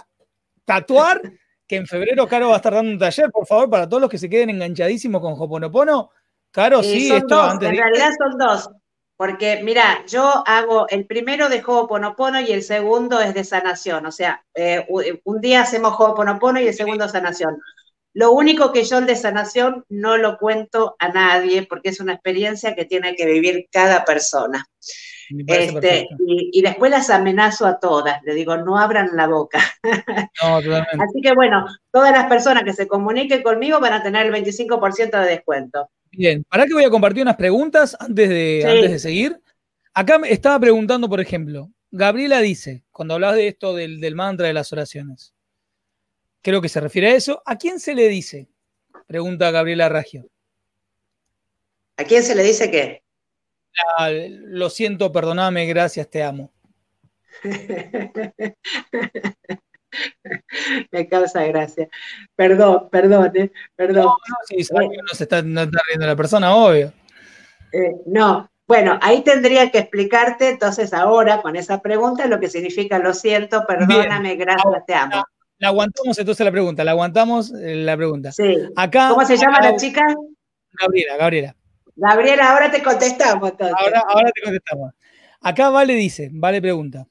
tatuar. 0.64 1.22
que 1.66 1.76
en 1.76 1.86
febrero 1.86 2.26
Caro 2.26 2.48
va 2.48 2.54
a 2.54 2.56
estar 2.56 2.74
dando 2.74 2.90
un 2.90 2.98
taller, 2.98 3.30
por 3.30 3.46
favor, 3.46 3.70
para 3.70 3.88
todos 3.88 4.00
los 4.02 4.10
que 4.10 4.18
se 4.18 4.28
queden 4.28 4.50
enganchadísimos 4.50 5.22
con 5.22 5.34
Ho'oponopono 5.34 6.10
Claro, 6.52 6.82
sí, 6.82 7.12
esto 7.12 7.52
En 7.52 7.76
realidad 7.76 8.10
son 8.18 8.38
dos. 8.38 8.70
Porque, 9.16 9.60
mira, 9.62 10.04
yo 10.06 10.42
hago 10.46 10.88
el 10.88 11.06
primero 11.06 11.48
de 11.48 11.62
Ho'oponopono 11.64 12.40
y 12.40 12.50
el 12.52 12.62
segundo 12.62 13.20
es 13.20 13.34
de 13.34 13.44
sanación. 13.44 14.04
O 14.06 14.12
sea, 14.12 14.44
eh, 14.54 14.86
un 15.24 15.40
día 15.40 15.62
hacemos 15.62 15.94
Ho'oponopono 15.98 16.60
y 16.60 16.66
el 16.66 16.74
segundo 16.74 17.08
sanación. 17.08 17.56
Lo 18.14 18.32
único 18.32 18.72
que 18.72 18.84
yo 18.84 18.98
el 18.98 19.06
de 19.06 19.16
sanación 19.16 19.84
no 19.88 20.18
lo 20.18 20.36
cuento 20.38 20.96
a 20.98 21.08
nadie 21.08 21.66
porque 21.66 21.90
es 21.90 22.00
una 22.00 22.14
experiencia 22.14 22.74
que 22.74 22.84
tiene 22.84 23.14
que 23.14 23.26
vivir 23.26 23.66
cada 23.70 24.04
persona. 24.04 24.66
Este, 25.46 26.08
y, 26.26 26.62
después 26.62 26.90
las 26.90 27.10
amenazo 27.10 27.66
a 27.66 27.78
todas, 27.78 28.22
le 28.22 28.34
digo, 28.34 28.56
no 28.56 28.78
abran 28.78 29.10
la 29.14 29.26
boca. 29.26 29.60
No, 30.42 30.56
Así 30.56 31.20
que 31.22 31.34
bueno, 31.34 31.66
todas 31.90 32.12
las 32.12 32.26
personas 32.26 32.64
que 32.64 32.72
se 32.72 32.88
comuniquen 32.88 33.42
conmigo 33.42 33.80
van 33.80 33.92
a 33.92 34.02
tener 34.02 34.26
el 34.26 34.32
25% 34.32 35.20
de 35.20 35.30
descuento. 35.30 35.90
Bien, 36.10 36.44
para 36.44 36.66
que 36.66 36.74
voy 36.74 36.84
a 36.84 36.90
compartir 36.90 37.22
unas 37.22 37.36
preguntas 37.36 37.96
antes 37.98 38.28
de, 38.28 38.64
antes 38.66 38.90
de 38.90 38.98
seguir. 38.98 39.40
Acá 39.94 40.18
me 40.18 40.32
estaba 40.32 40.58
preguntando, 40.58 41.08
por 41.08 41.20
ejemplo, 41.20 41.70
Gabriela 41.90 42.40
dice, 42.40 42.84
cuando 42.90 43.14
hablas 43.14 43.36
de 43.36 43.48
esto 43.48 43.74
del, 43.74 44.00
del, 44.00 44.14
mantra 44.14 44.46
de 44.46 44.54
las 44.54 44.72
oraciones, 44.72 45.34
creo 46.42 46.60
que 46.60 46.68
se 46.68 46.80
refiere 46.80 47.08
a 47.08 47.14
eso. 47.14 47.42
¿A 47.44 47.56
quién 47.56 47.78
se 47.78 47.94
le 47.94 48.08
dice? 48.08 48.48
Pregunta 49.06 49.50
Gabriela 49.50 49.88
Ragio. 49.88 50.26
¿A 51.98 52.04
quién 52.04 52.22
se 52.22 52.34
le 52.34 52.42
dice 52.42 52.70
qué? 52.70 53.02
Lo 54.28 54.70
siento, 54.70 55.12
perdóname, 55.12 55.66
gracias, 55.66 56.08
te 56.08 56.22
amo. 56.22 56.52
Me 60.90 61.08
causa 61.08 61.44
gracia. 61.44 61.88
Perdón, 62.34 62.88
perdón, 62.90 63.30
¿eh? 63.34 63.52
perdón. 63.76 64.04
No, 64.04 64.10
no, 64.10 64.36
sí, 64.46 64.56
que 64.56 64.74
no 64.74 65.14
se 65.14 65.24
está, 65.24 65.42
no 65.42 65.62
está 65.62 65.80
riendo 65.88 66.06
la 66.06 66.16
persona, 66.16 66.54
obvio. 66.54 66.92
Eh, 67.72 67.92
no, 68.06 68.50
bueno, 68.66 68.98
ahí 69.02 69.22
tendría 69.22 69.70
que 69.70 69.78
explicarte 69.78 70.48
entonces 70.48 70.92
ahora 70.94 71.42
con 71.42 71.56
esa 71.56 71.80
pregunta 71.82 72.26
lo 72.26 72.40
que 72.40 72.48
significa 72.48 72.98
lo 72.98 73.12
siento, 73.12 73.64
perdóname, 73.66 74.36
gracias, 74.36 74.86
te 74.86 74.94
amo. 74.94 75.24
La, 75.58 75.68
aguantamos 75.68 76.18
entonces 76.18 76.44
la 76.44 76.52
pregunta, 76.52 76.84
la 76.84 76.92
aguantamos 76.92 77.52
eh, 77.52 77.76
la 77.76 77.96
pregunta. 77.96 78.32
Sí. 78.32 78.56
Acá, 78.76 79.10
¿Cómo 79.10 79.26
se 79.26 79.36
llama 79.36 79.60
la 79.60 79.76
chica? 79.76 80.02
Gabriela, 80.80 81.16
Gabriela. 81.16 81.56
Gabriela, 82.02 82.50
ahora 82.50 82.68
te 82.68 82.82
contestamos 82.82 83.50
entonces. 83.50 83.76
Ahora, 83.78 84.02
ahora 84.08 84.32
te 84.32 84.42
contestamos. 84.42 84.92
Acá 85.40 85.70
Vale 85.70 85.94
dice, 85.94 86.30
Vale 86.32 86.60
pregunta. 86.60 87.06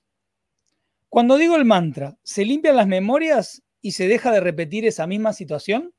Cuando 1.07 1.37
digo 1.37 1.55
el 1.55 1.63
mantra, 1.63 2.17
¿se 2.23 2.43
limpian 2.43 2.75
las 2.75 2.87
memorias 2.87 3.63
y 3.81 3.93
se 3.93 4.09
deja 4.09 4.33
de 4.33 4.41
repetir 4.41 4.85
esa 4.85 5.07
misma 5.07 5.31
situación? 5.31 5.93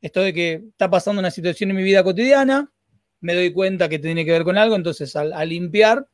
Esto 0.00 0.22
de 0.22 0.32
que 0.32 0.64
está 0.70 0.90
pasando 0.90 1.20
una 1.20 1.30
situación 1.30 1.70
en 1.70 1.76
mi 1.76 1.84
vida 1.84 2.02
cotidiana, 2.02 2.72
me 3.20 3.34
doy 3.34 3.52
cuenta 3.52 3.88
que 3.88 4.00
tiene 4.00 4.24
que 4.24 4.32
ver 4.32 4.42
con 4.42 4.58
algo, 4.58 4.74
entonces 4.74 5.14
al, 5.14 5.48
limpiar, 5.48 6.08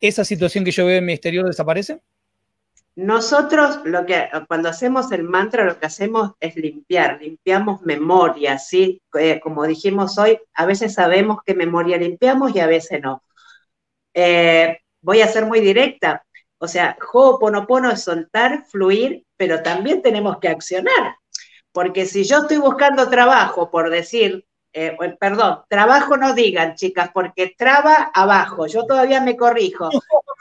¿esa 0.00 0.24
situación 0.24 0.64
que 0.64 0.72
yo 0.72 0.84
veo 0.84 0.98
en 0.98 1.06
mi 1.06 1.12
exterior 1.12 1.46
desaparece? 1.46 2.00
Nosotros 2.98 3.78
lo 3.84 4.04
que 4.04 4.28
cuando 4.48 4.68
hacemos 4.68 5.12
el 5.12 5.22
mantra 5.22 5.62
lo 5.62 5.78
que 5.78 5.86
hacemos 5.86 6.32
es 6.40 6.56
limpiar, 6.56 7.20
limpiamos 7.22 7.80
memoria, 7.82 8.58
¿sí? 8.58 9.00
Eh, 9.16 9.38
como 9.38 9.62
dijimos 9.66 10.18
hoy, 10.18 10.40
a 10.54 10.66
veces 10.66 10.94
sabemos 10.94 11.38
qué 11.46 11.54
memoria 11.54 11.96
limpiamos 11.96 12.56
y 12.56 12.58
a 12.58 12.66
veces 12.66 13.00
no. 13.00 13.22
Eh, 14.14 14.80
voy 15.00 15.20
a 15.20 15.28
ser 15.28 15.46
muy 15.46 15.60
directa. 15.60 16.24
O 16.58 16.66
sea, 16.66 16.98
Ho'oponopono 17.12 17.88
es 17.92 18.02
soltar, 18.02 18.64
fluir, 18.66 19.24
pero 19.36 19.62
también 19.62 20.02
tenemos 20.02 20.38
que 20.40 20.48
accionar. 20.48 21.18
Porque 21.70 22.04
si 22.04 22.24
yo 22.24 22.38
estoy 22.38 22.56
buscando 22.56 23.08
trabajo, 23.08 23.70
por 23.70 23.90
decir, 23.90 24.44
eh, 24.72 24.96
perdón, 25.20 25.60
trabajo 25.68 26.16
no 26.16 26.34
digan, 26.34 26.74
chicas, 26.74 27.10
porque 27.14 27.54
traba 27.56 28.10
abajo, 28.12 28.66
yo 28.66 28.86
todavía 28.86 29.20
me 29.20 29.36
corrijo. 29.36 29.88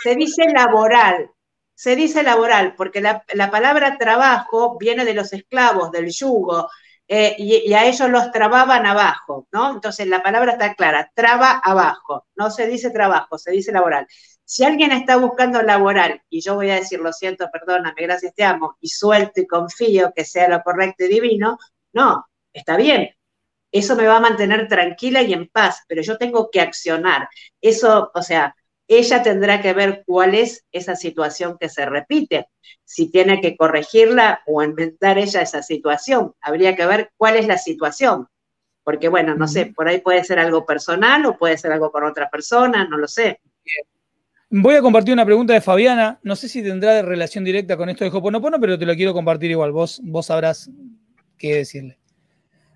Se 0.04 0.16
dice 0.16 0.50
laboral, 0.52 1.30
se 1.78 1.96
dice 1.96 2.24
laboral, 2.24 2.74
porque 2.76 3.02
la, 3.02 3.24
palabra 3.52 4.00
trabajo 4.00 4.78
viene 4.80 5.06
de 5.06 5.14
los 5.14 5.32
esclavos, 5.32 5.92
del 5.92 6.10
yugo, 6.10 6.68
eh, 7.08 7.36
y, 7.38 7.72
a 7.74 7.86
ellos 7.86 8.10
los 8.10 8.32
trababan 8.32 8.88
abajo, 8.88 9.48
¿no? 9.52 9.74
Entonces 9.74 10.08
la 10.08 10.24
palabra 10.24 10.54
está 10.54 10.74
clara, 10.74 11.12
traba 11.14 11.62
abajo, 11.64 12.26
no 12.36 12.50
se 12.50 12.66
dice 12.66 12.90
trabajo, 12.90 13.38
se 13.38 13.52
dice 13.52 13.72
laboral. 13.72 14.08
Si 14.44 14.64
alguien 14.64 14.92
está 14.92 15.18
buscando 15.18 15.62
laboral, 15.62 16.20
y 16.32 16.42
yo 16.42 16.56
voy 16.56 16.72
a 16.72 16.76
decir, 16.76 17.00
lo 17.00 17.14
siento, 17.14 17.48
perdóname, 17.52 18.02
gracias, 18.02 18.34
te 18.34 18.44
amo, 18.44 18.76
y 18.82 18.90
suelto 18.90 19.40
y 19.42 19.46
confío 19.46 20.12
que 20.16 20.26
sea 20.26 20.50
lo 20.50 20.64
correcto 20.64 21.06
y 21.06 21.10
divino, 21.10 21.60
no, 21.94 22.26
está 22.54 22.76
bien. 22.76 23.12
Eso 23.72 23.96
me 23.96 24.08
va 24.08 24.18
a 24.18 24.22
mantener 24.22 24.68
tranquila 24.68 25.22
y 25.22 25.34
en 25.34 25.48
paz, 25.48 25.84
pero 25.88 26.02
yo 26.02 26.18
tengo 26.18 26.50
que 26.50 26.62
accionar. 26.62 27.30
Eso, 27.62 28.10
o 28.16 28.24
sea, 28.24 28.56
ella 28.88 29.22
tendrá 29.22 29.62
que 29.62 29.74
ver 29.74 30.04
cuál 30.06 30.34
es 30.34 30.66
esa 30.72 30.96
situación 30.96 31.58
que 31.60 31.70
se 31.70 31.86
repite, 31.86 32.48
si 32.86 33.12
tiene 33.12 33.42
que 33.42 33.58
corregirla 33.58 34.42
o 34.46 34.64
inventar 34.64 35.18
ella 35.18 35.42
esa 35.42 35.62
situación. 35.62 36.34
Habría 36.42 36.76
que 36.76 36.86
ver 36.86 37.12
cuál 37.18 37.36
es 37.36 37.48
la 37.48 37.58
situación, 37.58 38.28
porque 38.84 39.10
bueno, 39.10 39.36
no 39.36 39.48
sé, 39.48 39.68
por 39.68 39.90
ahí 39.90 40.00
puede 40.00 40.24
ser 40.24 40.40
algo 40.40 40.66
personal 40.66 41.26
o 41.26 41.38
puede 41.38 41.58
ser 41.58 41.74
algo 41.74 41.92
con 41.92 42.06
otra 42.06 42.30
persona, 42.30 42.88
no 42.88 42.98
lo 42.98 43.08
sé. 43.08 43.42
Voy 44.50 44.76
a 44.76 44.82
compartir 44.82 45.14
una 45.14 45.26
pregunta 45.26 45.54
de 45.54 45.60
Fabiana, 45.60 46.20
no 46.24 46.38
sé 46.38 46.48
si 46.48 46.64
tendrá 46.64 47.02
relación 47.02 47.44
directa 47.44 47.76
con 47.76 47.90
esto 47.90 48.06
de 48.06 48.12
Hoponopono, 48.12 48.62
pero 48.62 48.80
te 48.80 48.86
lo 48.86 48.96
quiero 48.96 49.14
compartir 49.14 49.52
igual, 49.52 49.74
vos, 49.74 50.00
vos 50.06 50.28
sabrás 50.28 50.72
qué 51.38 51.56
decirle. 51.56 52.00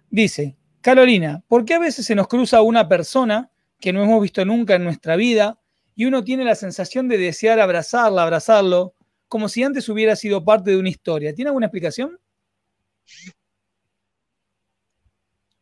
Dice, 0.09 0.57
Carolina, 0.81 1.41
¿por 1.47 1.63
qué 1.63 1.75
a 1.75 1.79
veces 1.79 2.05
se 2.05 2.15
nos 2.15 2.27
cruza 2.27 2.61
una 2.61 2.89
persona 2.89 3.49
que 3.79 3.93
no 3.93 4.03
hemos 4.03 4.21
visto 4.21 4.43
nunca 4.43 4.75
en 4.75 4.83
nuestra 4.83 5.15
vida 5.15 5.60
y 5.95 6.05
uno 6.05 6.23
tiene 6.23 6.43
la 6.43 6.55
sensación 6.55 7.07
de 7.07 7.17
desear 7.17 7.59
abrazarla, 7.59 8.23
abrazarlo, 8.23 8.95
como 9.27 9.49
si 9.49 9.63
antes 9.63 9.87
hubiera 9.89 10.15
sido 10.15 10.43
parte 10.43 10.71
de 10.71 10.77
una 10.77 10.89
historia. 10.89 11.33
¿Tiene 11.33 11.49
alguna 11.49 11.67
explicación? 11.67 12.19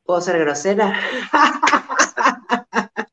¿Puedo 0.04 0.22
ser 0.22 0.40
grosera? 0.40 1.00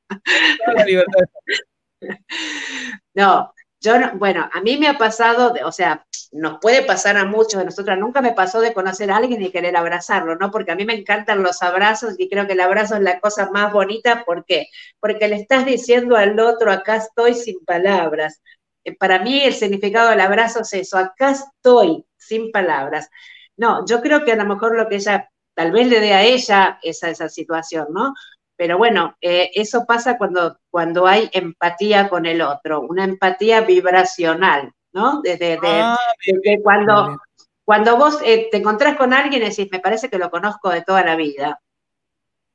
No, 3.15 3.53
yo 3.81 3.99
no, 3.99 4.13
bueno, 4.19 4.49
a 4.53 4.61
mí 4.61 4.77
me 4.77 4.89
ha 4.89 4.99
pasado, 4.99 5.55
o 5.65 5.73
sea, 5.73 6.07
nos 6.33 6.59
puede 6.61 6.83
pasar 6.83 7.17
a 7.17 7.25
muchos 7.25 7.59
de 7.59 7.65
nosotras, 7.67 7.99
nunca 7.99 8.21
me 8.21 8.33
pasó 8.33 8.61
de 8.61 8.73
conocer 8.75 9.11
a 9.11 9.17
alguien 9.17 9.43
y 9.43 9.51
querer 9.51 9.77
abrazarlo, 9.77 10.37
¿no? 10.37 10.51
Porque 10.51 10.73
a 10.73 10.77
mí 10.77 10.85
me 10.85 10.95
encantan 10.95 11.43
los 11.43 11.63
abrazos 11.63 12.15
y 12.19 12.29
creo 12.29 12.47
que 12.47 12.55
el 12.55 12.61
abrazo 12.61 12.97
es 12.97 13.03
la 13.03 13.21
cosa 13.21 13.51
más 13.51 13.73
bonita, 13.73 14.25
¿por 14.25 14.45
qué? 14.45 14.69
Porque 15.01 15.29
le 15.29 15.37
estás 15.37 15.65
diciendo 15.67 16.17
al 16.17 16.39
otro, 16.41 16.71
acá 16.73 16.97
estoy 16.97 17.35
sin 17.35 17.65
palabras. 17.65 18.41
Eh, 18.85 18.97
para 18.97 19.19
mí 19.19 19.43
el 19.43 19.55
significado 19.55 20.11
del 20.11 20.21
abrazo 20.21 20.61
es 20.61 20.73
eso, 20.75 20.99
acá 20.99 21.31
estoy 21.33 22.05
sin 22.17 22.51
palabras. 22.51 23.11
No, 23.57 23.87
yo 23.87 24.01
creo 24.01 24.25
que 24.25 24.33
a 24.33 24.37
lo 24.37 24.45
mejor 24.45 24.77
lo 24.77 24.89
que 24.89 24.97
ella, 24.97 25.31
tal 25.55 25.73
vez 25.73 25.89
le 25.89 26.01
dé 26.01 26.13
a 26.13 26.23
ella 26.23 26.79
esa, 26.83 27.09
esa 27.11 27.29
situación, 27.29 27.87
¿no? 27.91 28.15
Pero 28.57 28.79
bueno, 28.79 29.17
eh, 29.21 29.51
eso 29.55 29.85
pasa 29.87 30.17
cuando, 30.19 30.59
cuando 30.71 31.07
hay 31.07 31.29
empatía 31.33 32.09
con 32.09 32.27
el 32.27 32.41
otro, 32.41 32.81
una 32.81 33.05
empatía 33.05 33.61
vibracional, 33.61 34.73
¿no? 34.97 35.21
Desde, 35.23 35.59
ah, 35.63 35.99
cuando, 36.63 37.19
cuando 37.65 37.99
vos 37.99 38.19
eh, 38.25 38.49
te 38.51 38.57
encontrás 38.57 38.97
con 38.97 39.13
alguien 39.13 39.43
y 39.43 39.51
decís, 39.51 39.69
me 39.71 39.79
parece 39.79 40.09
que 40.09 40.17
lo 40.17 40.31
conozco 40.31 40.71
de 40.71 40.81
toda 40.81 41.05
la 41.05 41.17
vida, 41.17 41.61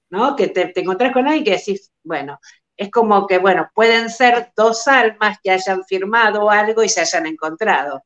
¿no? 0.10 0.36
Que 0.36 0.48
te, 0.48 0.66
te 0.70 0.82
encontrás 0.82 1.14
con 1.14 1.28
alguien 1.28 1.44
y 1.44 1.46
que 1.46 1.58
decís, 1.58 1.92
bueno, 2.04 2.40
es 2.76 2.90
como 2.90 3.28
que, 3.28 3.38
bueno, 3.38 3.70
pueden 3.76 4.10
ser 4.10 4.52
dos 4.56 4.88
almas 4.88 5.38
que 5.44 5.52
hayan 5.52 5.84
firmado 5.86 6.50
algo 6.50 6.82
y 6.84 6.90
se 6.90 7.02
hayan 7.02 7.28
encontrado. 7.28 8.04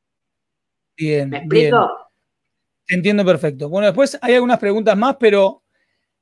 Bien. 0.98 1.30
¿Me 1.30 1.38
explico? 1.38 1.90
Entiendo 2.90 3.24
perfecto. 3.24 3.70
Bueno, 3.70 3.88
después 3.88 4.20
hay 4.22 4.36
algunas 4.36 4.60
preguntas 4.60 4.98
más, 4.98 5.16
pero 5.18 5.64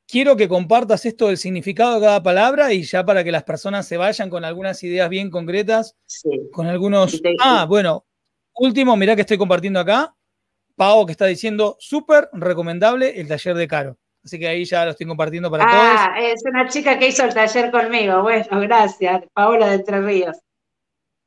quiero 0.08 0.36
que 0.36 0.48
compartas 0.48 1.06
esto 1.06 1.28
del 1.28 1.38
significado 1.38 1.96
de 1.96 2.06
cada 2.06 2.24
palabra 2.24 2.74
y 2.74 2.84
ya 2.84 3.06
para 3.06 3.24
que 3.24 3.32
las 3.32 3.44
personas 3.44 3.88
se 3.88 3.98
vayan 3.98 4.30
con 4.30 4.46
algunas 4.46 4.82
ideas 4.84 5.10
bien 5.10 5.30
concretas, 5.30 5.96
con 6.52 6.68
algunos... 6.68 7.22
Ah, 7.40 7.66
bueno, 7.68 8.06
último, 8.56 8.96
mirá 8.96 9.16
que 9.16 9.22
estoy 9.22 9.38
compartiendo 9.38 9.80
acá. 9.80 10.16
Pau 10.76 11.06
que 11.06 11.12
está 11.12 11.26
diciendo, 11.26 11.78
súper 11.80 12.30
recomendable 12.34 13.20
el 13.20 13.28
taller 13.28 13.56
de 13.56 13.68
Caro. 13.68 13.98
Así 14.24 14.40
que 14.40 14.48
ahí 14.48 14.64
ya 14.64 14.86
lo 14.86 14.92
estoy 14.92 15.06
compartiendo 15.06 15.52
para 15.52 15.66
todos. 15.66 15.78
Ah, 15.78 16.16
es 16.20 16.42
una 16.46 16.68
chica 16.68 16.98
que 16.98 17.10
hizo 17.10 17.26
el 17.26 17.34
taller 17.34 17.70
conmigo. 17.72 18.22
Bueno, 18.22 18.46
gracias. 18.62 19.24
Paola 19.34 19.68
de 19.68 19.76
Entre 19.76 20.02
Ríos. 20.02 20.38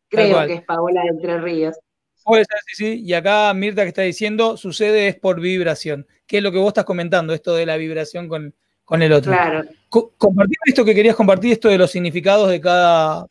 Creo 0.09 0.47
que 0.47 0.55
es 0.55 0.63
Paola 0.63 1.03
de 1.03 1.09
Entre 1.09 1.39
Ríos. 1.39 1.77
Puede 2.25 2.45
ser, 2.45 2.59
sí, 2.67 2.75
sí. 2.75 3.03
Y 3.05 3.13
acá 3.13 3.53
Mirta 3.55 3.83
que 3.83 3.89
está 3.89 4.03
diciendo, 4.03 4.57
sucede 4.57 5.09
es 5.09 5.17
por 5.17 5.41
vibración. 5.41 6.07
¿Qué 6.27 6.39
es 6.39 6.43
lo 6.43 6.51
que 6.51 6.59
vos 6.59 6.69
estás 6.69 6.85
comentando? 6.85 7.35
Esto 7.35 7.55
de 7.55 7.67
la 7.67 7.77
vibración 7.77 8.29
con, 8.29 8.55
con 8.87 9.03
el 9.03 9.13
otro. 9.13 9.33
Claro. 9.33 9.65
compartir 9.91 10.57
esto 10.65 10.85
que 10.85 10.95
querías 10.95 11.17
compartir, 11.17 11.53
esto 11.53 11.69
de 11.69 11.77
los 11.77 11.91
significados 11.91 12.49
de 12.49 12.61
cada. 12.61 13.27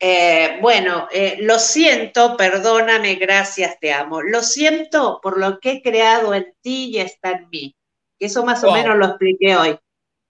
Eh, 0.00 0.58
bueno, 0.60 1.06
eh, 1.12 1.36
lo 1.40 1.58
siento, 1.58 2.36
perdóname, 2.36 3.14
gracias, 3.14 3.78
te 3.78 3.92
amo. 3.92 4.22
Lo 4.22 4.42
siento 4.42 5.20
por 5.22 5.38
lo 5.38 5.60
que 5.60 5.72
he 5.72 5.82
creado 5.82 6.34
en 6.34 6.52
ti 6.62 6.90
y 6.94 6.98
está 6.98 7.32
en 7.32 7.48
mí. 7.50 7.76
Eso 8.18 8.44
más 8.44 8.64
o 8.64 8.72
menos 8.72 8.96
lo 8.96 9.06
expliqué 9.06 9.56
hoy. 9.56 9.78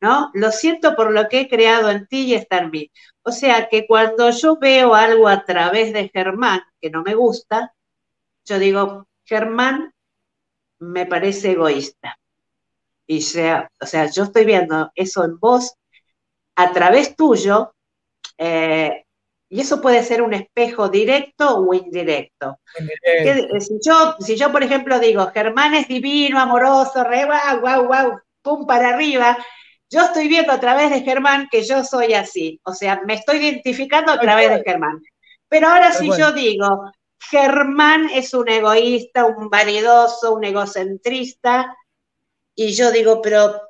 ¿No? 0.01 0.31
Lo 0.35 0.51
siento 0.51 0.95
por 0.97 1.13
lo 1.13 1.29
que 1.29 1.41
he 1.41 1.49
creado 1.49 1.91
en 1.91 2.07
ti 2.07 2.27
y 2.27 2.35
está 2.35 2.59
en 2.59 2.71
mí. 2.71 2.91
O 3.23 3.33
sea 3.33 3.69
que 3.71 3.87
cuando 3.87 4.29
yo 4.31 4.59
veo 4.59 4.95
algo 4.95 5.29
a 5.29 5.45
través 5.45 5.95
de 5.95 6.11
Germán 6.13 6.61
que 6.79 6.91
no 6.91 7.03
me 7.03 7.15
gusta, 7.15 7.75
yo 8.45 8.59
digo, 8.59 9.09
Germán 9.25 9.95
me 10.79 11.07
parece 11.07 11.53
egoísta. 11.53 12.19
Y 13.07 13.23
sea, 13.23 13.71
o 13.81 13.87
sea, 13.87 14.11
yo 14.11 14.25
estoy 14.25 14.45
viendo 14.45 14.91
eso 14.95 15.25
en 15.25 15.39
vos 15.39 15.75
a 16.57 16.73
través 16.73 17.17
tuyo, 17.17 17.75
eh, 18.39 19.05
y 19.49 19.61
eso 19.61 19.81
puede 19.81 20.03
ser 20.03 20.23
un 20.23 20.35
espejo 20.35 20.89
directo 20.89 21.59
o 21.59 21.75
indirecto. 21.75 22.59
si, 23.61 23.79
yo, 23.85 24.17
si 24.19 24.37
yo, 24.37 24.51
por 24.51 24.63
ejemplo, 24.63 24.99
digo, 24.99 25.27
Germán 25.33 25.75
es 25.75 25.87
divino, 25.87 26.41
amoroso, 26.41 27.05
re 27.05 27.25
guau, 27.25 27.61
guau, 27.61 27.87
guau, 27.87 28.19
pum 28.43 28.67
para 28.67 28.89
arriba, 28.89 29.37
yo 29.91 30.03
estoy 30.03 30.29
viendo 30.29 30.53
a 30.53 30.59
través 30.59 30.91
de 30.91 31.03
Germán 31.03 31.49
que 31.51 31.63
yo 31.63 31.85
soy 31.85 32.15
así. 32.15 32.61
O 32.65 32.73
sea, 32.73 33.03
me 33.07 33.15
estoy 33.15 33.39
identificando 33.39 34.13
a 34.13 34.19
través 34.19 34.51
de 34.51 34.63
Germán. 34.65 35.01
Pero 35.49 35.69
ahora 35.69 35.93
si 35.93 36.11
yo 36.11 36.33
digo, 36.33 36.91
Germán 37.31 38.09
es 38.13 38.35
un 38.35 38.49
egoísta, 38.49 39.25
un 39.25 39.49
vanidoso, 39.49 40.35
un 40.35 40.45
egocentrista, 40.45 41.77
y 42.55 42.73
yo 42.73 42.91
digo, 42.91 43.21
pero 43.23 43.61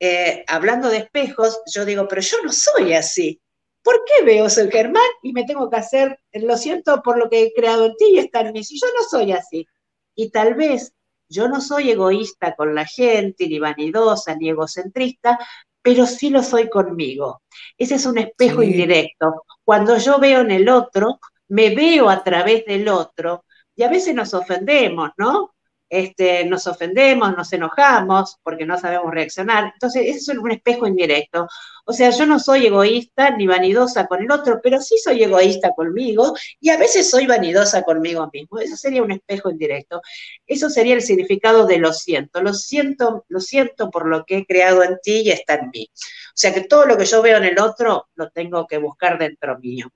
eh, 0.00 0.44
hablando 0.48 0.88
de 0.88 0.98
espejos, 0.98 1.60
yo 1.72 1.84
digo, 1.84 2.06
pero 2.08 2.20
yo 2.22 2.36
no 2.44 2.52
soy 2.52 2.94
así. 2.94 3.40
¿Por 3.82 4.04
qué 4.04 4.24
veo 4.24 4.50
soy 4.50 4.70
Germán 4.70 5.02
y 5.22 5.32
me 5.32 5.44
tengo 5.44 5.70
que 5.70 5.76
hacer, 5.76 6.18
lo 6.32 6.56
siento 6.56 7.02
por 7.02 7.18
lo 7.18 7.30
que 7.30 7.42
he 7.42 7.52
creado 7.52 7.86
en 7.86 7.96
ti 7.96 8.06
y 8.12 8.18
está 8.18 8.40
en 8.40 8.52
mí? 8.52 8.64
Si 8.64 8.78
yo 8.80 8.88
no 8.94 9.04
soy 9.08 9.32
así. 9.32 9.66
Y 10.14 10.30
tal 10.30 10.54
vez 10.54 10.92
yo 11.28 11.48
no 11.48 11.60
soy 11.60 11.90
egoísta 11.90 12.54
con 12.56 12.74
la 12.74 12.84
gente, 12.84 13.48
ni 13.48 13.58
vanidosa, 13.58 14.34
ni 14.34 14.48
egocentrista, 14.50 15.38
pero 15.82 16.06
sí 16.06 16.30
lo 16.30 16.42
soy 16.42 16.68
conmigo. 16.68 17.42
Ese 17.78 17.94
es 17.94 18.06
un 18.06 18.18
espejo 18.18 18.62
indirecto. 18.62 19.44
Cuando 19.64 19.96
yo 19.98 20.18
veo 20.18 20.40
en 20.40 20.50
el 20.50 20.68
otro, 20.68 21.20
me 21.48 21.74
veo 21.74 22.10
a 22.10 22.24
través 22.24 22.64
del 22.64 22.88
otro, 22.88 23.44
y 23.76 23.82
a 23.82 23.88
veces 23.88 24.14
nos 24.14 24.34
ofendemos, 24.34 25.10
¿no? 25.16 25.54
Este, 25.88 26.44
nos 26.44 26.66
ofendemos, 26.66 27.36
nos 27.36 27.52
enojamos 27.52 28.38
porque 28.42 28.66
no 28.66 28.78
sabemos 28.78 29.12
reaccionar. 29.12 29.72
Entonces, 29.74 30.16
eso 30.16 30.32
es 30.32 30.38
un 30.38 30.50
espejo 30.50 30.86
indirecto. 30.86 31.46
O 31.84 31.92
sea, 31.92 32.10
yo 32.10 32.26
no 32.26 32.40
soy 32.40 32.66
egoísta 32.66 33.30
ni 33.30 33.46
vanidosa 33.46 34.06
con 34.06 34.20
el 34.20 34.30
otro, 34.30 34.60
pero 34.60 34.80
sí 34.80 34.98
soy 34.98 35.22
egoísta 35.22 35.70
conmigo 35.70 36.34
y 36.60 36.70
a 36.70 36.76
veces 36.76 37.08
soy 37.08 37.26
vanidosa 37.26 37.82
conmigo 37.82 38.28
mismo. 38.32 38.58
Eso 38.58 38.76
sería 38.76 39.02
un 39.02 39.12
espejo 39.12 39.50
indirecto. 39.50 40.02
Eso 40.46 40.68
sería 40.68 40.94
el 40.94 41.02
significado 41.02 41.64
de 41.66 41.78
lo 41.78 41.92
siento. 41.92 42.42
Lo 42.42 42.52
siento, 42.54 43.24
lo 43.28 43.40
siento 43.40 43.90
por 43.90 44.08
lo 44.08 44.24
que 44.24 44.38
he 44.38 44.46
creado 44.46 44.82
en 44.82 44.98
ti 45.00 45.22
y 45.24 45.30
está 45.30 45.54
en 45.54 45.70
mí. 45.72 45.88
O 45.92 46.32
sea 46.34 46.52
que 46.52 46.62
todo 46.62 46.86
lo 46.86 46.98
que 46.98 47.04
yo 47.04 47.22
veo 47.22 47.38
en 47.38 47.44
el 47.44 47.60
otro 47.60 48.08
lo 48.16 48.30
tengo 48.30 48.66
que 48.66 48.78
buscar 48.78 49.18
dentro 49.18 49.56
mío. 49.60 49.88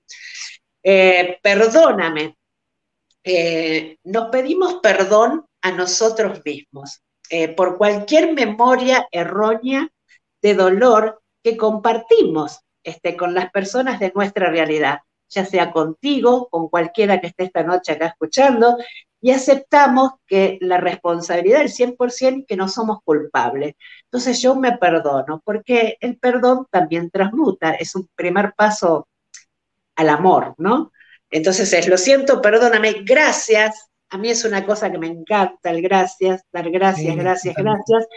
Eh, 0.81 1.39
perdóname. 1.43 2.37
Eh, 3.23 3.97
nos 4.05 4.29
pedimos 4.29 4.75
perdón 4.81 5.45
a 5.61 5.71
nosotros 5.71 6.41
mismos 6.43 7.01
eh, 7.29 7.47
por 7.49 7.77
cualquier 7.77 8.33
memoria 8.33 9.07
errónea 9.11 9.89
de 10.41 10.53
dolor 10.53 11.21
que 11.43 11.55
compartimos 11.55 12.59
este, 12.83 13.15
con 13.15 13.33
las 13.33 13.51
personas 13.51 13.99
de 13.99 14.11
nuestra 14.13 14.49
realidad. 14.49 14.99
ya 15.33 15.45
sea 15.45 15.71
contigo, 15.71 16.49
con 16.49 16.67
cualquiera 16.67 17.21
que 17.21 17.27
esté 17.27 17.45
esta 17.45 17.63
noche 17.63 17.93
acá 17.93 18.07
escuchando, 18.07 18.75
y 19.21 19.31
aceptamos 19.31 20.11
que 20.27 20.57
la 20.61 20.77
responsabilidad 20.77 21.61
es 21.61 21.79
100% 21.79 22.39
y 22.39 22.45
que 22.45 22.57
no 22.57 22.67
somos 22.67 22.99
culpables. 23.05 23.75
Entonces 24.05 24.41
yo 24.41 24.55
me 24.55 24.77
perdono, 24.77 25.41
porque 25.45 25.95
el 26.01 26.17
perdón 26.17 26.65
también 26.69 27.09
transmuta, 27.11 27.71
es 27.71 27.95
un 27.95 28.09
primer 28.15 28.53
paso 28.55 29.07
al 29.95 30.09
amor, 30.09 30.55
¿no? 30.57 30.91
Entonces 31.29 31.71
es, 31.71 31.87
lo 31.87 31.97
siento, 31.97 32.41
perdóname, 32.41 33.03
gracias. 33.05 33.90
A 34.11 34.17
mí 34.17 34.29
es 34.29 34.43
una 34.43 34.65
cosa 34.65 34.91
que 34.91 34.97
me 34.97 35.07
encanta, 35.07 35.71
el 35.71 35.81
gracias, 35.81 36.43
dar 36.51 36.69
gracias, 36.69 37.15
gracias, 37.15 37.55
gracias, 37.55 38.07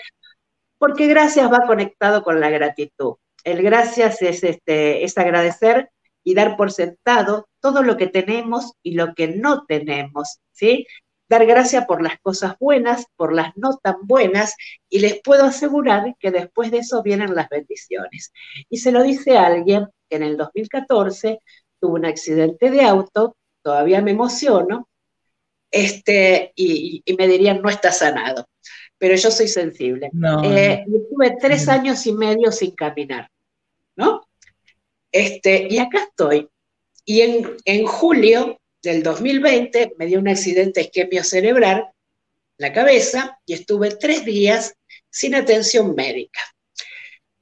porque 0.76 1.06
gracias 1.06 1.50
va 1.50 1.66
conectado 1.68 2.24
con 2.24 2.40
la 2.40 2.50
gratitud. 2.50 3.14
El 3.44 3.62
gracias 3.62 4.20
es, 4.20 4.42
este, 4.42 5.04
es 5.04 5.16
agradecer 5.16 5.90
y 6.24 6.34
dar 6.34 6.56
por 6.56 6.72
sentado 6.72 7.46
todo 7.60 7.84
lo 7.84 7.96
que 7.96 8.08
tenemos 8.08 8.72
y 8.82 8.94
lo 8.94 9.14
que 9.14 9.28
no 9.28 9.66
tenemos, 9.66 10.40
¿sí? 10.50 10.84
Dar 11.28 11.46
gracias 11.46 11.86
por 11.86 12.02
las 12.02 12.18
cosas 12.20 12.56
buenas, 12.58 13.06
por 13.14 13.32
las 13.32 13.56
no 13.56 13.76
tan 13.76 13.98
buenas, 14.02 14.56
y 14.88 14.98
les 14.98 15.20
puedo 15.22 15.44
asegurar 15.44 16.16
que 16.18 16.32
después 16.32 16.72
de 16.72 16.78
eso 16.78 17.04
vienen 17.04 17.36
las 17.36 17.48
bendiciones. 17.48 18.32
Y 18.68 18.78
se 18.78 18.90
lo 18.90 19.04
dice 19.04 19.38
alguien 19.38 19.86
que 20.08 20.16
en 20.16 20.24
el 20.24 20.36
2014 20.36 21.38
tuvo 21.78 21.94
un 21.94 22.04
accidente 22.04 22.70
de 22.70 22.82
auto, 22.82 23.36
todavía 23.62 24.02
me 24.02 24.10
emociono, 24.10 24.88
este, 25.74 26.52
y, 26.54 27.02
me 27.18 27.26
dirían, 27.26 27.60
no 27.60 27.68
está 27.68 27.90
sanado. 27.90 28.48
Pero 28.96 29.16
yo 29.16 29.30
soy 29.30 29.48
sensible. 29.48 30.08
Eh, 30.44 30.84
tuve 31.10 31.36
tres 31.40 31.68
años 31.68 32.06
y 32.06 32.12
medio 32.12 32.52
sin 32.52 32.70
caminar, 32.70 33.28
¿no? 33.96 34.22
Este, 35.10 35.66
y 35.68 35.78
acá 35.78 36.04
estoy. 36.04 36.48
Y 37.04 37.22
en, 37.22 37.56
en 37.64 37.86
julio 37.86 38.60
del 38.82 39.02
2020 39.02 39.94
me 39.98 40.06
dio 40.06 40.20
un 40.20 40.28
accidente 40.28 40.82
isquemio 40.82 41.24
cerebral 41.24 41.88
la 42.56 42.72
cabeza 42.72 43.40
y 43.44 43.54
estuve 43.54 43.96
tres 43.96 44.24
días 44.24 44.74
sin 45.10 45.34
atención 45.34 45.94
médica. 45.96 46.40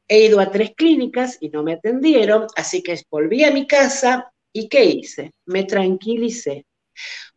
He 0.08 0.24
ido 0.24 0.40
a 0.40 0.50
tres 0.50 0.72
clínicas 0.74 1.36
y 1.38 1.50
no 1.50 1.62
me 1.62 1.74
atendieron, 1.74 2.46
así 2.56 2.82
que 2.82 2.98
volví 3.10 3.44
a 3.44 3.50
mi 3.50 3.66
casa 3.66 4.32
y 4.54 4.68
¿qué 4.68 4.84
hice? 4.84 5.32
Me 5.44 5.64
tranquilicé. 5.64 6.64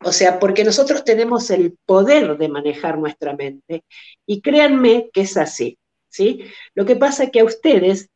O 0.03 0.11
sea, 0.11 0.39
porque 0.39 0.63
nosotros 0.63 1.03
tenemos 1.03 1.49
el 1.49 1.77
poder 1.85 2.37
de 2.37 2.49
manejar 2.49 2.97
nuestra 2.97 3.35
mente 3.35 3.83
y 4.25 4.41
créanme 4.41 5.09
que 5.13 5.21
es 5.21 5.37
así, 5.37 5.77
¿sí? 6.09 6.45
Lo 6.73 6.85
que 6.85 6.95
pasa 6.95 7.25
es 7.25 7.31
que 7.31 7.39
a 7.39 7.45
ustedes 7.45 8.09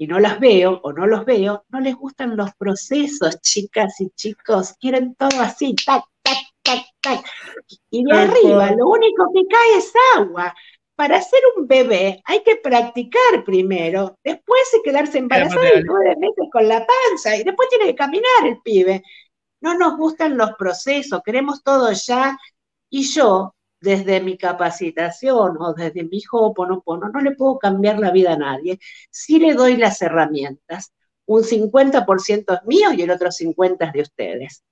y 0.00 0.06
no 0.06 0.18
las 0.18 0.40
veo 0.40 0.80
o 0.82 0.94
no 0.94 1.06
los 1.06 1.26
veo, 1.26 1.66
no 1.68 1.78
les 1.78 1.94
gustan 1.94 2.34
los 2.34 2.54
procesos, 2.54 3.38
chicas 3.42 4.00
y 4.00 4.08
chicos, 4.16 4.72
quieren 4.80 5.14
todo 5.14 5.38
así, 5.42 5.74
tac, 5.74 6.04
tac, 6.22 6.38
tac, 6.62 6.86
tac. 7.02 7.26
Y 7.90 8.02
de 8.04 8.12
arriba 8.12 8.70
lo 8.70 8.88
único 8.88 9.30
que 9.34 9.42
cae 9.46 9.76
es 9.76 9.92
agua. 10.16 10.54
Para 10.96 11.20
ser 11.20 11.40
un 11.56 11.66
bebé 11.66 12.22
hay 12.24 12.42
que 12.42 12.56
practicar 12.56 13.44
primero, 13.44 14.18
después 14.24 14.62
de 14.72 14.82
quedarse 14.82 15.18
embarazada 15.18 15.68
y 15.74 15.82
nueve 15.82 16.14
meses 16.18 16.48
con 16.50 16.66
la 16.66 16.86
panza, 16.86 17.36
y 17.36 17.42
después 17.42 17.68
tiene 17.68 17.84
que 17.86 17.94
caminar 17.94 18.46
el 18.46 18.60
pibe. 18.62 19.02
No 19.60 19.74
nos 19.76 19.96
gustan 19.96 20.36
los 20.36 20.52
procesos, 20.54 21.20
queremos 21.24 21.62
todo 21.62 21.92
ya. 21.92 22.38
Y 22.88 23.04
yo, 23.04 23.54
desde 23.80 24.20
mi 24.20 24.36
capacitación 24.36 25.56
o 25.60 25.74
desde 25.74 26.04
mi 26.04 26.22
Ho'oponopono, 26.30 27.08
no 27.08 27.20
le 27.20 27.32
puedo 27.32 27.58
cambiar 27.58 27.98
la 27.98 28.10
vida 28.10 28.32
a 28.34 28.38
nadie. 28.38 28.78
Sí 29.10 29.38
le 29.38 29.54
doy 29.54 29.76
las 29.76 30.00
herramientas. 30.02 30.92
Un 31.26 31.44
50% 31.44 32.54
es 32.54 32.66
mío 32.66 32.92
y 32.92 33.02
el 33.02 33.10
otro 33.10 33.30
50% 33.30 33.86
es 33.86 33.92
de 33.92 34.02
ustedes. 34.02 34.64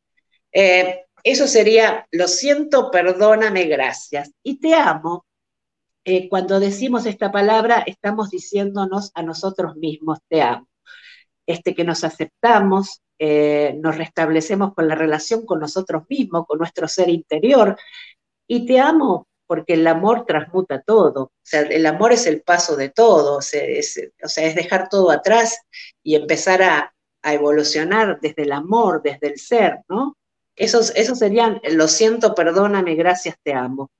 Eh, 0.52 1.04
eso 1.22 1.46
sería, 1.46 2.06
lo 2.10 2.28
siento, 2.28 2.90
perdóname, 2.90 3.64
gracias. 3.64 4.32
Y 4.42 4.60
te 4.60 4.74
amo. 4.74 5.26
Eh, 6.04 6.28
cuando 6.28 6.58
decimos 6.58 7.06
esta 7.06 7.30
palabra, 7.30 7.84
estamos 7.86 8.30
diciéndonos 8.30 9.10
a 9.14 9.22
nosotros 9.22 9.76
mismos, 9.76 10.18
te 10.28 10.42
amo. 10.42 10.66
Este, 11.48 11.74
que 11.74 11.82
nos 11.82 12.04
aceptamos, 12.04 13.00
eh, 13.18 13.74
nos 13.80 13.96
restablecemos 13.96 14.74
con 14.74 14.86
la 14.86 14.94
relación 14.94 15.46
con 15.46 15.60
nosotros 15.60 16.02
mismos, 16.10 16.44
con 16.46 16.58
nuestro 16.58 16.86
ser 16.86 17.08
interior, 17.08 17.74
y 18.46 18.66
te 18.66 18.78
amo 18.78 19.26
porque 19.46 19.72
el 19.72 19.86
amor 19.86 20.26
transmuta 20.26 20.82
todo. 20.82 21.22
O 21.22 21.32
sea, 21.42 21.62
el 21.62 21.86
amor 21.86 22.12
es 22.12 22.26
el 22.26 22.42
paso 22.42 22.76
de 22.76 22.90
todo. 22.90 23.38
O 23.38 23.40
sea, 23.40 23.64
es, 23.64 23.98
dejar 24.54 24.90
todo 24.90 25.10
atrás 25.10 25.58
y 26.02 26.16
empezar 26.16 26.62
a, 26.62 26.94
evolucionar 27.22 28.20
desde 28.20 28.42
el 28.42 28.52
amor, 28.52 29.02
desde 29.02 29.28
el 29.28 29.38
ser, 29.38 29.80
¿no? 29.88 30.16
Esos, 30.56 30.94
esos 30.96 31.18
serían, 31.18 31.60
lo 31.72 31.88
siento, 31.88 32.34
perdóname, 32.34 32.94
gracias, 32.94 33.36
te 33.42 33.52
amo. 33.52 33.90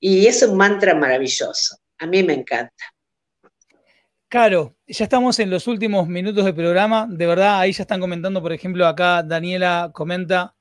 Y 0.00 0.26
es 0.26 0.42
un 0.42 0.56
mantra 0.56 0.94
maravilloso. 0.94 1.76
A 1.98 2.06
mí 2.06 2.22
me 2.22 2.34
encanta. 2.34 2.84
Caro, 4.28 4.76
ya 4.86 5.04
estamos 5.04 5.38
en 5.38 5.50
los 5.50 5.66
últimos 5.66 6.06
minutos 6.06 6.44
del 6.44 6.54
programa. 6.54 7.06
De 7.08 7.26
verdad, 7.26 7.60
ahí 7.60 7.72
ya 7.72 7.82
están 7.82 8.00
comentando, 8.00 8.42
por 8.42 8.52
ejemplo, 8.52 8.86
acá 8.86 9.22
Daniela 9.22 9.90
comenta, 9.94 10.54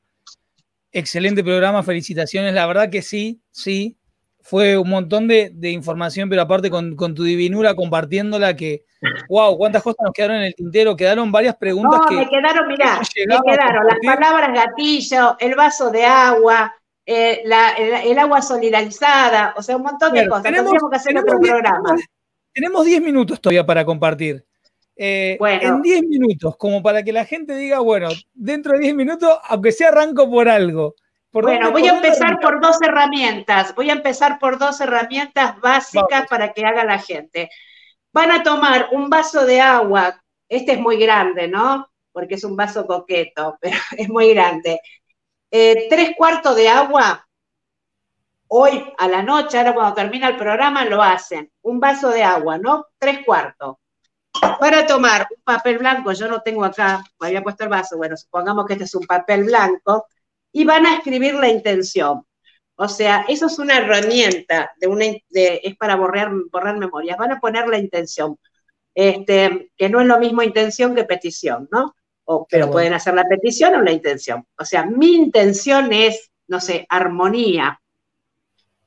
Excelente 0.92 1.44
programa, 1.44 1.84
felicitaciones. 1.84 2.54
La 2.54 2.66
verdad 2.66 2.90
que 2.90 3.02
sí, 3.02 3.42
sí. 3.52 3.98
Fue 4.42 4.78
un 4.78 4.90
montón 4.90 5.28
de, 5.28 5.52
información, 5.62 6.30
pero 6.30 6.42
aparte 6.42 6.70
con, 6.70 6.96
tu 6.96 7.24
divinura 7.24 7.76
compartiéndola, 7.76 8.56
que, 8.56 8.86
wow, 9.28 9.58
cuántas 9.58 9.84
cosas 9.84 9.98
nos 10.06 10.14
quedaron 10.14 10.38
en 10.38 10.44
el 10.44 10.56
tintero. 10.56 10.96
Quedaron 10.96 11.32
varias 11.32 11.56
preguntas 11.58 12.00
no, 12.10 12.18
me 12.18 12.30
quedaron, 12.30 12.68
mirá, 12.68 13.02
me 13.28 13.52
quedaron 13.52 13.86
las 13.86 13.98
palabras 14.04 14.54
gatillo, 14.54 15.36
el 15.40 15.54
vaso 15.56 15.92
de 15.92 16.06
agua, 16.06 16.74
eh, 17.06 17.44
el, 17.44 18.18
agua 18.18 18.42
solidarizada, 18.42 19.54
o 19.58 19.62
sea, 19.62 19.76
un 19.76 19.84
montón 19.84 20.14
de 20.14 20.30
cosas. 20.30 20.44
Tenemos, 20.44 20.72
que 20.90 20.96
hacer 20.96 21.18
otro 21.20 21.40
programa. 21.42 21.96
Tenemos 22.58 22.86
10 22.86 23.04
minutos 23.04 23.40
todavía 23.40 23.64
para 23.64 23.86
compartir. 23.86 24.44
Eh, 24.96 25.38
en 25.40 25.80
10 25.80 26.04
minutos, 26.08 26.58
como 26.58 26.82
para 26.82 27.04
que 27.04 27.14
la 27.14 27.24
gente 27.24 27.56
diga, 27.56 27.82
bueno, 27.82 28.10
dentro 28.34 28.74
de 28.74 28.80
10 28.80 28.96
minutos, 28.96 29.32
aunque 29.44 29.72
sea 29.72 29.90
arranco 29.90 30.28
por 30.28 30.50
algo. 30.50 30.96
bueno, 31.32 31.70
voy 31.70 31.88
a 31.88 31.92
empezar 31.92 32.40
por 32.40 32.60
dos 32.60 32.82
herramientas. 32.82 33.76
Voy 33.76 33.92
a 33.92 33.94
empezar 33.94 34.40
por 34.40 34.58
dos 34.58 34.82
herramientas 34.82 35.62
básicas 35.62 36.26
para 36.28 36.52
que 36.52 36.66
haga 36.66 36.84
la 36.84 36.98
gente. 36.98 37.52
Van 38.12 38.32
a 38.32 38.42
tomar 38.42 38.88
un 38.92 39.08
vaso 39.08 39.46
de 39.46 39.62
agua. 39.62 40.20
Este 40.50 40.72
es 40.72 40.80
muy 40.80 40.98
grande, 40.98 41.48
¿no? 41.48 41.88
Porque 42.12 42.34
es 42.34 42.44
un 42.44 42.56
vaso 42.56 42.88
coqueto, 42.88 43.56
pero 43.62 43.78
es 43.96 44.10
muy 44.10 44.34
grande. 44.34 44.82
Eh, 45.52 45.86
tres 45.92 46.16
cuartos 46.18 46.56
de 46.56 46.70
agua. 46.70 47.27
Hoy 48.50 48.94
a 48.98 49.08
la 49.08 49.24
noche, 49.24 49.58
ahora 49.58 49.74
cuando 49.74 49.96
termina 49.96 50.30
el 50.30 50.38
programa, 50.38 50.86
lo 50.86 51.02
hacen. 51.02 51.52
Un 51.64 51.80
vaso 51.80 52.10
de 52.10 52.24
agua, 52.24 52.58
¿no? 52.58 52.88
Tres 52.98 53.26
cuartos 53.26 53.78
para 54.60 54.86
tomar 54.86 55.28
un 55.36 55.42
papel 55.44 55.78
blanco, 55.78 56.12
yo 56.12 56.28
no 56.28 56.42
tengo 56.42 56.64
acá, 56.64 57.04
me 57.20 57.28
había 57.28 57.44
puesto 57.44 57.64
el 57.64 57.70
vaso, 57.70 57.98
bueno, 57.98 58.16
supongamos 58.16 58.66
que 58.66 58.74
este 58.74 58.86
es 58.86 58.96
un 58.96 59.06
papel 59.06 59.46
blanco, 59.46 60.08
y 60.52 60.64
van 60.66 60.86
a 60.86 60.96
escribir 60.96 61.36
la 61.36 61.50
intención. 61.50 62.24
O 62.76 62.88
sea, 62.88 63.26
eso 63.28 63.48
es 63.48 63.60
una 63.60 63.78
herramienta, 63.78 64.72
de 64.80 64.88
una, 64.88 65.06
es 65.32 65.76
para 65.78 65.96
borrar, 65.96 66.32
borrar 66.52 66.78
memorias. 66.78 67.18
Van 67.18 67.32
a 67.32 67.40
poner 67.40 67.68
la 67.68 67.80
intención, 67.80 68.38
este, 68.94 69.72
que 69.76 69.90
no 69.90 70.00
es 70.00 70.08
lo 70.08 70.20
mismo 70.20 70.44
intención 70.44 70.96
que 70.96 71.04
petición, 71.04 71.68
¿no? 71.72 71.96
O, 72.26 72.46
pero 72.50 72.70
pueden 72.70 72.94
hacer 72.94 73.14
la 73.14 73.24
petición 73.24 73.76
o 73.76 73.82
la 73.82 73.92
intención. 73.92 74.46
O 74.60 74.66
sea, 74.66 74.86
mi 74.86 75.16
intención 75.16 75.92
es, 75.92 76.30
no 76.48 76.60
sé, 76.60 76.86
armonía. 76.90 77.80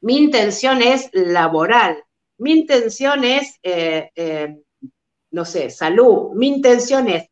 Mi 0.00 0.16
intención 0.18 0.82
es 0.82 1.08
laboral. 1.12 2.02
Mi 2.38 2.52
intención 2.52 3.24
es 3.24 3.58
eh, 3.62 4.10
eh, 4.14 4.56
no 5.30 5.44
sé, 5.44 5.70
salud. 5.70 6.32
Mi 6.34 6.48
intención 6.48 7.08
es, 7.08 7.28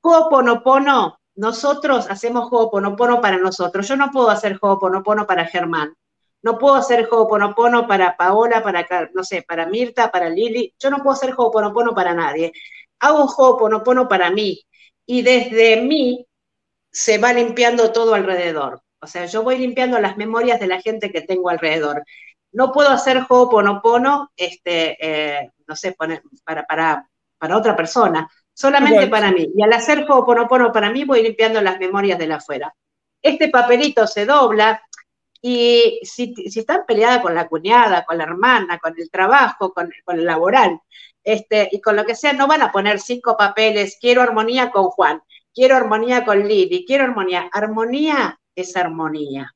Ho'oponopono, 0.00 1.18
nosotros 1.36 2.06
hacemos 2.10 2.48
Ho'oponopono 2.50 3.20
para 3.20 3.38
nosotros. 3.38 3.86
Yo 3.86 3.96
no 3.96 4.10
puedo 4.10 4.30
hacer 4.30 4.58
Ho'oponopono 4.60 5.26
para 5.26 5.46
Germán. 5.46 5.94
No 6.42 6.58
puedo 6.58 6.74
hacer 6.74 7.08
Ho'oponopono 7.10 7.86
para 7.86 8.16
Paola, 8.16 8.62
para, 8.62 8.86
no 9.14 9.22
sé, 9.22 9.42
para 9.46 9.66
Mirta, 9.66 10.10
para 10.10 10.28
Lili. 10.28 10.74
Yo 10.78 10.90
no 10.90 10.98
puedo 10.98 11.12
hacer 11.12 11.34
Ho'oponopono 11.36 11.94
para 11.94 12.14
nadie. 12.14 12.52
Hago 13.00 13.26
Ho'oponopono 13.26 14.08
para 14.08 14.30
mí. 14.30 14.60
Y 15.06 15.22
desde 15.22 15.82
mí 15.82 16.26
se 16.90 17.18
va 17.18 17.32
limpiando 17.32 17.92
todo 17.92 18.14
alrededor. 18.14 18.82
O 19.02 19.06
sea, 19.06 19.26
yo 19.26 19.42
voy 19.42 19.58
limpiando 19.58 19.98
las 19.98 20.16
memorias 20.16 20.60
de 20.60 20.68
la 20.68 20.80
gente 20.80 21.10
que 21.10 21.22
tengo 21.22 21.50
alrededor. 21.50 22.04
No 22.52 22.72
puedo 22.72 22.90
hacer 22.90 23.26
Ho'oponopono, 23.28 24.30
este, 24.36 24.96
eh, 25.00 25.50
no 25.66 25.76
sé, 25.76 25.92
poner, 25.92 26.22
para, 26.44 26.64
para 26.64 27.08
para 27.42 27.56
otra 27.56 27.74
persona, 27.74 28.30
solamente 28.54 29.08
para 29.08 29.32
mí. 29.32 29.50
Y 29.56 29.64
al 29.64 29.72
hacer 29.72 30.06
Ho'oponopono 30.08 30.70
para 30.70 30.90
mí 30.90 31.02
voy 31.02 31.24
limpiando 31.24 31.60
las 31.60 31.76
memorias 31.80 32.16
de 32.16 32.28
la 32.28 32.36
afuera. 32.36 32.72
Este 33.20 33.48
papelito 33.48 34.06
se 34.06 34.26
dobla 34.26 34.80
y 35.40 35.98
si, 36.04 36.32
están 36.54 36.86
peleada 36.86 37.20
con 37.20 37.34
la 37.34 37.48
cuñada, 37.48 38.04
con 38.04 38.16
la 38.18 38.22
hermana, 38.22 38.78
con 38.78 38.94
el 38.96 39.10
trabajo, 39.10 39.72
con, 39.72 39.90
el 40.06 40.24
laboral, 40.24 40.78
este, 41.24 41.68
y 41.72 41.80
con 41.80 41.96
lo 41.96 42.04
que 42.04 42.14
sea, 42.14 42.32
no 42.32 42.46
van 42.46 42.62
a 42.62 42.70
poner 42.70 43.00
cinco 43.00 43.36
papeles, 43.36 43.98
quiero 44.00 44.22
armonía 44.22 44.70
con 44.70 44.84
Juan. 44.84 45.20
quiero 45.52 45.74
armonía 45.74 46.24
con 46.24 46.46
Lili, 46.46 46.84
quiero 46.86 47.02
armonía. 47.02 47.50
Armonía 47.52 48.38
es 48.54 48.76
armonía. 48.76 49.54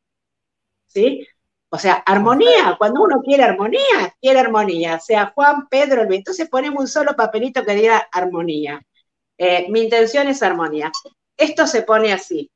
¿Sí? 0.86 1.26
O 1.68 1.78
sea, 1.78 1.94
armonía, 1.94 2.76
cuando 2.78 3.02
uno 3.02 3.20
quiere 3.22 3.42
armonía, 3.42 4.14
quiere 4.20 4.40
armonía. 4.40 4.98
Sea 5.00 5.32
Juan, 5.34 5.68
Pedro, 5.68 6.02
el 6.02 6.14
entonces 6.14 6.48
ponemos 6.48 6.80
un 6.80 6.88
solo 6.88 7.14
papelito 7.16 7.64
que 7.64 7.74
diga 7.74 8.08
armonía. 8.12 8.80
Eh, 9.38 9.66
mi 9.70 9.82
intención 9.82 10.28
es 10.28 10.42
armonía. 10.42 10.92
Esto 11.36 11.66
se 11.66 11.82
pone 11.82 12.12
así. 12.12 12.50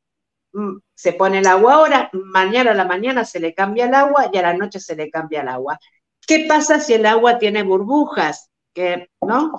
Mm, 0.53 0.78
se 0.95 1.12
pone 1.12 1.38
el 1.38 1.47
agua 1.47 1.74
ahora, 1.74 2.11
mañana 2.12 2.72
a 2.72 2.74
la 2.74 2.84
mañana 2.84 3.24
se 3.24 3.41
le 3.41 3.55
cambia 3.55 3.86
el 3.86 3.95
agua 3.95 4.30
y 4.32 4.38
a 4.38 4.43
la 4.43 4.55
noche 4.55 4.80
se 4.80 4.97
le 4.97 5.11
cambia 5.11 5.43
el 5.43 5.49
agua. 5.49 5.78
¿Qué 6.26 6.47
pasa 6.49 6.80
si 6.80 6.95
el 6.95 7.07
agua 7.07 7.38
tiene 7.38 7.62
burbujas? 7.62 8.51
Que, 8.74 9.11
¿no? 9.20 9.53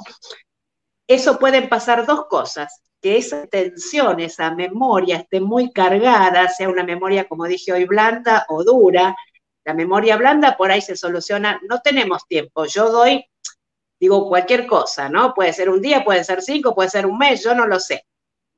Eso 1.08 1.40
pueden 1.40 1.70
pasar 1.70 2.06
dos 2.06 2.28
cosas, 2.28 2.82
que 3.02 3.18
esa 3.18 3.48
tensión, 3.48 4.20
esa 4.20 4.54
memoria 4.54 5.18
esté 5.18 5.40
muy 5.42 5.72
cargada, 5.72 6.48
sea 6.50 6.70
una 6.70 6.84
memoria, 6.84 7.28
como 7.28 7.46
dije 7.46 7.74
hoy, 7.74 7.86
blanda 7.86 8.46
o 8.50 8.64
dura. 8.64 9.16
La 9.66 9.74
memoria 9.74 10.18
blanda 10.18 10.58
por 10.58 10.72
ahí 10.72 10.82
se 10.82 10.96
soluciona, 10.96 11.60
no 11.68 11.82
tenemos 11.82 12.26
tiempo, 12.28 12.66
yo 12.66 12.92
doy, 12.92 13.26
digo 14.00 14.28
cualquier 14.28 14.68
cosa, 14.68 15.10
¿no? 15.10 15.34
Puede 15.34 15.54
ser 15.54 15.70
un 15.70 15.82
día, 15.82 16.04
puede 16.04 16.24
ser 16.24 16.42
cinco, 16.42 16.74
puede 16.76 16.90
ser 16.90 17.06
un 17.06 17.18
mes, 17.18 17.44
yo 17.44 17.54
no 17.56 17.68
lo 17.68 17.80
sé 17.80 18.06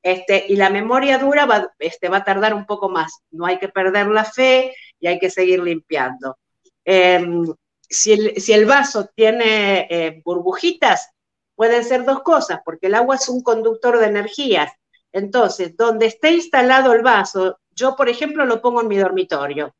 este, 0.04 0.44
y 0.48 0.56
la 0.56 0.68
memoria 0.68 1.18
dura 1.18 1.46
va, 1.46 1.72
este, 1.78 2.10
va 2.10 2.18
a 2.18 2.24
tardar 2.24 2.52
un 2.54 2.66
poco 2.66 2.90
más. 2.90 3.22
No 3.30 3.46
hay 3.46 3.58
que 3.58 3.68
perder 3.68 4.06
la 4.08 4.24
fe 4.24 4.76
y 5.00 5.06
hay 5.06 5.18
que 5.18 5.30
seguir 5.30 5.62
limpiando. 5.62 6.36
Em, 6.84 7.46
si, 7.88 8.12
el, 8.52 8.66
vaso 8.66 9.10
tiene 9.14 9.88
eh, 9.90 10.22
burbujitas, 10.22 11.10
pueden 11.54 11.84
ser 11.84 12.04
dos 12.04 12.22
cosas, 12.22 12.60
porque 12.64 12.86
el 12.86 12.94
agua 12.94 13.16
es 13.16 13.28
un 13.28 13.42
conductor 13.42 13.98
de 13.98 14.06
energías. 14.06 14.72
Entonces, 15.12 15.76
donde 15.76 16.06
esté 16.06 16.32
instalado 16.32 16.92
el 16.92 17.02
vaso, 17.02 17.58
yo, 17.70 17.96
por 17.96 18.08
ejemplo, 18.08 18.44
lo 18.46 18.60
pongo 18.60 18.80
en 18.80 18.88
mi 18.88 18.96
dormitorio. 18.96 19.74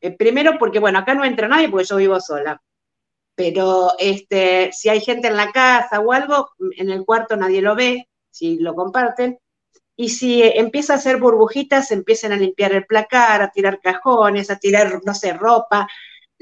Eh, 0.00 0.10
primero 0.16 0.58
porque, 0.58 0.80
bueno, 0.80 0.98
acá 0.98 1.14
no 1.14 1.24
entra 1.24 1.48
nadie 1.48 1.68
porque 1.68 1.86
yo 1.86 1.96
vivo 1.96 2.20
sola. 2.20 2.60
Pero 3.34 3.92
este, 3.98 4.70
si 4.72 4.88
hay 4.88 5.00
gente 5.00 5.28
en 5.28 5.36
la 5.36 5.52
casa 5.52 6.00
o 6.00 6.12
algo, 6.12 6.50
en 6.76 6.90
el 6.90 7.04
cuarto 7.04 7.36
nadie 7.36 7.62
lo 7.62 7.74
ve 7.74 8.08
si 8.30 8.58
lo 8.58 8.74
comparten. 8.74 9.38
Y 9.96 10.08
si 10.08 10.42
empieza 10.42 10.94
a 10.94 10.96
hacer 10.96 11.18
burbujitas, 11.18 11.90
empiecen 11.92 12.32
a 12.32 12.36
limpiar 12.36 12.72
el 12.72 12.86
placar, 12.86 13.42
a 13.42 13.50
tirar 13.50 13.80
cajones, 13.80 14.50
a 14.50 14.58
tirar, 14.58 15.00
no 15.04 15.14
sé, 15.14 15.34
ropa, 15.34 15.86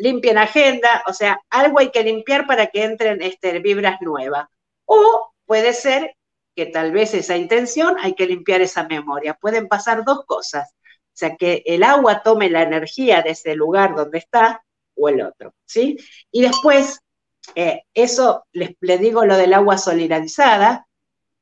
limpien 0.00 0.38
agenda, 0.38 1.02
o 1.06 1.12
sea, 1.12 1.40
algo 1.50 1.78
hay 1.78 1.90
que 1.90 2.02
limpiar 2.02 2.46
para 2.46 2.68
que 2.68 2.84
entren 2.84 3.22
este, 3.22 3.58
vibras 3.60 4.00
nuevas. 4.00 4.48
O 4.86 5.32
puede 5.46 5.72
ser 5.72 6.16
que 6.56 6.66
tal 6.66 6.92
vez 6.92 7.14
esa 7.14 7.36
intención 7.36 7.96
hay 8.00 8.14
que 8.14 8.26
limpiar 8.26 8.60
esa 8.60 8.84
memoria. 8.84 9.34
Pueden 9.34 9.68
pasar 9.68 10.04
dos 10.04 10.24
cosas. 10.24 10.72
O 10.72 11.16
sea, 11.20 11.36
que 11.36 11.62
el 11.66 11.82
agua 11.82 12.22
tome 12.22 12.50
la 12.50 12.62
energía 12.62 13.22
de 13.22 13.30
ese 13.30 13.54
lugar 13.54 13.94
donde 13.94 14.18
está 14.18 14.64
o 14.96 15.08
el 15.08 15.22
otro, 15.22 15.54
¿sí? 15.66 15.96
Y 16.30 16.42
después, 16.42 17.00
eh, 17.54 17.82
eso 17.94 18.46
les, 18.52 18.70
les, 18.80 19.00
digo 19.00 19.24
lo 19.24 19.36
del 19.36 19.54
agua 19.54 19.76
solidarizada, 19.78 20.86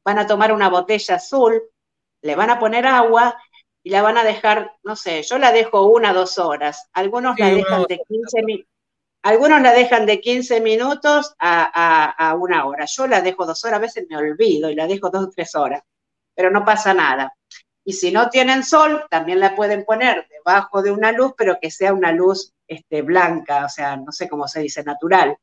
van 0.05 0.19
a 0.19 0.27
tomar 0.27 0.53
una 0.53 0.69
botella 0.69 1.17
azul, 1.17 1.63
le 2.23 2.35
van 2.35 2.51
a 2.51 2.59
poner 2.59 2.87
agua 2.87 3.37
y 3.83 3.91
la 3.91 4.03
van 4.03 4.19
a 4.19 4.25
dejar, 4.25 4.73
no 4.83 4.97
sé, 4.97 5.23
yo 5.23 5.39
la 5.39 5.53
dejo 5.53 5.87
una, 5.87 6.13
dos 6.13 6.39
horas. 6.39 6.89
Algunos 6.93 7.39
la 7.39 7.51
dejan 7.51 7.85
de 7.85 7.99
15 8.07 8.43
minutos. 8.43 8.73
Algunos 9.23 9.61
la 9.61 9.73
dejan 9.73 10.07
de 10.07 10.21
15 10.21 10.61
minutos 10.61 11.35
a, 11.39 12.37
una 12.39 12.67
hora. 12.67 12.85
Yo 12.87 13.07
la 13.07 13.21
dejo 13.21 13.47
dos 13.47 13.65
horas, 13.65 13.79
a 13.79 13.83
veces 13.83 14.07
me 14.09 14.17
olvido 14.17 14.71
y 14.71 14.75
la 14.75 14.87
dejo 14.87 15.11
dos 15.11 15.25
o 15.25 15.31
tres 15.31 15.55
horas, 15.55 15.83
pero 16.35 16.51
no 16.51 16.65
pasa 16.65 16.95
nada. 16.95 17.33
Y 17.85 17.95
si 17.95 18.13
no 18.13 18.29
tienen 18.29 18.63
sol, 18.63 19.05
también 19.11 19.41
la 19.41 19.57
pueden 19.57 19.85
poner 19.85 20.27
debajo 20.31 20.83
de 20.83 20.93
una 20.93 21.11
luz, 21.13 21.33
pero 21.37 21.59
que 21.61 21.71
sea 21.71 21.93
una 21.93 22.13
luz 22.13 22.53
este, 22.67 23.03
blanca, 23.03 23.65
o 23.65 23.69
sea, 23.69 23.97
no 23.97 24.13
sé 24.13 24.29
cómo 24.29 24.47
se 24.47 24.61
dice, 24.61 24.85
natural, 24.85 25.37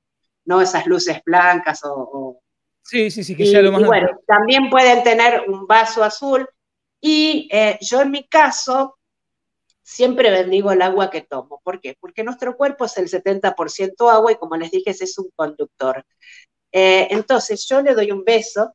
no 0.45 0.61
esas 0.61 0.85
luces 0.85 1.21
blancas 1.25 1.81
o 1.83 2.39
Sí, 2.85 3.09
sí, 3.09 3.23
sí, 3.23 3.35
que 3.35 3.47
sea 3.47 3.63
lo 3.63 3.71
más. 3.71 3.81
Y 3.81 3.85
bueno, 3.85 4.09
también 4.27 4.69
pueden 4.69 5.03
tener 5.03 5.49
un 5.49 5.65
vaso 5.65 6.03
azul. 6.03 6.47
Y 7.07 7.47
eh, 7.51 7.77
yo 7.81 8.01
en 8.01 8.09
mi 8.09 8.27
caso 8.27 8.97
siempre 9.83 10.31
bendigo 10.31 10.71
el 10.71 10.81
agua 10.81 11.11
que 11.11 11.21
tomo. 11.21 11.61
¿Por 11.63 11.79
qué? 11.79 11.95
Porque 11.99 12.23
nuestro 12.23 12.57
cuerpo 12.57 12.85
es 12.85 12.97
el 12.97 13.07
70% 13.09 14.09
agua 14.09 14.31
y 14.31 14.37
como 14.37 14.57
les 14.57 14.71
dije, 14.71 14.89
es 14.89 15.19
un 15.19 15.29
conductor. 15.35 16.03
Eh, 16.71 17.07
entonces 17.11 17.67
yo 17.69 17.83
le 17.83 17.93
doy 17.93 18.11
un 18.11 18.23
beso 18.23 18.73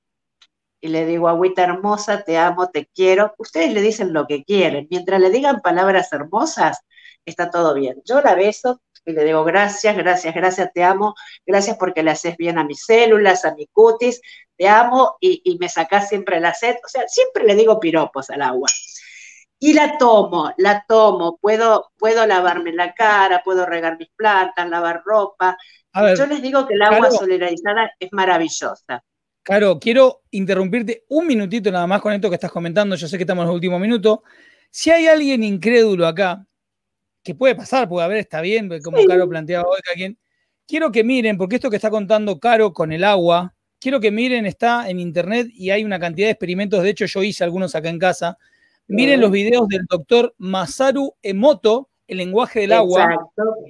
y 0.81 0.89
le 0.91 1.07
digo, 1.07 1.27
agüita 1.27 1.65
hermosa, 1.65 2.23
te 2.23 2.39
amo, 2.39 2.71
te 2.71 2.87
quiero. 2.95 3.35
Ustedes 3.37 3.75
le 3.75 3.83
dicen 3.83 4.13
lo 4.13 4.29
que 4.29 4.45
quieren. 4.45 4.87
Mientras 4.93 5.21
le 5.21 5.31
digan 5.31 5.61
palabras 5.61 6.13
hermosas, 6.13 6.79
está 7.27 7.51
todo 7.51 7.75
bien. 7.75 8.01
Yo 8.05 8.21
la 8.21 8.37
beso, 8.37 8.81
y 9.11 9.13
le 9.13 9.25
digo 9.25 9.45
gracias, 9.45 9.97
gracias, 9.97 10.35
gracias, 10.35 10.73
te 10.73 10.83
amo, 10.83 11.15
gracias 11.47 11.77
porque 11.77 12.03
le 12.03 12.11
haces 12.11 12.37
bien 12.37 12.59
a 12.59 12.65
mis 12.65 12.85
células, 12.85 13.45
a 13.45 13.55
mi 13.55 13.67
cutis, 13.67 14.21
te 14.57 14.69
amo 14.69 15.17
y, 15.21 15.57
me 15.61 15.69
sacás 15.69 16.09
siempre 16.09 16.41
la 16.41 16.55
sed, 16.55 16.77
o 16.85 16.89
sea, 16.89 17.07
siempre 17.09 17.45
le 17.45 17.55
digo 17.55 17.81
piropos 17.81 18.31
al 18.31 18.43
agua. 18.43 18.69
Y 19.59 19.75
la 19.75 19.99
tomo, 19.99 20.53
la 20.57 20.85
tomo, 20.89 21.39
puedo, 21.39 21.91
puedo 21.99 22.27
lavarme 22.27 22.73
la 22.73 22.95
cara, 22.95 23.43
puedo 23.45 23.67
regar 23.67 23.99
mis 23.99 24.09
plantas, 24.17 24.69
lavar 24.69 25.03
ropa. 25.05 25.57
Yo 26.17 26.27
les 26.27 26.41
digo 26.41 26.67
que 26.67 26.75
el 26.75 26.83
agua 26.83 27.11
solidarizada 27.11 27.93
es 27.99 28.11
maravillosa. 28.13 29.05
Claro, 29.43 29.79
quiero 29.79 30.23
interrumpirte 30.31 31.05
un 31.09 31.27
minutito 31.27 31.71
nada 31.71 31.87
más 31.87 32.01
con 32.01 32.13
esto 32.13 32.29
que 32.29 32.37
estás 32.37 32.53
comentando. 32.53 32.97
Yo 32.97 33.09
sé 33.09 33.17
que 33.17 33.25
estamos 33.25 33.43
en 33.43 33.49
los 33.49 33.55
últimos 33.55 33.81
minutos. 33.81 34.21
Si 34.71 34.91
hay 34.91 35.09
alguien 35.09 35.43
incrédulo 35.43 36.07
acá, 36.07 36.47
que 37.23 37.35
puede 37.35 37.55
pasar, 37.55 37.89
puede 37.89 38.05
haber, 38.05 38.19
está 38.19 38.41
bien, 38.41 38.71
como 38.83 38.99
Caro 39.07 39.29
planteaba 39.29 39.69
hoy, 39.69 39.79
que 39.95 40.17
quiero 40.67 40.91
que 40.91 41.05
miren, 41.05 41.37
porque 41.37 41.57
esto 41.57 41.71
que 41.71 41.77
está 41.77 41.91
contando 41.91 42.39
Caro 42.39 42.73
con 42.73 42.93
el 42.93 43.05
agua, 43.05 43.55
quiero 43.79 44.01
que 44.01 44.11
miren, 44.11 44.47
está 44.47 44.89
en 44.89 45.01
internet 45.01 45.49
y 45.53 45.71
hay 45.71 45.85
una 45.85 45.99
cantidad 45.99 46.29
de 46.29 46.33
experimentos, 46.33 46.83
de 46.83 46.91
hecho 46.91 47.07
yo 47.07 47.23
hice 47.23 47.45
algunos 47.45 47.75
acá 47.75 47.89
en 47.89 47.99
casa. 47.99 48.39
Miren 48.87 49.21
los 49.21 49.31
videos 49.31 49.69
del 49.69 49.85
doctor 49.89 50.35
Masaru 50.39 51.15
Emoto, 51.23 51.91
el 52.09 52.19
lenguaje 52.19 52.61
del 52.61 52.73
agua. 52.73 53.09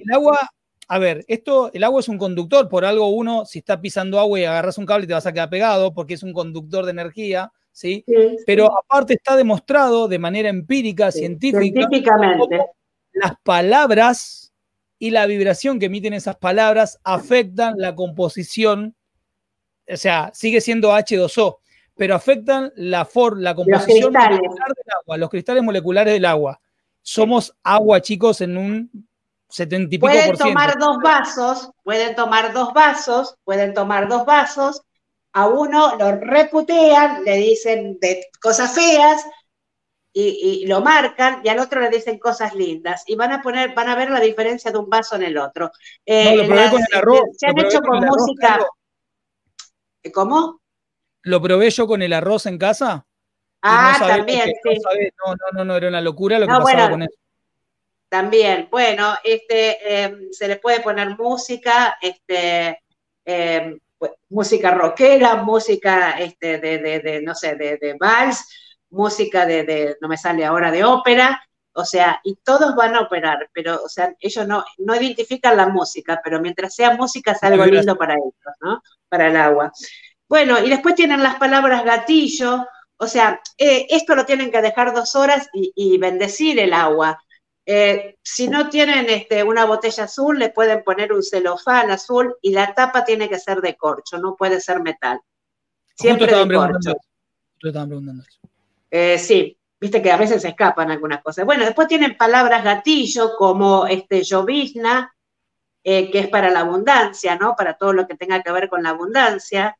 El 0.03 0.13
agua, 0.13 0.39
a 0.87 0.97
ver, 0.97 1.23
esto, 1.27 1.71
el 1.73 1.83
agua 1.83 1.99
es 1.99 2.07
un 2.07 2.17
conductor, 2.17 2.67
por 2.67 2.85
algo 2.85 3.07
uno, 3.09 3.45
si 3.45 3.59
está 3.59 3.79
pisando 3.79 4.19
agua 4.19 4.39
y 4.39 4.45
agarras 4.45 4.79
un 4.79 4.85
cable 4.87 5.05
te 5.05 5.13
vas 5.13 5.27
a 5.27 5.33
quedar 5.33 5.49
pegado, 5.49 5.93
porque 5.93 6.15
es 6.15 6.23
un 6.23 6.33
conductor 6.33 6.85
de 6.85 6.91
energía, 6.91 7.51
¿sí? 7.71 8.03
Pero 8.47 8.71
aparte 8.79 9.13
está 9.13 9.35
demostrado 9.35 10.07
de 10.07 10.17
manera 10.17 10.49
empírica, 10.49 11.11
científica, 11.11 11.61
científicamente 11.61 12.59
las 13.13 13.33
palabras 13.43 14.53
y 14.99 15.09
la 15.09 15.25
vibración 15.25 15.79
que 15.79 15.87
emiten 15.87 16.13
esas 16.13 16.35
palabras 16.37 16.99
afectan 17.03 17.75
la 17.77 17.95
composición, 17.95 18.95
o 19.91 19.97
sea, 19.97 20.31
sigue 20.33 20.61
siendo 20.61 20.91
H2O, 20.91 21.57
pero 21.95 22.15
afectan 22.15 22.71
la, 22.75 23.05
for, 23.05 23.39
la 23.39 23.55
composición 23.55 24.13
molecular 24.13 24.69
del 24.69 24.93
agua, 25.01 25.17
los 25.17 25.29
cristales 25.29 25.63
moleculares 25.63 26.13
del 26.13 26.25
agua. 26.25 26.61
Somos 27.01 27.55
agua, 27.63 28.01
chicos, 28.01 28.41
en 28.41 28.57
un 28.57 29.07
70 29.49 29.83
y 29.95 29.97
pico 29.97 30.07
Pueden 30.07 30.37
tomar 30.37 30.77
dos 30.77 30.97
vasos, 31.03 31.71
pueden 31.83 32.15
tomar 32.15 32.53
dos 32.53 32.73
vasos, 32.73 33.35
pueden 33.43 33.73
tomar 33.73 34.07
dos 34.07 34.25
vasos, 34.25 34.81
a 35.33 35.47
uno 35.47 35.95
lo 35.97 36.11
reputean, 36.15 37.23
le 37.23 37.37
dicen 37.37 37.97
de 37.99 38.25
cosas 38.41 38.73
feas, 38.73 39.23
y, 40.13 40.65
lo 40.67 40.81
marcan 40.81 41.41
y 41.43 41.49
al 41.49 41.59
otro 41.59 41.79
le 41.79 41.89
dicen 41.89 42.19
cosas 42.19 42.53
lindas 42.53 43.03
y 43.07 43.15
van 43.15 43.31
a 43.31 43.41
poner, 43.41 43.73
van 43.73 43.87
a 43.87 43.95
ver 43.95 44.09
la 44.09 44.19
diferencia 44.19 44.71
de 44.71 44.77
un 44.77 44.89
vaso 44.89 45.15
en 45.15 45.23
el 45.23 45.37
otro. 45.37 45.71
Eh, 46.05 46.35
lo 46.35 46.45
probé 46.47 46.69
con 46.69 46.81
el 46.81 46.97
arroz. 46.97 47.21
Se 47.37 47.47
han 47.47 47.59
hecho 47.59 47.79
con, 47.81 47.99
música. 47.99 48.59
¿Cómo? 50.13 50.61
Lo 51.23 51.41
probé 51.41 51.69
yo 51.69 51.87
con 51.87 52.01
el 52.01 52.13
arroz 52.13 52.45
en 52.45 52.57
casa. 52.57 53.05
Ah, 53.61 53.95
también, 53.99 54.51
sí. 54.63 54.81
No, 55.23 55.33
no, 55.33 55.57
no, 55.57 55.65
no, 55.65 55.75
era 55.77 55.87
una 55.87 56.01
locura 56.01 56.39
lo 56.39 56.47
que 56.47 56.53
pasaba 56.53 56.89
con 56.89 57.03
eso. 57.03 57.15
También, 58.09 58.67
bueno, 58.69 59.15
este, 59.23 60.03
em, 60.03 60.27
se 60.31 60.47
le 60.47 60.57
puede 60.57 60.81
poner 60.81 61.17
música, 61.17 61.97
este, 62.01 62.81
em, 63.23 63.79
pues, 63.97 64.11
música 64.29 64.71
rockera, 64.71 65.35
música 65.35 66.19
este, 66.19 66.57
de, 66.57 66.79
de, 66.79 66.99
de 66.99 67.21
no 67.21 67.33
sé, 67.33 67.55
de, 67.55 67.77
de 67.77 67.93
vals, 67.93 68.70
música 68.91 69.45
de, 69.45 69.97
no 70.01 70.07
me 70.07 70.17
sale 70.17 70.45
ahora, 70.45 70.71
de 70.71 70.83
ópera, 70.83 71.41
o 71.73 71.85
sea, 71.85 72.19
y 72.23 72.35
todos 72.43 72.75
van 72.75 72.95
a 72.95 73.01
operar, 73.01 73.49
pero, 73.53 73.81
o 73.83 73.89
sea, 73.89 74.13
ellos 74.19 74.47
no, 74.47 74.63
no 74.77 74.95
identifican 74.95 75.57
la 75.57 75.67
música, 75.67 76.19
pero 76.23 76.41
mientras 76.41 76.75
sea 76.75 76.95
música 76.95 77.31
es 77.31 77.43
algo 77.43 77.65
lindo 77.65 77.95
para 77.97 78.15
ellos, 78.15 78.55
¿no? 78.59 78.81
Para 79.07 79.27
el 79.27 79.37
agua. 79.37 79.71
Bueno, 80.27 80.59
y 80.59 80.69
después 80.69 80.95
tienen 80.95 81.23
las 81.23 81.35
palabras 81.35 81.83
gatillo, 81.85 82.65
o 82.97 83.07
sea, 83.07 83.41
eh, 83.57 83.87
esto 83.89 84.15
lo 84.15 84.25
tienen 84.25 84.51
que 84.51 84.61
dejar 84.61 84.93
dos 84.93 85.15
horas 85.15 85.49
y, 85.53 85.97
bendecir 85.97 86.59
el 86.59 86.73
agua. 86.73 87.19
Eh, 87.65 88.17
si 88.21 88.47
no 88.47 88.69
tienen 88.69 89.09
este, 89.09 89.43
una 89.43 89.65
botella 89.65 90.03
azul, 90.03 90.37
le 90.37 90.49
pueden 90.49 90.83
poner 90.83 91.11
un 91.13 91.23
celofán 91.23 91.89
azul 91.89 92.35
y 92.41 92.51
la 92.51 92.73
tapa 92.73 93.03
tiene 93.03 93.27
que 93.27 93.39
ser 93.39 93.61
de 93.61 93.75
corcho, 93.75 94.17
no 94.19 94.35
puede 94.35 94.61
ser 94.61 94.81
metal. 94.81 95.19
Siempre 95.95 96.27
de 96.27 96.53
corcho. 96.53 96.93
preguntando 97.59 98.23
eso. 98.23 98.40
Eh, 98.91 99.17
sí, 99.17 99.57
viste 99.79 100.01
que 100.01 100.11
a 100.11 100.17
veces 100.17 100.41
se 100.41 100.49
escapan 100.49 100.91
algunas 100.91 101.23
cosas. 101.23 101.45
Bueno, 101.45 101.65
después 101.65 101.87
tienen 101.87 102.17
palabras 102.17 102.63
gatillo 102.63 103.35
como 103.37 103.87
este 103.87 104.21
llovizna, 104.21 105.15
eh, 105.83 106.11
que 106.11 106.19
es 106.19 106.27
para 106.27 106.51
la 106.51 106.59
abundancia, 106.59 107.35
¿no? 107.37 107.55
Para 107.55 107.73
todo 107.73 107.93
lo 107.93 108.05
que 108.05 108.15
tenga 108.15 108.43
que 108.43 108.51
ver 108.51 108.69
con 108.69 108.83
la 108.83 108.89
abundancia. 108.89 109.75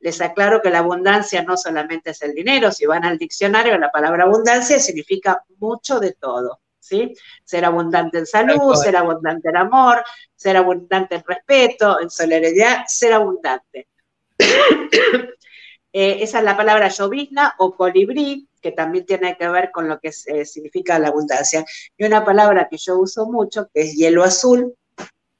Les 0.00 0.20
aclaro 0.20 0.60
que 0.60 0.68
la 0.68 0.80
abundancia 0.80 1.42
no 1.42 1.56
solamente 1.56 2.10
es 2.10 2.20
el 2.20 2.34
dinero, 2.34 2.70
si 2.70 2.84
van 2.84 3.04
al 3.04 3.16
diccionario, 3.16 3.78
la 3.78 3.90
palabra 3.90 4.24
abundancia 4.24 4.78
significa 4.78 5.42
mucho 5.58 5.98
de 5.98 6.12
todo, 6.12 6.60
¿sí? 6.78 7.14
Ser 7.44 7.64
abundante 7.64 8.18
en 8.18 8.26
salud, 8.26 8.74
ser 8.74 8.96
abundante 8.96 9.48
en 9.48 9.56
amor, 9.56 10.04
ser 10.34 10.58
abundante 10.58 11.14
en 11.14 11.24
respeto, 11.26 11.98
en 12.00 12.10
solidaridad, 12.10 12.84
ser 12.86 13.14
abundante. 13.14 13.88
Eh, 15.98 16.22
esa 16.22 16.40
es 16.40 16.44
la 16.44 16.58
palabra 16.58 16.88
llovizna 16.88 17.54
o 17.56 17.74
colibrí, 17.74 18.46
que 18.66 18.72
también 18.72 19.06
tiene 19.06 19.36
que 19.36 19.48
ver 19.48 19.70
con 19.70 19.88
lo 19.88 20.00
que 20.00 20.08
eh, 20.08 20.44
significa 20.44 20.98
la 20.98 21.06
abundancia. 21.06 21.64
Y 21.96 22.04
una 22.04 22.24
palabra 22.24 22.66
que 22.68 22.76
yo 22.78 22.98
uso 22.98 23.26
mucho, 23.26 23.68
que 23.72 23.82
es 23.82 23.94
hielo 23.94 24.24
azul, 24.24 24.74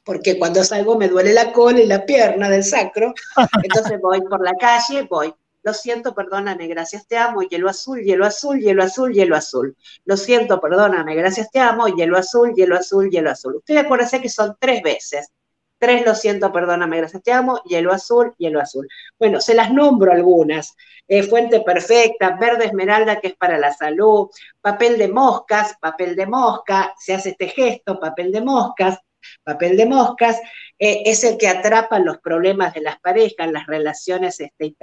porque 0.05 0.39
cuando 0.39 0.63
salgo 0.63 0.97
me 0.97 1.09
duele 1.09 1.33
la 1.33 1.53
cola 1.53 1.81
y 1.81 1.87
la 1.87 2.07
pierna 2.07 2.49
del 2.49 2.63
sacro, 2.63 3.13
entonces 3.65 4.01
voy 4.01 4.21
por 4.21 4.45
la 4.45 4.53
calle, 4.55 5.09
voy. 5.11 5.35
Lo 5.65 5.75
siento, 5.75 6.15
perdóname, 6.15 6.69
gracias, 6.69 7.09
te 7.09 7.17
amo, 7.17 7.43
hielo 7.43 7.69
azul, 7.69 8.01
hielo 8.01 8.25
azul, 8.25 8.61
hielo 8.61 8.85
azul, 8.85 9.13
hielo 9.13 9.35
azul. 9.35 9.77
Lo 10.05 10.17
siento, 10.17 10.61
perdóname, 10.61 11.17
gracias, 11.17 11.51
te 11.51 11.59
amo, 11.59 11.89
hielo 11.89 12.17
azul, 12.17 12.55
hielo 12.55 12.77
azul, 12.77 13.11
hielo 13.11 13.33
azul. 13.33 13.57
Ustedes 13.57 13.85
acuérdense 13.85 14.21
que 14.21 14.29
son 14.29 14.57
tres 14.61 14.85
veces. 14.85 15.33
Tres, 15.79 16.05
lo 16.07 16.15
siento, 16.15 16.53
perdóname, 16.53 16.99
gracias, 16.99 17.23
te 17.23 17.33
amo, 17.33 17.61
hielo 17.65 17.93
azul, 17.93 18.35
hielo 18.39 18.61
azul. 18.61 18.89
Bueno, 19.19 19.41
se 19.41 19.55
las 19.55 19.73
nombro 19.73 20.13
algunas. 20.13 20.75
Eh, 21.09 21.23
fuente 21.23 21.61
perfecta, 21.61 22.37
verde 22.41 22.65
esmeralda, 22.65 23.21
que 23.21 23.29
es 23.29 23.37
para 23.37 23.59
la 23.59 23.73
salud, 23.73 24.29
papel 24.61 24.99
de 24.99 25.09
moscas, 25.09 25.77
papel 25.81 26.17
de 26.17 26.27
mosca, 26.27 26.95
se 26.99 27.15
hace 27.15 27.31
este 27.31 27.49
gesto, 27.49 28.01
papel 28.01 28.33
de 28.33 28.41
moscas, 28.41 28.99
papel 29.45 29.77
de 29.77 29.87
moscas, 29.87 30.41
eh, 30.79 31.03
es 31.07 31.25
el 31.25 31.39
que 31.39 31.49
atrapa 31.49 31.99
los 31.99 32.19
problemas 32.19 32.75
de 32.75 32.81
las 32.81 32.99
parejas, 33.01 33.51
las 33.51 33.67
relaciones 33.67 34.41
este, 34.41 34.75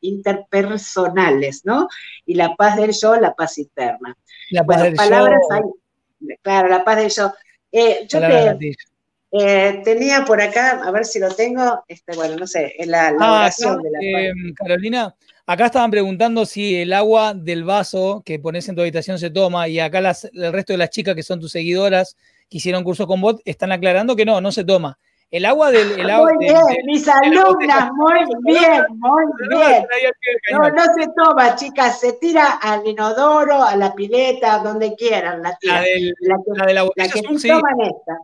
interpersonales, 0.00 1.64
¿no? 1.64 1.88
Y 2.26 2.34
la 2.34 2.56
paz 2.56 2.76
del 2.76 2.92
yo, 2.92 3.16
la 3.16 3.34
paz 3.34 3.58
interna. 3.58 4.16
La 4.50 4.64
paz 4.64 4.82
del 4.82 4.94
palabras 4.94 5.40
yo. 5.50 5.74
claro, 6.42 6.68
la 6.68 6.84
paz 6.84 6.96
del 6.96 7.10
yo. 7.10 7.32
Eh, 7.72 8.06
yo 8.08 8.20
eh, 9.32 9.80
tenía 9.84 10.24
por 10.24 10.40
acá, 10.40 10.80
a 10.84 10.90
ver 10.90 11.04
si 11.04 11.18
lo 11.20 11.28
tengo, 11.34 11.84
este, 11.86 12.16
bueno, 12.16 12.36
no 12.36 12.46
sé, 12.46 12.74
la, 12.86 13.12
la 13.12 13.46
ah, 13.46 13.50
de 13.50 13.90
la 13.90 14.54
Carolina, 14.54 15.14
acá 15.46 15.66
estaban 15.66 15.90
preguntando 15.90 16.44
si 16.44 16.76
el 16.76 16.92
agua 16.92 17.34
del 17.34 17.64
vaso 17.64 18.22
que 18.24 18.38
pones 18.38 18.68
en 18.68 18.74
tu 18.74 18.80
habitación 18.80 19.18
se 19.18 19.30
toma 19.30 19.68
y 19.68 19.78
acá 19.78 19.98
el 19.98 20.52
resto 20.52 20.72
de 20.72 20.78
las 20.78 20.90
chicas 20.90 21.14
que 21.14 21.22
son 21.22 21.40
tus 21.40 21.52
seguidoras 21.52 22.16
que 22.48 22.58
hicieron 22.58 22.82
curso 22.82 23.06
con 23.06 23.20
bot 23.20 23.40
están 23.44 23.70
aclarando 23.70 24.16
que 24.16 24.24
no, 24.24 24.40
no 24.40 24.50
se 24.50 24.64
toma. 24.64 24.98
El 25.30 25.44
agua 25.44 25.70
del. 25.70 25.92
El 25.92 26.10
agua 26.10 26.32
muy 26.34 26.44
bien, 26.44 26.56
mis 26.86 27.06
alumnas, 27.06 27.88
muy 27.92 28.18
bien, 28.42 28.82
muy 28.98 29.24
bien. 29.48 29.86
No, 30.50 30.68
no 30.70 30.84
se 30.92 31.08
toma, 31.16 31.54
chicas, 31.54 32.00
se 32.00 32.14
tira 32.14 32.58
al 32.60 32.84
inodoro, 32.84 33.62
a 33.62 33.76
la 33.76 33.94
pileta, 33.94 34.58
donde 34.58 34.96
quieran, 34.96 35.40
la 35.40 35.56
tira. 35.60 35.84
La, 36.20 36.36
la, 36.56 36.66
de 36.66 36.74
la 36.74 36.82
botella 36.82 37.06
la 37.06 37.12
que 37.12 37.20
azul, 37.20 37.38
sí. 37.38 37.46
toman 37.46 37.80
esta. 37.80 38.18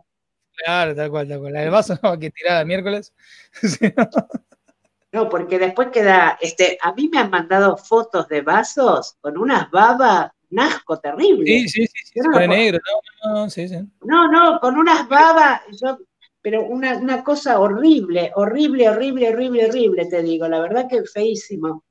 Claro, 0.57 0.95
tal 0.95 1.09
cual, 1.09 1.27
tal 1.27 1.39
cual. 1.39 1.53
La 1.53 1.61
del 1.61 1.69
vaso 1.69 1.97
no, 2.03 2.19
que 2.19 2.31
tirada 2.31 2.65
miércoles. 2.65 3.13
no, 5.11 5.29
porque 5.29 5.59
después 5.59 5.89
queda, 5.89 6.37
este, 6.41 6.77
a 6.81 6.93
mí 6.93 7.09
me 7.09 7.19
han 7.19 7.29
mandado 7.29 7.77
fotos 7.77 8.27
de 8.27 8.41
vasos 8.41 9.15
con 9.21 9.37
unas 9.37 9.69
babas 9.71 10.31
un 10.49 10.59
asco 10.59 10.99
terrible. 10.99 11.45
Sí, 11.45 11.67
sí, 11.67 11.87
sí, 11.87 12.05
sí 12.13 12.19
no, 12.19 12.39
negro, 12.39 12.79
no, 13.23 13.33
no, 13.33 13.49
sí, 13.49 13.67
sí. 13.67 13.77
No, 14.01 14.31
no, 14.31 14.59
con 14.59 14.77
unas 14.77 15.07
babas, 15.07 15.61
yo, 15.81 15.97
pero 16.41 16.63
una, 16.63 16.97
una, 16.97 17.23
cosa 17.23 17.59
horrible, 17.59 18.31
horrible, 18.35 18.89
horrible, 18.89 19.29
horrible, 19.29 19.65
horrible, 19.67 20.05
te 20.05 20.23
digo, 20.23 20.47
la 20.47 20.61
verdad 20.61 20.87
que 20.89 21.03
feísimo. 21.03 21.83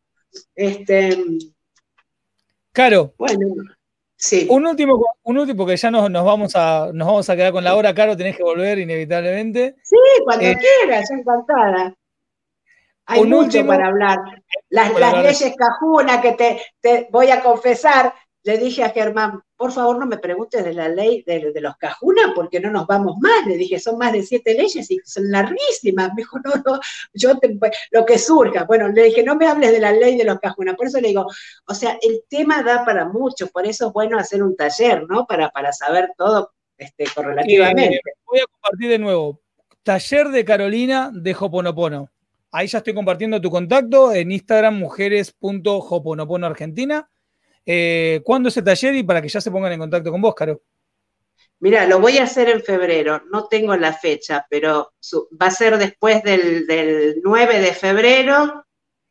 Este. 0.55 1.19
Caro. 2.73 3.14
Bueno. 3.19 3.76
Sí. 4.27 4.45
Un 4.51 4.66
último, 4.66 5.16
un 5.22 5.39
último, 5.39 5.59
porque 5.59 5.77
ya 5.77 5.89
nos, 5.89 6.11
nos, 6.11 6.24
vamos 6.24 6.57
a, 6.57 6.91
nos 6.93 7.07
vamos 7.07 7.31
a 7.31 7.37
quedar 7.37 7.53
con 7.53 7.62
la 7.62 7.77
hora, 7.77 7.95
Caro, 7.95 8.16
tenés 8.16 8.37
que 8.37 8.43
volver 8.43 8.77
inevitablemente. 8.81 9.77
Sí, 9.85 9.97
cuando 10.24 10.47
eh, 10.47 10.57
quieras, 10.59 11.09
encantada. 11.12 11.95
Hay 13.07 13.22
mucho 13.22 13.64
para 13.64 13.87
hablar. 13.87 14.18
Las, 14.68 14.99
las 14.99 15.22
leyes 15.22 15.55
cajuna 15.57 16.20
que 16.20 16.33
te, 16.33 16.61
te, 16.81 17.07
voy 17.12 17.31
a 17.31 17.41
confesar, 17.41 18.12
le 18.47 18.59
dije 18.59 18.84
a 18.84 18.90
Germán, 18.90 19.42
por 19.57 19.72
favor 19.72 19.99
no 19.99 20.07
me 20.07 20.18
preguntes 20.18 20.64
de 20.64 20.72
la 20.72 20.88
ley 20.88 21.24
de, 21.26 21.53
los 21.61 21.76
cajunas 21.78 22.30
porque 22.32 22.61
no 22.61 22.70
nos 22.70 22.86
vamos 22.86 23.16
más. 23.18 23.44
Le 23.44 23.57
dije, 23.57 23.80
son 23.80 23.99
más 23.99 24.12
de 24.12 24.22
siete 24.22 24.55
leyes 24.55 24.88
y 24.88 25.01
son 25.05 25.32
larguísimas. 25.32 26.11
Me 26.14 26.22
dijo, 26.22 26.38
no, 26.38 26.53
no, 26.64 26.80
yo 27.12 27.32
lo 27.90 28.07
que 28.07 28.18
surja. 28.20 28.62
Bueno, 28.62 28.86
le 28.86 29.03
dije, 29.03 29.24
no 29.24 29.34
me 29.34 29.49
hables 29.49 29.72
de 29.72 29.80
la 29.80 29.90
ley 29.90 30.16
de 30.16 30.22
los 30.22 30.38
cajunas. 30.38 30.76
Por 30.76 30.86
eso 30.86 31.01
le 31.01 31.09
digo, 31.09 31.26
o 31.66 31.74
sea, 31.74 31.99
el 32.01 32.22
tema 32.28 32.62
da 32.62 32.84
para 32.84 33.07
mucho, 33.07 33.49
por 33.49 33.66
eso 33.66 33.88
es 33.88 33.92
bueno 33.92 34.16
hacer 34.16 34.44
un 34.44 34.55
taller, 34.55 35.05
¿no? 35.09 35.26
Para, 35.26 35.51
para 35.51 35.72
saber 35.72 36.12
todo 36.16 36.53
este, 36.78 37.05
correlativamente. 37.12 38.01
voy 38.26 38.38
a 38.38 38.44
compartir 38.47 38.90
de 38.90 38.99
nuevo. 39.01 39.40
Taller 39.82 40.28
de 40.28 40.44
Carolina 40.44 41.11
de 41.12 41.36
Hoponopono. 41.36 42.11
Ahí 42.53 42.68
ya 42.68 42.78
estoy 42.78 42.94
compartiendo 42.94 43.40
tu 43.40 43.51
contacto 43.51 44.12
en 44.12 44.30
Instagram, 44.30 44.78
mujeres.hoponopono 44.78 46.47
Argentina 46.47 47.11
eh, 47.67 48.21
¿Cuándo 48.23 48.49
es 48.49 48.57
el 48.57 48.64
taller 48.64 48.95
y 48.95 49.03
para 49.03 49.21
que 49.21 49.29
ya 49.29 49.41
se 49.41 49.51
pongan 49.51 49.73
en 49.73 49.81
contacto 49.81 50.12
con 50.12 50.23
vos, 50.23 50.35
Caro? 50.35 50.62
Mira, 51.59 51.87
lo 51.87 51.99
voy 52.01 52.19
a 52.19 52.25
hacer 52.25 52.49
en 52.49 52.62
febrero, 52.62 53.23
no 53.33 53.49
tengo 53.49 53.77
la 53.77 53.93
fecha, 53.93 54.47
pero 54.49 54.93
va 55.41 55.47
a 55.47 55.51
ser 55.51 55.77
después 55.79 56.23
del, 56.23 57.21
9 57.25 57.61
de 57.61 57.73
febrero. 57.73 58.64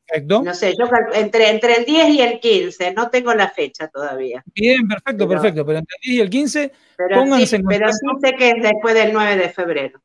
Perfecto. 0.07 0.43
No 0.43 0.53
sé, 0.53 0.73
yo 0.77 0.85
entre, 1.15 1.49
entre 1.49 1.77
el 1.77 1.85
10 1.85 2.09
y 2.09 2.21
el 2.21 2.39
15, 2.39 2.93
no 2.93 3.09
tengo 3.09 3.33
la 3.33 3.49
fecha 3.49 3.87
todavía. 3.87 4.43
Bien, 4.53 4.87
perfecto, 4.87 5.27
perfecto, 5.27 5.65
pero 5.65 5.79
entre 5.79 5.97
el 6.01 6.09
10 6.09 6.17
y 6.17 6.21
el 6.21 6.29
15, 6.29 6.71
pónganse 7.13 7.55
en 7.55 7.63
contacto. 7.63 7.85
Pero 7.85 7.91
sí 7.91 8.27
sé 8.29 8.35
que 8.37 8.49
es 8.51 8.63
después 8.63 8.93
del 8.93 9.11
9 9.11 9.37
de 9.37 9.49
febrero. 9.49 10.01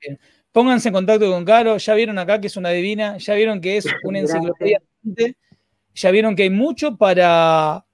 Bien. 0.00 0.18
Pónganse 0.50 0.88
en 0.88 0.94
contacto 0.94 1.30
con 1.30 1.44
Caro, 1.44 1.76
ya 1.76 1.94
vieron 1.94 2.18
acá 2.18 2.40
que 2.40 2.46
es 2.46 2.56
una 2.56 2.70
divina, 2.70 3.18
ya 3.18 3.34
vieron 3.34 3.60
que 3.60 3.76
es 3.76 3.86
una 4.04 4.20
enciclopedia 4.20 4.80
ya 5.94 6.10
vieron 6.10 6.34
que 6.34 6.42
hay 6.44 6.50
mucho 6.50 6.96
para, 6.96 7.86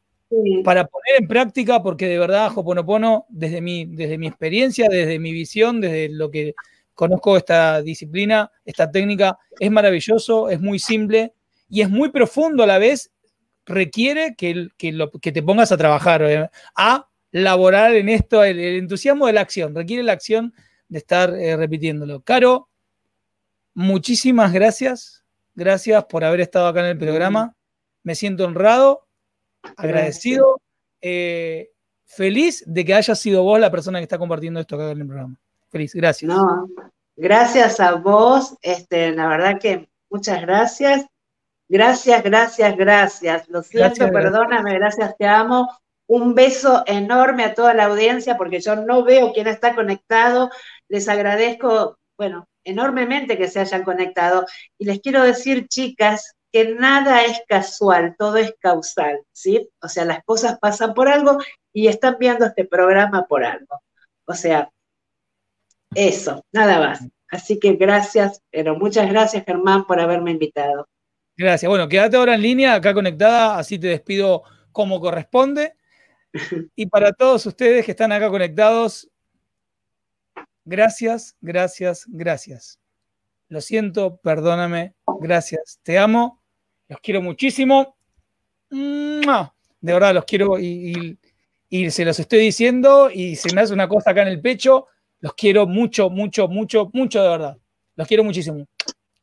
para 0.64 0.86
poner 0.86 1.20
en 1.20 1.28
práctica, 1.28 1.82
porque 1.82 2.08
de 2.08 2.18
verdad, 2.18 2.50
Hoponopono, 2.54 3.26
desde 3.28 3.60
mi, 3.60 3.84
desde 3.84 4.18
mi 4.18 4.26
experiencia, 4.26 4.88
desde 4.88 5.18
mi 5.18 5.32
visión, 5.32 5.80
desde 5.80 6.08
lo 6.08 6.30
que 6.30 6.54
conozco 6.94 7.36
esta 7.36 7.82
disciplina, 7.82 8.50
esta 8.64 8.90
técnica, 8.90 9.38
es 9.58 9.70
maravilloso, 9.70 10.48
es 10.48 10.60
muy 10.60 10.78
simple 10.78 11.34
y 11.68 11.82
es 11.82 11.90
muy 11.90 12.10
profundo 12.10 12.62
a 12.62 12.66
la 12.66 12.78
vez, 12.78 13.12
requiere 13.66 14.34
que, 14.34 14.68
que, 14.76 15.08
que 15.20 15.32
te 15.32 15.42
pongas 15.42 15.70
a 15.72 15.76
trabajar, 15.76 16.22
eh, 16.22 16.48
a 16.76 17.06
laborar 17.32 17.94
en 17.94 18.08
esto, 18.08 18.42
el, 18.42 18.58
entusiasmo 18.58 19.26
de 19.26 19.34
la 19.34 19.42
acción, 19.42 19.74
requiere 19.74 20.02
la 20.02 20.12
acción 20.12 20.54
de 20.88 20.98
estar 20.98 21.34
eh, 21.34 21.56
repitiéndolo. 21.56 22.22
Caro, 22.22 22.68
muchísimas 23.74 24.52
gracias, 24.52 25.24
gracias 25.54 26.04
por 26.06 26.24
haber 26.24 26.40
estado 26.40 26.66
acá 26.66 26.80
en 26.80 26.86
el 26.86 26.98
programa 26.98 27.54
me 28.02 28.14
siento 28.14 28.44
honrado, 28.44 29.06
agradecido, 29.76 30.60
eh, 31.00 31.70
feliz 32.04 32.64
de 32.66 32.84
que 32.84 32.94
haya 32.94 33.14
sido 33.14 33.42
vos 33.42 33.60
la 33.60 33.70
persona 33.70 33.98
que 33.98 34.04
está 34.04 34.18
compartiendo 34.18 34.60
esto 34.60 34.76
acá 34.76 34.90
en 34.90 35.00
el 35.00 35.06
programa. 35.06 35.36
Feliz, 35.68 35.94
gracias. 35.94 36.28
No, 36.28 36.68
gracias 37.16 37.78
a 37.80 37.94
vos, 37.94 38.56
este, 38.62 39.12
la 39.12 39.28
verdad 39.28 39.58
que 39.60 39.88
muchas 40.08 40.40
gracias. 40.42 41.06
Gracias, 41.68 42.24
gracias, 42.24 42.76
gracias. 42.76 43.48
Lo 43.48 43.62
siento, 43.62 44.10
perdóname, 44.10 44.74
gracias, 44.74 45.16
te 45.16 45.26
amo. 45.26 45.70
Un 46.08 46.34
beso 46.34 46.82
enorme 46.84 47.44
a 47.44 47.54
toda 47.54 47.74
la 47.74 47.84
audiencia 47.84 48.36
porque 48.36 48.58
yo 48.58 48.74
no 48.74 49.04
veo 49.04 49.32
quién 49.32 49.46
está 49.46 49.76
conectado. 49.76 50.50
Les 50.88 51.08
agradezco, 51.08 51.96
bueno, 52.18 52.48
enormemente 52.64 53.38
que 53.38 53.46
se 53.46 53.60
hayan 53.60 53.84
conectado. 53.84 54.46
Y 54.78 54.86
les 54.86 55.00
quiero 55.00 55.22
decir, 55.22 55.68
chicas, 55.68 56.34
que 56.52 56.74
nada 56.74 57.24
es 57.24 57.40
casual, 57.48 58.16
todo 58.18 58.36
es 58.36 58.54
causal, 58.60 59.20
¿sí? 59.32 59.70
O 59.80 59.88
sea, 59.88 60.04
las 60.04 60.24
cosas 60.24 60.58
pasan 60.58 60.94
por 60.94 61.08
algo 61.08 61.38
y 61.72 61.88
están 61.88 62.16
viendo 62.18 62.44
este 62.44 62.64
programa 62.64 63.26
por 63.26 63.44
algo. 63.44 63.82
O 64.24 64.34
sea, 64.34 64.70
eso, 65.94 66.44
nada 66.52 66.78
más. 66.78 67.00
Así 67.30 67.60
que 67.60 67.74
gracias, 67.74 68.42
pero 68.50 68.76
muchas 68.76 69.08
gracias 69.08 69.44
Germán 69.44 69.86
por 69.86 70.00
haberme 70.00 70.32
invitado. 70.32 70.88
Gracias. 71.36 71.68
Bueno, 71.68 71.88
quédate 71.88 72.16
ahora 72.16 72.34
en 72.34 72.42
línea, 72.42 72.74
acá 72.74 72.92
conectada, 72.92 73.56
así 73.56 73.78
te 73.78 73.86
despido 73.88 74.42
como 74.72 75.00
corresponde. 75.00 75.74
Y 76.76 76.86
para 76.86 77.12
todos 77.12 77.44
ustedes 77.46 77.84
que 77.84 77.90
están 77.90 78.12
acá 78.12 78.30
conectados, 78.30 79.10
gracias, 80.64 81.36
gracias, 81.40 82.04
gracias. 82.06 82.78
Lo 83.48 83.60
siento, 83.60 84.18
perdóname, 84.18 84.94
gracias, 85.20 85.80
te 85.82 85.98
amo 85.98 86.39
los 86.90 87.00
quiero 87.00 87.22
muchísimo. 87.22 87.96
De 88.70 89.92
verdad, 89.92 90.12
los 90.12 90.24
quiero 90.24 90.58
y, 90.58 91.16
se 91.90 92.04
los 92.04 92.18
estoy 92.18 92.40
diciendo 92.40 93.10
y 93.14 93.36
se 93.36 93.54
me 93.54 93.60
hace 93.60 93.72
una 93.72 93.88
cosa 93.88 94.10
acá 94.10 94.22
en 94.22 94.28
el 94.28 94.40
pecho. 94.40 94.88
Los 95.20 95.34
quiero 95.34 95.68
mucho, 95.68 96.10
mucho, 96.10 96.48
mucho, 96.48 96.90
mucho 96.92 97.22
de 97.22 97.28
verdad. 97.28 97.56
Los 97.94 98.08
quiero 98.08 98.24
muchísimo. 98.24 98.66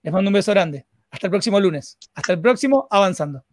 Les 0.02 0.14
mando 0.14 0.30
un 0.30 0.34
beso 0.34 0.52
grande. 0.52 0.86
Hasta 1.12 1.28
el 1.28 1.32
próximo 1.32 1.60
lunes. 1.60 1.98
Hasta 2.16 2.34
el 2.34 2.40
próximo, 2.40 2.88
avanzando. 2.90 3.44